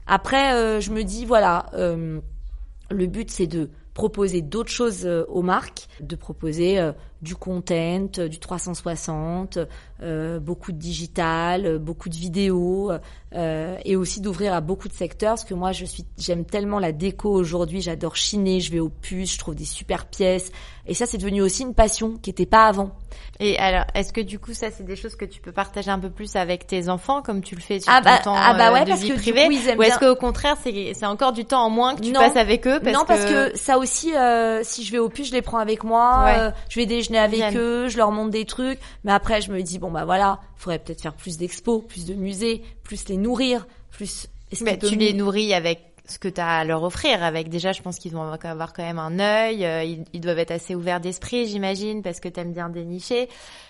Après, 0.06 0.54
euh, 0.54 0.80
je 0.80 0.90
me 0.92 1.04
dis 1.04 1.24
voilà, 1.24 1.66
le 1.72 3.06
but 3.06 3.30
c'est 3.30 3.46
de 3.46 3.70
proposer 3.94 4.42
d'autres 4.42 4.70
choses 4.70 5.06
aux 5.06 5.42
marques, 5.42 5.86
de 6.00 6.16
proposer 6.16 6.92
du 7.22 7.36
content, 7.36 8.08
euh, 8.18 8.28
du 8.28 8.38
360, 8.38 9.58
euh, 10.02 10.40
beaucoup 10.40 10.72
de 10.72 10.78
digital, 10.78 11.66
euh, 11.66 11.78
beaucoup 11.78 12.08
de 12.08 12.14
vidéos, 12.16 12.90
euh, 13.34 13.76
et 13.84 13.96
aussi 13.96 14.20
d'ouvrir 14.20 14.54
à 14.54 14.60
beaucoup 14.60 14.88
de 14.88 14.94
secteurs. 14.94 15.32
Parce 15.32 15.44
que 15.44 15.54
moi, 15.54 15.72
je 15.72 15.84
suis, 15.84 16.04
j'aime 16.18 16.44
tellement 16.44 16.78
la 16.78 16.92
déco 16.92 17.30
aujourd'hui. 17.30 17.80
J'adore 17.82 18.16
chiner. 18.16 18.60
Je 18.60 18.72
vais 18.72 18.80
aux 18.80 18.88
puces, 18.88 19.34
je 19.34 19.38
trouve 19.38 19.54
des 19.54 19.64
super 19.64 20.06
pièces. 20.06 20.50
Et 20.86 20.94
ça, 20.94 21.06
c'est 21.06 21.18
devenu 21.18 21.42
aussi 21.42 21.62
une 21.62 21.74
passion 21.74 22.16
qui 22.20 22.30
n'était 22.30 22.46
pas 22.46 22.66
avant. 22.66 22.90
Et 23.38 23.58
alors, 23.58 23.84
est-ce 23.94 24.12
que 24.12 24.20
du 24.20 24.38
coup, 24.38 24.54
ça, 24.54 24.70
c'est 24.70 24.82
des 24.84 24.96
choses 24.96 25.14
que 25.14 25.24
tu 25.24 25.40
peux 25.40 25.52
partager 25.52 25.90
un 25.90 25.98
peu 25.98 26.10
plus 26.10 26.36
avec 26.36 26.66
tes 26.66 26.88
enfants, 26.88 27.22
comme 27.22 27.42
tu 27.42 27.54
le 27.54 27.60
fais 27.60 27.80
sur 27.80 27.92
Ah 27.92 27.98
ton 27.98 28.04
bah- 28.04 28.18
temps 28.18 28.34
ah 28.36 28.54
bah 28.54 28.70
euh, 28.70 28.74
ouais, 28.74 28.84
de 28.84 28.88
parce 28.90 29.00
vie 29.00 29.10
que 29.10 29.14
du 29.14 29.20
privée 29.20 29.46
coup, 29.46 29.52
ils 29.52 29.68
aiment 29.68 29.78
Ou 29.78 29.82
est-ce 29.82 29.98
qu'au 29.98 30.14
contraire, 30.16 30.56
c'est 30.62 30.92
c'est 30.94 31.06
encore 31.06 31.32
du 31.32 31.44
temps 31.44 31.62
en 31.64 31.70
moins 31.70 31.94
que 31.94 32.02
tu 32.02 32.12
Non. 32.12 32.20
passes 32.20 32.36
avec 32.36 32.66
eux 32.66 32.80
parce 32.82 32.96
non, 32.96 33.04
parce 33.06 33.24
que 33.24 33.56
ça 33.56 33.78
aussi, 33.78 34.14
euh, 34.14 34.60
si 34.64 34.84
je 34.84 34.92
vais 34.92 34.98
au 34.98 35.08
puces, 35.08 35.28
je 35.28 35.32
les 35.32 35.42
prends 35.42 35.58
avec 35.58 35.84
moi. 35.84 36.24
Ouais. 36.24 36.50
je 36.68 36.80
vais 36.80 36.86
déjeuner 37.10 37.42
avec 37.42 37.56
eux, 37.56 37.88
je 37.88 37.96
leur 37.96 38.10
montre 38.12 38.30
des 38.30 38.44
trucs. 38.44 38.78
Mais 39.04 39.12
après, 39.12 39.40
je 39.40 39.52
me 39.52 39.62
dis 39.62 39.78
bon 39.78 39.90
bah 39.90 40.04
voilà, 40.04 40.40
faudrait 40.56 40.78
peut-être 40.78 41.02
faire 41.02 41.14
plus 41.14 41.38
d'expos, 41.38 41.82
plus 41.86 42.06
de 42.06 42.14
musées, 42.14 42.62
plus 42.82 43.08
les 43.08 43.16
nourrir, 43.16 43.66
plus. 43.90 44.28
est-ce 44.50 44.64
Mais 44.64 44.78
tu 44.78 44.96
les 44.96 45.12
nourris 45.12 45.54
avec 45.54 45.89
ce 46.06 46.18
que 46.18 46.28
tu 46.28 46.40
as 46.40 46.58
à 46.58 46.64
leur 46.64 46.82
offrir. 46.82 47.22
Avec 47.22 47.48
déjà, 47.48 47.72
je 47.72 47.82
pense 47.82 47.98
qu'ils 47.98 48.12
vont 48.12 48.22
avoir 48.22 48.72
quand 48.72 48.82
même 48.82 48.98
un 48.98 49.18
œil. 49.20 49.64
euh, 49.64 49.82
ils, 49.84 50.04
ils 50.12 50.20
doivent 50.20 50.38
être 50.38 50.50
assez 50.50 50.74
ouverts 50.74 51.00
d'esprit, 51.00 51.46
j'imagine, 51.46 52.02
parce 52.02 52.20
que 52.20 52.28
t'aimes 52.28 52.52
bien 52.52 52.68
dénicher. 52.68 53.28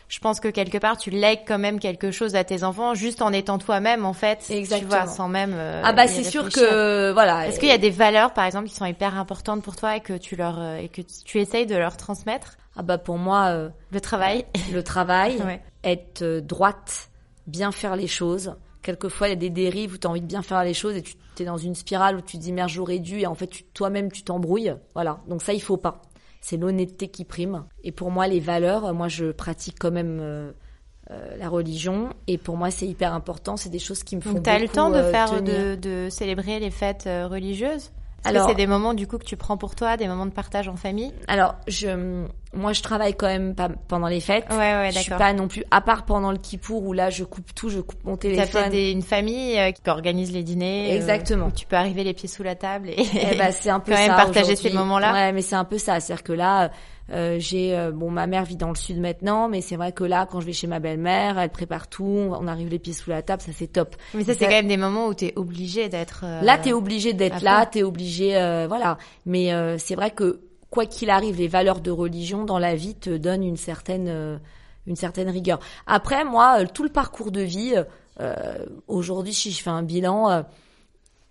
Je 0.09 0.19
pense 0.19 0.41
que 0.41 0.49
quelque 0.49 0.79
part, 0.79 0.97
tu 0.97 1.11
lègues 1.11 1.43
quand 1.47 1.59
même 1.59 1.79
quelque 1.79 2.11
chose 2.11 2.35
à 2.35 2.43
tes 2.43 2.65
enfants, 2.65 2.95
juste 2.95 3.23
en 3.23 3.33
étant 3.33 3.59
toi-même, 3.59 4.05
en 4.05 4.13
fait. 4.13 4.43
Tu 4.47 4.55
Exactement. 4.55 4.89
vois, 4.91 5.07
sans 5.07 5.29
même. 5.29 5.53
euh, 5.55 5.83
Ah 5.85 5.93
bah 5.93 6.09
c'est 6.09 6.25
sûr 6.25 6.49
que 6.49 7.13
voilà. 7.13 7.47
Est-ce 7.47 7.61
qu'il 7.61 7.69
y 7.69 7.73
a 7.73 7.79
des 7.79 7.91
valeurs, 7.91 8.33
par 8.33 8.45
exemple, 8.45 8.69
qui 8.69 8.75
sont 8.75 8.87
hyper 8.87 9.17
importantes 9.17 9.63
pour 9.63 9.77
toi 9.77 9.97
et 9.97 10.01
que 10.01 10.15
tu 10.17 10.35
leur 10.35 10.59
euh, 10.59 10.79
et 10.79 10.89
que 10.89 11.03
tu 11.25 11.39
essayes 11.39 11.67
de 11.67 11.77
leur 11.77 11.97
transmettre 11.97 12.57
Ah 12.77 12.83
bah 12.83 12.99
pour 12.99 13.19
moi, 13.19 13.51
euh, 13.51 13.69
Le 13.93 14.01
travail. 14.01 14.45
le 14.73 14.83
travail, 14.83 15.37
Ouais. 15.47 15.61
être 15.85 16.25
droite, 16.41 17.11
bien 17.47 17.71
faire 17.71 17.95
les 17.95 18.09
choses. 18.09 18.55
Quelquefois, 18.83 19.29
il 19.29 19.31
y 19.31 19.33
a 19.35 19.37
des 19.37 19.51
dérives 19.51 19.95
où 19.95 19.99
tu 19.99 20.07
as 20.07 20.11
envie 20.11 20.21
de 20.21 20.27
bien 20.27 20.43
faire 20.43 20.65
les 20.65 20.75
choses 20.75 20.97
et 20.97 21.03
tu 21.03 21.15
es 21.41 21.45
dans 21.45 21.59
une 21.59 21.75
spirale 21.75 22.17
où 22.17 22.21
tu 22.21 22.37
te 22.39 22.43
dis 22.43 22.53
merde, 22.53 22.71
j'aurais 22.71 22.99
dû 22.99 23.21
et 23.21 23.27
en 23.27 23.35
fait, 23.35 23.47
tu- 23.49 23.65
toi-même, 23.65 24.11
tu 24.11 24.23
t'embrouilles. 24.23 24.75
Voilà. 24.95 25.21
Donc 25.29 25.43
ça, 25.43 25.53
il 25.53 25.61
faut 25.63 25.77
pas. 25.77 26.03
C'est 26.41 26.57
l'honnêteté 26.57 27.09
qui 27.09 27.25
prime. 27.25 27.65
Et 27.85 27.93
pour 27.93 28.11
moi, 28.11 28.27
les 28.27 28.41
valeurs, 28.41 28.95
moi, 28.95 29.09
je 29.09 29.31
pratique 29.33 29.77
quand 29.79 29.91
même 29.91 30.19
euh, 30.23 30.53
euh, 31.11 31.37
la 31.37 31.49
religion 31.51 32.11
et 32.27 32.39
pour 32.39 32.57
moi, 32.57 32.71
c'est 32.71 32.87
hyper 32.87 33.13
important. 33.13 33.57
C'est 33.59 33.69
des 33.69 33.79
choses 33.79 34.03
qui 34.03 34.17
me 34.17 34.23
font 34.23 34.33
Donc, 34.33 34.45
t'as 34.45 34.59
le 34.59 34.65
beaucoup, 34.65 34.75
temps 34.77 34.91
de 34.91 34.97
euh, 34.97 35.11
faire, 35.11 35.43
de, 35.43 35.75
de 35.75 36.09
célébrer 36.11 36.59
les 36.59 36.71
fêtes 36.71 37.05
religieuses? 37.07 37.91
Alors- 38.25 38.49
c'est 38.49 38.55
des 38.55 38.67
moments, 38.67 38.95
du 38.95 39.07
coup, 39.07 39.19
que 39.19 39.25
tu 39.25 39.37
prends 39.37 39.57
pour 39.57 39.75
toi, 39.75 39.97
des 39.97 40.07
moments 40.09 40.27
de 40.27 40.31
partage 40.33 40.69
en 40.69 40.77
famille 40.77 41.13
Alors, 41.29 41.55
je, 41.69 42.25
moi, 42.53 42.73
je 42.73 42.83
travaille 42.83 43.15
quand 43.15 43.27
même 43.29 43.55
pas 43.55 43.69
pendant 43.89 44.09
les 44.09 44.21
fêtes. 44.21 44.45
Ouais, 44.51 44.57
ouais, 44.57 44.91
je 44.93 44.99
suis 44.99 45.11
d'accord. 45.11 45.27
pas 45.27 45.33
non 45.33 45.49
plus, 45.49 45.65
à 45.71 45.81
part 45.81 46.05
pendant 46.05 46.31
le 46.33 46.39
Kippour 46.39 46.83
où 46.85 46.93
là, 46.93 47.09
je 47.11 47.25
coupe 47.25 47.55
tout, 47.55 47.69
je 47.71 47.81
coupe 47.81 48.03
mon 48.05 48.17
T'as 48.17 48.29
téléphone. 48.29 48.47
peut-être 48.63 48.71
des- 48.73 48.91
une 48.91 49.03
famille 49.03 49.59
euh, 49.59 49.71
qui 49.73 49.89
organise 49.89 50.33
les 50.33 50.43
dîners. 50.43 50.93
euh, 50.93 50.97
Exactement. 50.97 51.47
où 51.47 51.51
tu 51.51 51.67
peux 51.67 51.77
arriver 51.77 52.05
les 52.05 52.13
pieds 52.15 52.29
sous 52.29 52.43
la 52.43 52.55
table 52.57 52.91
et, 52.91 53.37
ben, 53.39 53.53
c'est 53.53 53.71
un 53.71 53.81
peu 53.81 53.93
quand 53.93 53.99
même 53.99 54.11
ça 54.11 54.17
partager 54.17 54.53
aujourd'hui. 54.53 54.71
ces 54.71 54.75
moments-là. 54.77 55.13
Ouais, 55.13 55.33
mais 55.33 55.43
c'est 55.43 55.57
un 55.57 55.65
peu 55.65 55.79
ça. 55.79 56.01
C'est-à-dire 56.01 56.23
que 56.25 56.33
là, 56.33 56.71
euh, 57.13 57.39
j'ai 57.39 57.77
euh, 57.77 57.91
bon, 57.91 58.11
ma 58.11 58.27
mère 58.27 58.45
vit 58.45 58.57
dans 58.57 58.69
le 58.69 58.75
sud 58.77 58.99
maintenant, 59.01 59.49
mais 59.49 59.61
c'est 59.61 59.77
vrai 59.77 59.93
que 59.93 60.05
là, 60.05 60.27
quand 60.31 60.41
je 60.41 60.47
vais 60.47 60.53
chez 60.53 60.67
ma 60.67 60.79
belle-mère, 60.81 61.39
elle 61.39 61.51
prépare 61.51 61.89
tout, 61.89 62.05
on 62.05 62.47
arrive 62.47 62.69
les 62.69 62.79
pieds 62.79 62.93
sous 62.93 63.11
la 63.11 63.23
table, 63.23 63.43
ça 63.43 63.53
c'est 63.55 63.67
top. 63.69 63.97
Mais 64.15 64.25
ça, 64.25 64.33
c'est 64.35 64.45
quand 64.45 64.51
même 64.51 64.69
des 64.69 64.77
moments 64.77 65.07
où 65.09 65.15
t'es 65.15 65.33
obligé 65.37 65.89
d'être. 65.89 66.23
euh, 66.25 66.43
Là, 66.43 66.57
t'es 66.59 66.73
obligé 66.73 67.13
d'être 67.13 67.43
là, 67.43 67.67
t'es 67.67 67.83
obligé, 67.83 68.37
euh, 68.37 68.67
voilà. 68.69 68.99
Mais 69.27 69.53
euh, 69.53 69.77
c'est 69.79 69.95
vrai 69.95 70.11
que 70.13 70.41
quoi 70.71 70.87
qu'il 70.87 71.11
arrive, 71.11 71.37
les 71.37 71.49
valeurs 71.49 71.81
de 71.81 71.91
religion 71.91 72.45
dans 72.45 72.59
la 72.59 72.75
vie 72.77 72.95
te 72.95 73.11
donnent 73.17 73.43
une 73.45 73.57
certaine, 73.57 74.07
euh, 74.09 74.39
une 74.87 74.97
certaine 74.97 75.29
rigueur. 75.29 75.59
Après, 75.87 76.25
moi, 76.25 76.65
tout 76.67 76.85
le 76.85 76.91
parcours 76.91 77.33
de 77.33 77.41
vie, 77.41 77.75
euh, 78.21 78.35
aujourd'hui, 78.87 79.35
si 79.35 79.51
je 79.51 79.63
fais 79.63 79.71
un 79.71 79.83
bilan, 79.83 80.31
euh, 80.31 80.43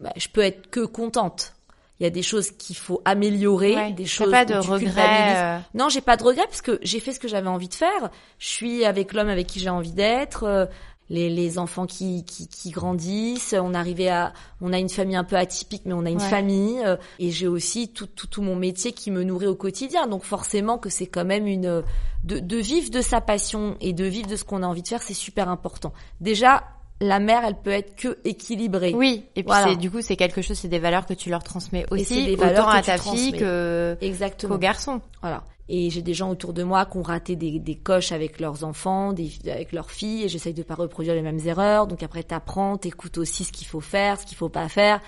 bah, 0.01 0.11
je 0.17 0.27
peux 0.27 0.41
être 0.41 0.69
que 0.69 0.81
contente. 0.85 1.53
Il 1.99 2.03
y 2.03 2.07
a 2.07 2.09
des 2.09 2.21
choses 2.21 2.51
qu'il 2.51 2.77
faut 2.77 3.01
améliorer, 3.05 3.75
Ouais, 3.75 3.91
des 3.91 4.05
choses 4.05 4.31
pas 4.31 4.45
de 4.45 4.55
regrets, 4.55 5.35
euh. 5.35 5.59
Non, 5.73 5.89
j'ai 5.89 6.01
pas 6.01 6.15
de 6.17 6.23
regrets 6.23 6.45
parce 6.47 6.61
que 6.61 6.79
j'ai 6.81 6.99
fait 6.99 7.11
ce 7.13 7.19
que 7.19 7.27
j'avais 7.27 7.49
envie 7.49 7.67
de 7.67 7.73
faire. 7.73 8.09
Je 8.37 8.47
suis 8.47 8.85
avec 8.85 9.13
l'homme 9.13 9.27
avec 9.29 9.47
qui 9.47 9.59
j'ai 9.59 9.69
envie 9.69 9.91
d'être. 9.93 10.43
euh, 10.43 10.65
Les, 11.11 11.27
les 11.31 11.57
enfants 11.57 11.87
qui, 11.87 12.23
qui, 12.23 12.47
qui 12.47 12.69
grandissent, 12.69 13.55
on 13.59 13.73
arrivait 13.73 14.09
à, 14.09 14.31
on 14.61 14.71
a 14.73 14.77
une 14.77 14.89
famille 14.89 15.15
un 15.15 15.23
peu 15.23 15.37
atypique, 15.37 15.81
mais 15.85 15.93
on 15.93 16.05
a 16.05 16.09
une 16.11 16.21
Ouais. 16.21 16.29
famille, 16.29 16.79
euh, 16.85 16.97
et 17.17 17.31
j'ai 17.31 17.47
aussi 17.47 17.87
tout, 17.91 18.05
tout, 18.05 18.27
tout 18.27 18.43
mon 18.43 18.55
métier 18.55 18.91
qui 18.93 19.09
me 19.09 19.23
nourrit 19.23 19.47
au 19.47 19.55
quotidien. 19.55 20.05
Donc 20.05 20.23
forcément 20.23 20.77
que 20.77 20.89
c'est 20.91 21.07
quand 21.07 21.25
même 21.25 21.47
une, 21.47 21.83
de, 22.23 22.37
de 22.39 22.57
vivre 22.57 22.91
de 22.91 23.01
sa 23.01 23.21
passion 23.21 23.75
et 23.81 23.91
de 23.93 24.05
vivre 24.05 24.27
de 24.27 24.35
ce 24.35 24.43
qu'on 24.43 24.61
a 24.61 24.67
envie 24.67 24.83
de 24.83 24.87
faire, 24.87 25.01
c'est 25.01 25.15
super 25.15 25.49
important. 25.49 25.93
Déjà, 26.21 26.63
la 27.01 27.19
mère, 27.19 27.43
elle 27.45 27.55
peut 27.55 27.71
être 27.71 27.95
que 27.95 28.17
équilibrée. 28.25 28.93
Oui, 28.95 29.23
et 29.35 29.43
puis 29.43 29.47
Voilà. 29.47 29.67
c'est 29.69 29.75
du 29.77 29.89
coup 29.89 30.01
c'est 30.01 30.15
quelque 30.17 30.41
chose, 30.41 30.57
c'est 30.57 30.67
des 30.67 30.79
valeurs 30.79 31.05
que 31.05 31.13
tu 31.13 31.29
leur 31.29 31.43
transmets 31.43 31.85
aussi, 31.91 32.25
des 32.25 32.35
valeurs 32.35 32.67
autant 32.67 32.73
que 32.73 32.77
à 32.77 32.81
ta 32.81 32.97
fille 32.97 33.31
que 33.33 33.97
Exactement. 34.01 34.55
qu'au 34.55 34.59
garçon. 34.59 35.01
Voilà. 35.21 35.43
Et 35.71 35.91
j'ai 35.91 36.01
des 36.01 36.15
gens 36.15 36.31
autour 36.31 36.53
de 36.53 36.63
moi 36.63 36.85
qui 36.87 36.97
ont 36.97 37.03
raté 37.03 37.35
des, 37.35 37.59
des 37.59 37.75
coches 37.75 38.11
avec 38.11 38.39
leurs 38.39 38.63
enfants, 38.63 39.13
des, 39.13 39.29
avec 39.45 39.71
leurs 39.71 39.91
filles, 39.91 40.23
et 40.23 40.27
j'essaye 40.27 40.53
de 40.55 40.63
pas 40.63 40.73
reproduire 40.73 41.13
les 41.13 41.21
mêmes 41.21 41.39
erreurs. 41.45 41.85
Donc 41.85 42.01
après, 42.01 42.23
t'apprends, 42.23 42.75
t'écoutes 42.77 43.19
aussi 43.19 43.43
ce 43.43 43.51
qu'il 43.51 43.67
faut 43.67 43.79
faire, 43.79 44.19
ce 44.19 44.25
qu'il 44.25 44.35
faut 44.35 44.49
pas 44.49 44.67
faire. 44.67 44.99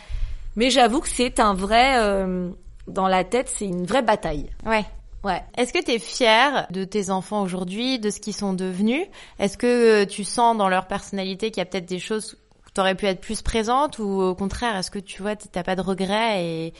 Mais 0.55 0.69
j'avoue 0.69 0.99
que 0.99 1.07
c'est 1.09 1.39
un 1.39 1.55
vrai, 1.55 1.95
euh, 1.97 2.49
dans 2.87 3.07
la 3.07 3.23
tête, 3.23 3.49
c'est 3.49 3.65
une 3.65 3.85
vraie 3.87 4.03
bataille. 4.03 4.51
Ouais. 4.65 4.85
Ouais. 5.23 5.43
Est-ce 5.55 5.71
que 5.71 5.83
tu 5.83 5.91
es 5.91 5.99
fière 5.99 6.67
de 6.71 6.83
tes 6.83 7.11
enfants 7.11 7.43
aujourd'hui, 7.43 7.99
de 7.99 8.09
ce 8.09 8.19
qu'ils 8.19 8.35
sont 8.35 8.53
devenus? 8.53 9.05
Est-ce 9.37 9.57
que 9.57 10.03
euh, 10.03 10.05
tu 10.05 10.23
sens 10.23 10.57
dans 10.57 10.67
leur 10.67 10.87
personnalité 10.87 11.51
qu'il 11.51 11.59
y 11.59 11.61
a 11.61 11.65
peut-être 11.65 11.85
des 11.85 11.99
choses 11.99 12.37
t'aurais 12.73 12.95
pu 12.95 13.05
être 13.05 13.21
plus 13.21 13.41
présente 13.41 13.99
ou 13.99 14.21
au 14.21 14.35
contraire, 14.35 14.75
est-ce 14.77 14.91
que 14.91 14.99
tu 14.99 15.21
vois, 15.21 15.35
t'as 15.35 15.63
pas 15.63 15.75
de 15.75 15.81
regrets 15.81 16.45
et 16.45 16.73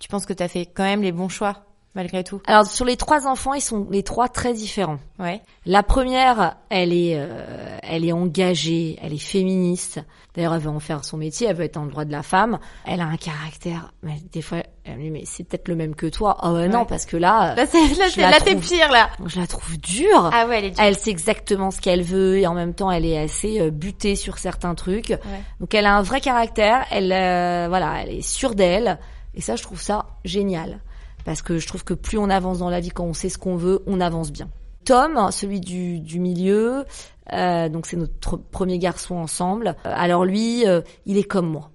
tu 0.00 0.08
penses 0.08 0.26
que 0.26 0.32
t'as 0.32 0.48
fait 0.48 0.66
quand 0.66 0.84
même 0.84 1.02
les 1.02 1.12
bons 1.12 1.28
choix? 1.28 1.65
Malgré 1.96 2.22
tout 2.22 2.40
Alors 2.46 2.66
sur 2.66 2.84
les 2.84 2.96
trois 2.96 3.26
enfants, 3.26 3.54
ils 3.54 3.60
sont 3.60 3.88
les 3.90 4.02
trois 4.04 4.28
très 4.28 4.52
différents. 4.52 4.98
Ouais. 5.18 5.40
La 5.64 5.82
première, 5.82 6.56
elle 6.68 6.92
est, 6.92 7.14
euh, 7.16 7.78
elle 7.82 8.04
est 8.04 8.12
engagée, 8.12 8.98
elle 9.02 9.14
est 9.14 9.18
féministe. 9.18 10.00
D'ailleurs, 10.34 10.54
elle 10.54 10.60
veut 10.60 10.70
en 10.70 10.78
faire 10.78 11.04
son 11.04 11.16
métier, 11.16 11.48
elle 11.48 11.56
veut 11.56 11.64
être 11.64 11.78
en 11.78 11.86
droit 11.86 12.04
de 12.04 12.12
la 12.12 12.22
femme. 12.22 12.58
Elle 12.84 13.00
a 13.00 13.06
un 13.06 13.16
caractère, 13.16 13.94
mais 14.02 14.16
des 14.30 14.42
fois, 14.42 14.58
elle 14.84 14.98
me 14.98 15.02
dit 15.04 15.10
mais 15.10 15.22
c'est 15.24 15.44
peut-être 15.44 15.68
le 15.68 15.74
même 15.74 15.94
que 15.94 16.06
toi. 16.06 16.36
Oh 16.42 16.50
ouais, 16.50 16.68
non, 16.68 16.84
parce 16.84 17.06
que 17.06 17.16
là, 17.16 17.54
Là, 17.54 17.64
c'est, 17.66 17.80
là, 17.96 18.04
c'est, 18.10 18.20
là, 18.20 18.40
t'es 18.40 18.54
pire, 18.56 18.92
là. 18.92 19.08
je 19.24 19.40
la 19.40 19.46
trouve 19.46 19.78
dure. 19.78 20.30
Ah 20.32 20.46
ouais, 20.46 20.58
elle 20.58 20.64
est 20.66 20.70
dure. 20.72 20.84
Elle 20.84 20.96
sait 20.96 21.10
exactement 21.10 21.70
ce 21.70 21.80
qu'elle 21.80 22.02
veut 22.02 22.38
et 22.38 22.46
en 22.46 22.54
même 22.54 22.74
temps, 22.74 22.90
elle 22.90 23.06
est 23.06 23.18
assez 23.18 23.58
euh, 23.58 23.70
butée 23.70 24.16
sur 24.16 24.36
certains 24.36 24.74
trucs. 24.74 25.08
Ouais. 25.08 25.42
Donc, 25.60 25.74
elle 25.74 25.86
a 25.86 25.96
un 25.96 26.02
vrai 26.02 26.20
caractère. 26.20 26.84
Elle, 26.90 27.10
euh, 27.10 27.66
voilà, 27.70 28.02
elle 28.02 28.10
est 28.10 28.20
sûre 28.20 28.54
d'elle. 28.54 28.98
Et 29.34 29.40
ça, 29.40 29.56
je 29.56 29.62
trouve 29.62 29.80
ça 29.80 30.06
génial. 30.24 30.80
Parce 31.26 31.42
que 31.42 31.58
je 31.58 31.66
trouve 31.66 31.82
que 31.82 31.92
plus 31.92 32.18
on 32.18 32.30
avance 32.30 32.60
dans 32.60 32.70
la 32.70 32.78
vie, 32.78 32.90
quand 32.90 33.04
on 33.04 33.12
sait 33.12 33.28
ce 33.28 33.36
qu'on 33.36 33.56
veut, 33.56 33.82
on 33.88 34.00
avance 34.00 34.30
bien. 34.30 34.48
Tom, 34.84 35.28
celui 35.32 35.58
du, 35.58 35.98
du 35.98 36.20
milieu, 36.20 36.84
euh, 37.32 37.68
donc 37.68 37.86
c'est 37.86 37.96
notre 37.96 38.36
premier 38.36 38.78
garçon 38.78 39.16
ensemble. 39.16 39.74
Euh, 39.84 39.92
Alors 39.92 40.24
lui, 40.24 40.64
euh, 40.68 40.82
il 41.04 41.18
est 41.18 41.24
comme 41.24 41.48
moi, 41.48 41.70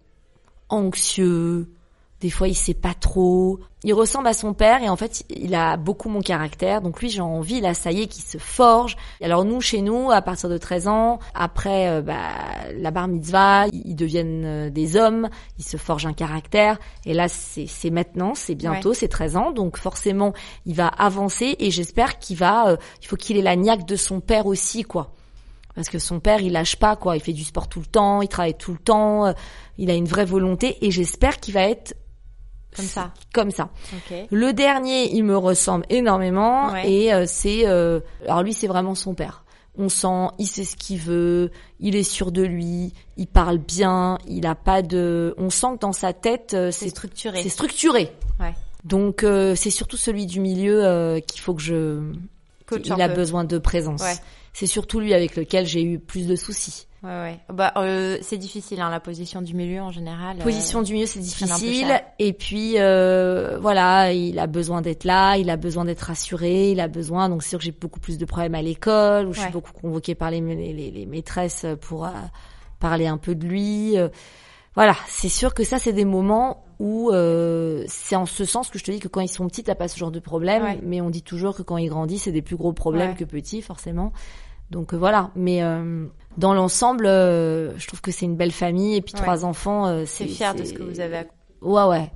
anxieux. 0.70 1.70
Des 2.22 2.30
fois, 2.30 2.48
il 2.48 2.56
sait 2.56 2.74
pas 2.74 2.94
trop. 2.94 3.60
Il 3.84 3.96
ressemble 3.96 4.28
à 4.28 4.34
son 4.34 4.54
père 4.54 4.84
et 4.84 4.89
en 4.89 4.96
fait, 4.96 5.24
il 5.30 5.56
a 5.56 5.76
beaucoup 5.76 6.08
mon 6.08 6.22
caractère. 6.22 6.82
Donc 6.82 7.02
lui, 7.02 7.10
j'ai 7.10 7.22
envie, 7.22 7.62
là, 7.62 7.74
ça 7.74 7.91
y 7.91 8.04
est, 8.04 8.08
qu'il 8.08 8.24
se 8.24 8.38
forge. 8.38 8.96
Alors 9.24 9.44
nous, 9.44 9.60
chez 9.60 9.82
nous, 9.82 10.12
à 10.12 10.22
partir 10.22 10.50
de 10.50 10.58
13 10.58 10.88
ans, 10.88 11.20
après 11.34 11.89
euh, 11.89 12.02
bah, 12.04 12.30
la 12.76 12.91
bar 12.91 13.08
mitzvah, 13.08 13.65
ils 13.74 13.96
deviennent 13.96 14.46
euh, 14.46 14.70
des 14.70 14.98
hommes, 14.98 15.30
ils 15.58 15.65
se 15.65 15.78
forgent 15.78 16.06
un 16.06 16.13
caractère. 16.13 16.78
Et 17.06 17.15
là, 17.15 17.28
c'est 17.28 17.89
maintenant, 17.89 18.34
c'est 18.36 18.54
bientôt, 18.56 18.94
c'est 18.94 19.08
13 19.08 19.36
ans. 19.36 19.52
Donc 19.52 19.78
forcément, 19.78 20.34
il 20.67 20.76
va 20.76 20.88
avancer 20.88 21.56
et 21.60 21.72
j'espère 21.72 22.20
qu'il 22.20 22.38
va... 22.38 22.70
euh, 22.70 22.78
il 23.02 23.08
faut 23.08 23.15
qu'il 23.15 23.38
ait 23.38 23.41
la 23.41 23.56
niaque 23.56 23.88
de 23.88 23.96
son 23.96 24.20
père 24.20 24.46
aussi, 24.46 24.84
quoi. 24.84 25.15
Parce 25.76 25.89
que 25.89 26.00
son 26.00 26.20
père, 26.20 26.41
il 26.41 26.52
lâche 26.52 26.76
pas, 26.76 26.96
quoi. 26.96 27.15
Il 27.15 27.22
fait 27.22 27.34
du 27.34 27.44
sport 27.44 27.67
tout 27.67 27.80
le 27.80 27.86
temps, 27.86 28.22
il 28.22 28.28
travaille 28.28 28.58
tout 28.58 28.74
le 28.74 28.78
temps, 28.78 29.28
euh, 29.28 29.34
il 29.78 29.89
a 29.89 29.94
une 29.94 30.06
vraie 30.06 30.26
volonté 30.26 30.78
et 30.86 30.91
j'espère 30.91 31.39
qu'il 31.39 31.54
va 31.54 31.63
être 31.63 31.96
Comme 32.75 32.86
ça. 32.86 33.12
comme 33.34 33.51
ça. 33.51 33.69
Ok. 33.93 34.15
Le 34.31 34.53
dernier, 34.53 35.13
il 35.13 35.23
me 35.23 35.38
ressemble 35.38 35.86
énormément 35.89 36.71
Ouais. 36.71 36.89
et 36.89 37.13
euh, 37.13 37.25
c'est 37.27 37.67
euh, 37.67 37.99
alors 38.25 38.43
lui 38.43 38.53
c'est 38.53 38.67
vraiment 38.67 38.95
son 38.95 39.13
père. 39.13 39.43
On 39.77 39.88
sent, 39.89 40.27
il 40.38 40.47
sait 40.47 40.63
ce 40.65 40.75
qu'il 40.75 40.99
veut, 40.99 41.49
il 41.79 41.95
est 41.95 42.03
sûr 42.03 42.31
de 42.34 42.41
lui, 42.43 42.93
il 43.17 43.27
parle 43.27 43.57
bien, 43.57 44.17
il 44.27 44.45
a 44.45 44.55
pas 44.55 44.81
de 44.81 45.34
on 45.38 45.49
sent 45.49 45.67
que 45.75 45.79
dans 45.79 45.93
sa 45.93 46.12
tête 46.13 46.53
euh, 46.53 46.71
C'est 46.71 46.89
structuré. 46.89 47.41
c'est 47.43 47.49
structuré. 47.49 48.12
Ouais. 48.39 48.53
Donc 48.84 49.23
euh, 49.23 49.55
c'est 49.55 49.69
surtout 49.69 49.97
celui 49.97 50.25
du 50.25 50.39
milieu 50.39 50.86
euh, 50.86 51.19
qu'il 51.19 51.39
faut 51.41 51.53
que 51.53 51.62
je 51.62 52.01
Coach 52.65 52.81
il 52.86 53.01
a 53.01 53.07
peu. 53.10 53.15
besoin 53.15 53.43
de 53.43 53.57
présence. 53.57 54.01
Ouais. 54.01 54.15
C'est 54.53 54.65
surtout 54.65 54.99
lui 54.99 55.13
avec 55.13 55.36
lequel 55.36 55.65
j'ai 55.65 55.84
eu 55.84 55.99
plus 55.99 56.27
de 56.27 56.36
soucis. 56.36 56.88
Ouais, 57.04 57.10
ouais. 57.10 57.40
Bah, 57.52 57.74
euh, 57.78 58.18
c'est 58.22 58.38
difficile, 58.38 58.80
hein, 58.80 58.92
la 58.92 59.00
position 59.00 59.42
du 59.42 59.56
milieu 59.56 59.82
en 59.82 59.90
général. 59.92 60.38
euh, 60.40 60.44
Position 60.44 60.84
du 60.84 60.94
milieu, 60.94 61.08
c'est 61.08 61.20
difficile. 61.20 61.88
Et 62.20 62.32
puis 62.34 62.74
euh, 62.78 63.58
voilà, 63.60 64.14
il 64.14 64.38
a 64.38 64.46
besoin 64.46 64.82
d'être 64.82 65.04
là, 65.04 65.36
il 65.38 65.50
a 65.50 65.58
besoin 65.58 65.86
d'être 65.86 66.02
rassuré, 66.02 66.72
il 66.72 66.80
a 66.80 66.88
besoin. 66.88 67.28
Donc 67.28 67.42
c'est 67.42 67.50
sûr 67.50 67.58
que 67.60 67.66
j'ai 67.66 67.72
beaucoup 67.72 68.00
plus 68.00 68.20
de 68.20 68.26
problèmes 68.26 68.54
à 68.54 68.62
l'école, 68.62 69.26
où 69.28 69.34
je 69.34 69.40
suis 69.40 69.52
beaucoup 69.52 69.74
convoquée 69.74 70.14
par 70.14 70.30
les, 70.30 70.42
les, 70.42 70.92
les- 70.92 71.06
maîtresses 71.08 71.66
pour 71.82 72.06
euh, 72.06 72.10
parler 72.80 73.08
un 73.08 73.18
peu 73.18 73.34
de 73.34 73.48
lui. 73.48 73.98
Euh, 73.98 74.10
Voilà, 74.76 74.96
c'est 75.08 75.28
sûr 75.30 75.56
que 75.56 75.64
ça, 75.64 75.80
c'est 75.80 75.94
des 75.94 76.06
moments 76.06 76.64
où 76.80 77.10
euh, 77.12 77.84
c'est 77.88 78.16
en 78.16 78.26
ce 78.28 78.46
sens 78.46 78.70
que 78.70 78.78
je 78.80 78.84
te 78.84 78.92
dis 78.92 79.00
que 79.00 79.08
quand 79.08 79.22
ils 79.22 79.28
sont 79.28 79.48
petits, 79.48 79.64
t'as 79.64 79.76
pas 79.76 79.88
ce 79.88 79.98
genre 79.98 80.12
de 80.12 80.20
problème. 80.20 80.64
Ouais. 80.64 80.80
Mais 80.84 81.02
on 81.02 81.10
dit 81.10 81.24
toujours 81.24 81.56
que 81.56 81.64
quand 81.64 81.78
ils 81.78 81.90
grandissent, 81.90 82.24
c'est 82.24 82.32
des 82.32 82.42
plus 82.44 82.56
gros 82.58 82.74
problèmes 82.74 83.16
que 83.16 83.24
petits, 83.26 83.62
forcément. 83.64 84.14
Donc 84.71 84.93
euh, 84.93 84.97
voilà, 84.97 85.29
mais 85.36 85.62
euh, 85.63 86.05
dans 86.38 86.53
l'ensemble, 86.53 87.05
euh, 87.05 87.77
je 87.77 87.86
trouve 87.88 88.01
que 88.01 88.12
c'est 88.12 88.25
une 88.25 88.38
belle 88.38 88.51
famille 88.53 88.95
et 88.95 89.01
puis 89.01 89.13
Ouais. 89.15 89.21
trois 89.21 89.43
enfants. 89.45 89.86
Euh, 89.88 90.03
C'est 90.07 90.23
c'est 90.23 90.29
fier 90.34 90.55
de 90.55 90.63
ce 90.63 90.73
que 90.73 90.81
vous 90.84 90.99
avez 90.99 91.17
accompli. 91.17 91.38
Ouais, 91.62 91.84
ouais. 91.86 92.12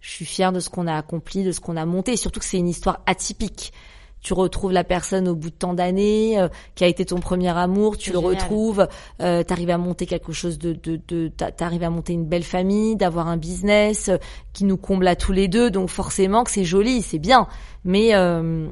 Je 0.00 0.10
suis 0.10 0.24
fière 0.26 0.52
de 0.52 0.60
ce 0.60 0.68
qu'on 0.68 0.86
a 0.86 0.94
accompli, 0.96 1.44
de 1.44 1.52
ce 1.52 1.60
qu'on 1.60 1.76
a 1.78 1.86
monté. 1.86 2.12
Et 2.12 2.16
surtout 2.16 2.40
que 2.40 2.46
c'est 2.46 2.58
une 2.58 2.68
histoire 2.68 3.00
atypique. 3.06 3.72
Tu 4.20 4.32
retrouves 4.34 4.72
la 4.72 4.84
personne 4.84 5.28
au 5.28 5.34
bout 5.34 5.50
de 5.50 5.54
tant 5.54 5.72
d'années, 5.74 6.40
euh, 6.40 6.48
qui 6.74 6.82
a 6.84 6.86
été 6.86 7.04
ton 7.04 7.20
premier 7.20 7.50
amour, 7.56 7.96
tu 7.98 8.10
le 8.10 8.18
génial. 8.20 8.34
retrouves, 8.34 8.88
euh, 9.20 9.42
t'arrives 9.42 9.68
à 9.70 9.76
monter 9.78 10.06
quelque 10.06 10.32
chose 10.32 10.58
de, 10.58 10.72
de, 10.72 10.98
de 11.08 11.28
t'a- 11.28 11.52
t'arrives 11.52 11.82
à 11.84 11.90
monter 11.90 12.14
une 12.14 12.24
belle 12.26 12.42
famille, 12.42 12.96
d'avoir 12.96 13.28
un 13.28 13.36
business 13.36 14.08
euh, 14.08 14.16
qui 14.54 14.64
nous 14.64 14.78
comble 14.78 15.06
à 15.08 15.14
tous 15.14 15.32
les 15.32 15.46
deux. 15.48 15.70
Donc 15.70 15.90
forcément 15.90 16.42
que 16.42 16.50
c'est 16.50 16.64
joli, 16.64 17.02
c'est 17.02 17.18
bien. 17.18 17.46
Mais 17.84 18.14
euh, 18.14 18.66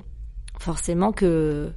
forcément 0.58 1.12
que 1.12 1.70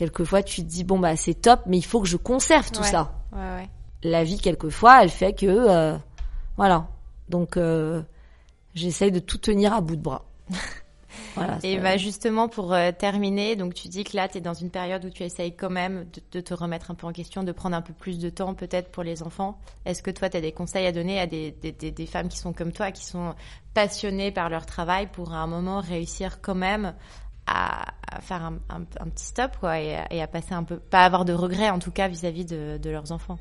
quelquefois 0.00 0.42
tu 0.42 0.62
te 0.62 0.66
dis 0.66 0.82
bon 0.82 0.98
bah 0.98 1.14
c'est 1.14 1.34
top, 1.34 1.60
mais 1.66 1.76
il 1.76 1.84
faut 1.84 2.00
que 2.00 2.08
je 2.08 2.16
conserve 2.16 2.70
tout 2.70 2.80
Ouais. 2.80 2.86
ça 2.88 3.12
Ouais, 3.32 3.38
ouais. 3.38 3.68
la 4.02 4.24
vie 4.24 4.38
quelquefois 4.38 5.02
elle 5.02 5.10
fait 5.10 5.34
que 5.34 5.44
euh, 5.46 5.96
voilà 6.56 6.88
donc 7.28 7.56
euh, 7.58 8.02
j'essaye 8.74 9.12
de 9.12 9.18
tout 9.18 9.36
tenir 9.38 9.74
à 9.74 9.82
bout 9.82 9.96
de 9.96 10.00
bras 10.02 10.24
voilà 11.34 11.58
Et 11.62 11.76
bah 11.78 11.96
justement 11.98 12.48
pour 12.48 12.72
euh, 12.72 12.92
terminer, 12.98 13.56
donc 13.56 13.74
tu 13.74 13.88
dis 13.88 14.04
que 14.04 14.16
là 14.16 14.26
tu 14.26 14.38
es 14.38 14.40
dans 14.40 14.54
une 14.54 14.70
période 14.70 15.04
où 15.04 15.10
tu 15.10 15.22
essayes 15.22 15.54
quand 15.54 15.70
même 15.70 16.06
de, 16.14 16.22
de 16.32 16.40
te 16.40 16.54
remettre 16.54 16.90
un 16.90 16.94
peu 16.94 17.06
en 17.06 17.12
question, 17.12 17.42
de 17.44 17.52
prendre 17.52 17.76
un 17.76 17.82
peu 17.82 17.92
plus 17.92 18.18
de 18.18 18.30
temps 18.30 18.54
peut-être 18.54 18.90
pour 18.90 19.02
les 19.02 19.22
enfants. 19.22 19.58
Est-ce 19.84 20.02
que 20.02 20.10
toi 20.10 20.30
tu 20.30 20.36
as 20.38 20.40
des 20.40 20.52
conseils 20.52 20.86
à 20.86 20.92
donner 20.92 21.20
à 21.20 21.26
des, 21.26 21.50
des, 21.62 21.72
des, 21.72 21.90
des 21.90 22.06
femmes 22.06 22.28
qui 22.28 22.38
sont 22.38 22.52
comme 22.54 22.72
toi, 22.72 22.90
qui 22.90 23.04
sont 23.04 23.34
passionnées 23.74 24.32
par 24.32 24.48
leur 24.48 24.64
travail 24.66 25.08
pour 25.12 25.32
à 25.34 25.38
un 25.38 25.46
moment 25.46 25.80
réussir 25.80 26.40
quand 26.40 26.54
même 26.56 26.94
à, 27.46 27.84
à 28.10 28.20
faire 28.20 28.44
un, 28.44 28.54
un, 28.70 28.82
un 29.00 29.08
petit 29.08 29.24
stop 29.24 29.52
quoi 29.60 29.80
et, 29.80 29.96
à- 29.96 30.12
et 30.12 30.22
à 30.22 30.26
passer 30.26 30.52
un 30.54 30.62
peu, 30.62 30.76
pas 30.76 31.04
avoir 31.04 31.24
de 31.24 31.32
regrets 31.32 31.70
en 31.70 31.78
tout 31.78 31.90
cas 31.90 32.08
vis-à-vis 32.08 32.44
de, 32.44 32.78
de 32.78 32.90
leurs 32.90 33.12
enfants. 33.12 33.38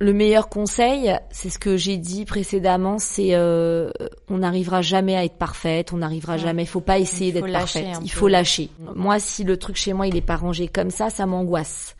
le 0.00 0.12
meilleur 0.12 0.48
conseil 0.48 1.12
c'est 1.30 1.50
ce 1.50 1.58
que 1.58 1.76
j'ai 1.76 1.96
dit 1.96 2.24
précédemment 2.24 2.98
c'est 2.98 3.30
euh, 3.34 3.90
on 4.28 4.38
n'arrivera 4.38 4.80
jamais 4.82 5.16
à 5.16 5.24
être 5.24 5.36
parfaite 5.38 5.92
on 5.92 5.98
n'arrivera 5.98 6.34
Ouais. 6.34 6.38
jamais 6.38 6.62
il 6.62 6.68
faut 6.68 6.80
pas 6.80 6.98
essayer 6.98 7.32
d'être 7.32 7.50
parfaite 7.50 7.98
il 8.02 8.10
faut 8.10 8.28
lâcher. 8.28 8.70
Moi 8.94 9.18
si 9.18 9.42
le 9.44 9.56
truc 9.56 9.76
chez 9.76 9.92
moi 9.92 10.06
il 10.06 10.16
est 10.16 10.20
pas 10.20 10.36
rangé 10.36 10.68
comme 10.68 10.90
ça 10.90 11.10
ça 11.10 11.26
m'angoisse. 11.26 11.96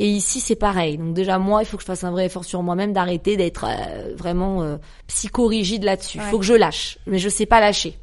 Et 0.00 0.06
ici 0.08 0.38
c'est 0.40 0.54
pareil. 0.54 0.96
Donc 0.96 1.12
déjà 1.14 1.38
moi 1.38 1.62
il 1.62 1.66
faut 1.66 1.76
que 1.76 1.82
je 1.82 1.86
fasse 1.88 2.04
un 2.04 2.12
vrai 2.12 2.26
effort 2.26 2.44
sur 2.44 2.62
moi-même 2.62 2.92
d'arrêter 2.92 3.36
d'être 3.36 3.64
euh, 3.68 4.14
vraiment 4.14 4.62
euh, 4.62 4.76
psychorigide 5.08 5.82
là-dessus. 5.82 6.18
Il 6.18 6.20
Ouais. 6.20 6.30
faut 6.30 6.38
que 6.38 6.44
je 6.44 6.54
lâche. 6.54 6.98
Mais 7.08 7.18
je 7.18 7.28
sais 7.28 7.46
pas 7.46 7.60
lâcher 7.60 7.98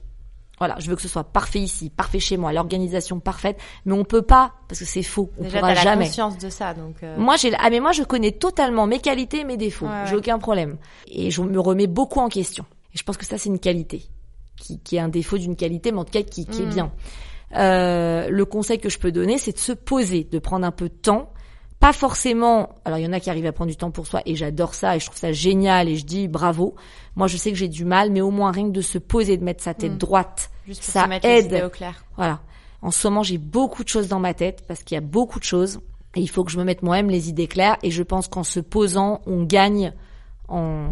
Voilà, 0.58 0.76
je 0.80 0.90
veux 0.90 0.96
que 0.96 1.02
ce 1.02 1.08
soit 1.10 1.26
parfait 1.26 1.60
ici, 1.60 1.90
parfait 1.90 2.20
chez 2.20 2.38
moi, 2.38 2.54
l'organisation 2.54 3.20
parfaite, 3.20 3.58
mais 3.86 3.92
on 3.94 4.06
peut 4.06 4.22
pas 4.22 4.54
parce 4.70 4.80
que 4.80 4.86
c'est 4.86 5.04
faux, 5.04 5.30
on 5.38 5.44
Déjà 5.44 5.60
pourra 5.60 5.74
t'as 5.74 5.76
la 5.76 5.82
jamais. 5.92 6.06
conscience 6.06 6.38
de 6.38 6.50
ça 6.50 6.74
donc. 6.74 6.96
euh, 7.04 7.18
Moi, 7.18 7.36
j'ai 7.36 7.54
ah 7.60 7.70
mais 7.70 7.80
moi 7.82 7.92
je 7.92 8.04
connais 8.04 8.32
totalement 8.32 8.88
mes 8.88 9.00
qualités 9.00 9.42
et 9.42 9.44
mes 9.44 9.58
défauts. 9.58 9.86
Ouais, 9.86 10.04
J'ai 10.06 10.14
ouais. 10.14 10.18
aucun 10.20 10.40
problème 10.40 10.78
et 11.08 11.30
je 11.32 11.42
me 11.42 11.60
remets 11.60 11.88
beaucoup 11.88 12.20
en 12.20 12.30
question. 12.30 12.66
Et 12.94 12.98
je 12.98 13.04
pense 13.04 13.18
que 13.18 13.26
ça 13.26 13.38
c'est 13.38 13.50
une 13.50 13.60
qualité 13.60 14.06
qui, 14.58 14.80
qui 14.80 14.96
est 14.96 15.00
un 15.02 15.10
défaut 15.10 15.38
d'une 15.38 15.58
qualité, 15.58 15.92
mais 15.92 16.00
en 16.00 16.06
tout 16.06 16.14
cas 16.14 16.24
qui, 16.24 16.46
qui 16.46 16.62
est 16.62 16.66
Mm. 16.66 16.70
bien. 16.70 16.92
Euh, 17.56 18.30
le 18.30 18.46
conseil 18.46 18.80
que 18.80 18.90
je 18.90 18.98
peux 18.98 19.12
donner, 19.12 19.38
c'est 19.38 19.52
de 19.54 19.60
se 19.60 19.72
poser, 19.72 20.24
de 20.24 20.40
prendre 20.40 20.66
un 20.66 20.72
peu 20.72 20.90
de 20.90 20.94
temps. 20.94 21.32
Pas 21.80 21.94
forcément. 21.94 22.70
Alors 22.86 22.98
il 23.00 23.04
y 23.04 23.08
en 23.08 23.14
a 23.14 23.20
qui 23.20 23.30
arrivent 23.30 23.46
à 23.46 23.52
prendre 23.52 23.70
du 23.70 23.78
temps 23.78 23.92
pour 23.92 24.08
soi 24.08 24.22
et 24.26 24.36
j'adore 24.36 24.74
ça 24.74 24.96
et 24.96 25.00
je 25.00 25.06
trouve 25.06 25.18
ça 25.18 25.32
génial 25.32 25.88
et 25.90 25.96
je 25.98 26.06
dis 26.06 26.28
bravo. 26.28 26.76
Moi 27.16 27.28
je 27.28 27.38
sais 27.38 27.52
que 27.52 27.58
j'ai 27.58 27.68
du 27.68 27.86
mal, 27.86 28.12
mais 28.12 28.22
au 28.22 28.32
moins 28.32 28.52
rien 28.52 28.66
que 28.68 28.72
de 28.74 28.82
se 28.82 28.98
poser, 28.98 29.38
de 29.38 29.44
mettre 29.44 29.64
sa 29.64 29.74
tête 29.74 29.94
Mm. 29.94 29.98
droite, 29.98 30.50
juste 30.66 30.84
pour 30.84 30.94
ça 30.94 31.04
se 31.04 31.10
mettre 31.10 31.28
les 31.28 31.34
aide. 31.34 31.46
idées 31.48 31.64
au 31.64 31.70
clair. 31.70 32.06
voilà. 32.16 32.40
En 32.82 32.92
ce 32.92 33.08
moment, 33.08 33.24
j'ai 33.24 33.38
beaucoup 33.40 33.84
de 33.84 33.90
choses 33.90 34.08
dans 34.08 34.20
ma 34.20 34.34
tête 34.34 34.64
parce 34.68 34.84
qu'il 34.84 34.96
y 34.96 34.98
a 34.98 35.02
beaucoup 35.02 35.40
de 35.40 35.44
choses 35.44 35.80
et 36.16 36.22
il 36.22 36.28
faut 36.30 36.44
que 36.44 36.52
je 36.52 36.58
me 36.58 36.64
mette 36.64 36.82
moi-même 36.82 37.10
les 37.10 37.30
idées 37.30 37.48
claires 37.48 37.78
et 37.84 37.92
je 37.92 38.04
pense 38.04 38.28
qu'en 38.28 38.44
se 38.44 38.60
posant, 38.60 39.22
on 39.26 39.44
gagne 39.44 39.92
en, 40.48 40.88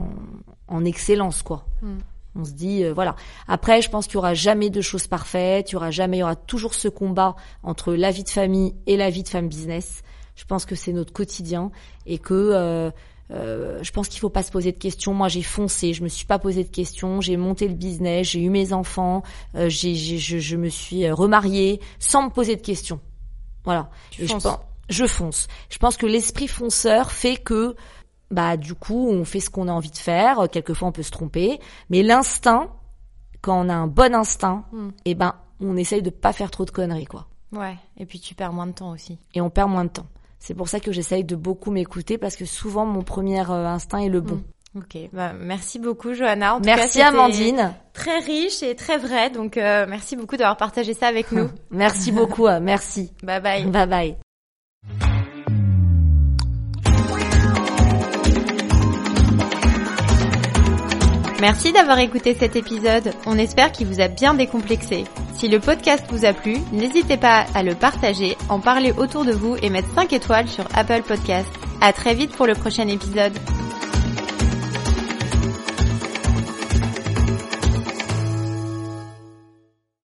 en 0.68 0.86
excellence, 0.86 1.44
quoi. 1.44 1.66
Mm. 1.82 1.98
On 2.36 2.46
se 2.46 2.52
dit, 2.54 2.84
euh, 2.84 2.94
voilà. 2.94 3.16
Après, 3.48 3.82
je 3.84 3.90
pense 3.92 4.08
qu'il 4.08 4.16
y 4.16 4.18
aura 4.18 4.34
jamais 4.34 4.72
de 4.72 4.82
choses 4.82 5.06
parfaites, 5.06 5.70
il 5.70 5.74
y 5.74 5.76
aura 5.76 5.92
jamais, 5.92 6.18
il 6.18 6.20
y 6.22 6.24
aura 6.24 6.36
toujours 6.36 6.74
ce 6.74 6.88
combat 6.88 7.36
entre 7.62 7.94
la 7.94 8.10
vie 8.10 8.24
de 8.24 8.30
famille 8.30 8.74
et 8.88 8.98
la 8.98 9.12
vie 9.12 9.22
de 9.24 9.30
femme 9.30 9.48
business. 9.48 10.02
Je 10.36 10.46
pense 10.46 10.66
que 10.66 10.76
c'est 10.76 10.94
notre 10.94 11.14
quotidien 11.14 11.72
et 12.06 12.18
que 12.18 12.34
euh, 12.34 12.92
euh, 13.32 13.80
je 13.84 13.92
pense 13.92 14.08
qu'il 14.08 14.20
faut 14.20 14.30
pas 14.30 14.44
se 14.44 14.52
poser 14.52 14.72
de 14.72 14.78
questions. 14.78 15.14
Moi, 15.14 15.28
j'ai 15.28 15.42
foncé, 15.44 15.94
je 15.94 16.04
me 16.04 16.08
suis 16.08 16.26
pas 16.26 16.40
posé 16.40 16.64
de 16.64 16.70
questions, 16.70 17.22
j'ai 17.22 17.38
monté 17.38 17.68
le 17.68 17.74
business, 17.76 18.28
j'ai 18.28 18.42
eu 18.42 18.50
mes 18.50 18.74
enfants, 18.74 19.24
euh, 19.56 19.70
j'ai, 19.70 19.96
je, 19.96 20.38
je 20.40 20.58
me 20.58 20.70
suis 20.70 21.10
remariée 21.10 21.80
sans 22.00 22.24
me 22.24 22.30
poser 22.30 22.56
de 22.56 22.62
questions. 22.62 23.00
Voilà. 23.64 23.90
Tu 24.12 24.24
Et 24.24 24.28
je 24.28 24.34
pense, 24.34 24.48
je 24.90 25.06
fonce. 25.06 25.48
Je 25.70 25.78
pense 25.78 25.98
que 25.98 26.06
l'esprit 26.06 26.48
fonceur 26.48 27.12
fait 27.12 27.38
que, 27.38 27.76
bah, 28.30 28.58
du 28.58 28.74
coup, 28.76 29.08
on 29.10 29.24
fait 29.26 29.40
ce 29.40 29.50
qu'on 29.50 29.68
a 29.68 29.72
envie 29.72 29.92
de 29.92 29.98
faire. 29.98 30.48
Quelquefois, 30.52 30.90
on 30.90 30.92
peut 30.92 31.04
se 31.04 31.12
tromper, 31.12 31.60
mais 31.90 32.04
l'instinct, 32.04 32.70
quand 33.42 33.66
on 33.66 33.70
a 33.70 33.74
un 33.74 33.88
bon 33.88 34.14
instinct, 34.14 34.66
Mm. 34.72 34.90
eh 35.06 35.16
ben, 35.16 35.36
on 35.60 35.78
essaye 35.78 36.02
de 36.02 36.10
pas 36.10 36.34
faire 36.34 36.52
trop 36.52 36.66
de 36.66 36.72
conneries, 36.72 37.06
quoi. 37.06 37.28
Ouais. 37.54 37.78
Et 37.98 38.06
puis 38.06 38.20
tu 38.20 38.36
perds 38.36 38.52
moins 38.52 38.68
de 38.68 38.72
temps 38.74 38.90
aussi. 38.92 39.18
Et 39.34 39.42
on 39.42 39.50
perd 39.50 39.70
moins 39.70 39.86
de 39.86 39.90
temps. 39.90 40.08
C'est 40.46 40.54
pour 40.56 40.68
ça 40.68 40.82
que 40.82 40.92
j'essaye 40.92 41.24
de 41.24 41.38
beaucoup 41.38 41.72
m'écouter 41.72 42.18
parce 42.18 42.36
que 42.36 42.44
souvent 42.44 42.86
mon 42.86 43.02
premier 43.02 43.40
euh, 43.50 43.66
instinct 43.66 44.00
est 44.00 44.10
le 44.10 44.20
bon. 44.20 44.36
Mm. 44.36 44.80
Ok, 44.80 44.98
bah, 45.14 45.32
merci 45.40 45.80
beaucoup 45.80 46.14
Johanna. 46.14 46.56
En 46.56 46.58
tout 46.58 46.66
merci 46.66 46.98
cas, 46.98 47.10
Amandine. 47.10 47.74
Très 47.94 48.20
riche 48.20 48.62
et 48.62 48.76
très 48.76 48.98
vrai, 48.98 49.30
donc 49.30 49.56
euh, 49.56 49.86
merci 49.88 50.18
beaucoup 50.18 50.36
d'avoir 50.36 50.58
partagé 50.58 50.94
ça 50.94 51.08
avec 51.08 51.32
nous. 51.32 51.50
merci 51.72 52.12
beaucoup, 52.12 52.48
euh, 52.48 52.60
merci. 52.60 53.14
Bye 53.24 53.40
bye. 53.40 53.66
Bye 53.68 53.88
bye. 53.88 54.18
Merci 61.44 61.74
d'avoir 61.74 62.00
écouté 62.00 62.38
cet 62.40 62.56
épisode. 62.56 63.12
On 63.26 63.38
espère 63.38 63.74
qu'il 63.74 63.88
vous 63.88 64.00
a 64.00 64.08
bien 64.08 64.34
décomplexé. 64.34 65.04
Si 65.36 65.50
le 65.50 65.60
podcast 65.60 66.06
vous 66.08 66.24
a 66.24 66.32
plu, 66.32 66.56
n'hésitez 66.72 67.18
pas 67.18 67.46
à 67.54 67.64
le 67.64 67.76
partager, 67.76 68.38
en 68.48 68.62
parler 68.62 68.94
autour 68.96 69.26
de 69.26 69.34
vous 69.34 69.58
et 69.62 69.70
mettre 69.70 69.94
5 69.94 70.14
étoiles 70.14 70.48
sur 70.48 70.64
Apple 70.74 71.02
Podcast. 71.06 71.50
À 71.82 71.92
très 71.92 72.14
vite 72.14 72.32
pour 72.32 72.48
le 72.48 72.54
prochain 72.54 72.88
épisode. 72.88 73.38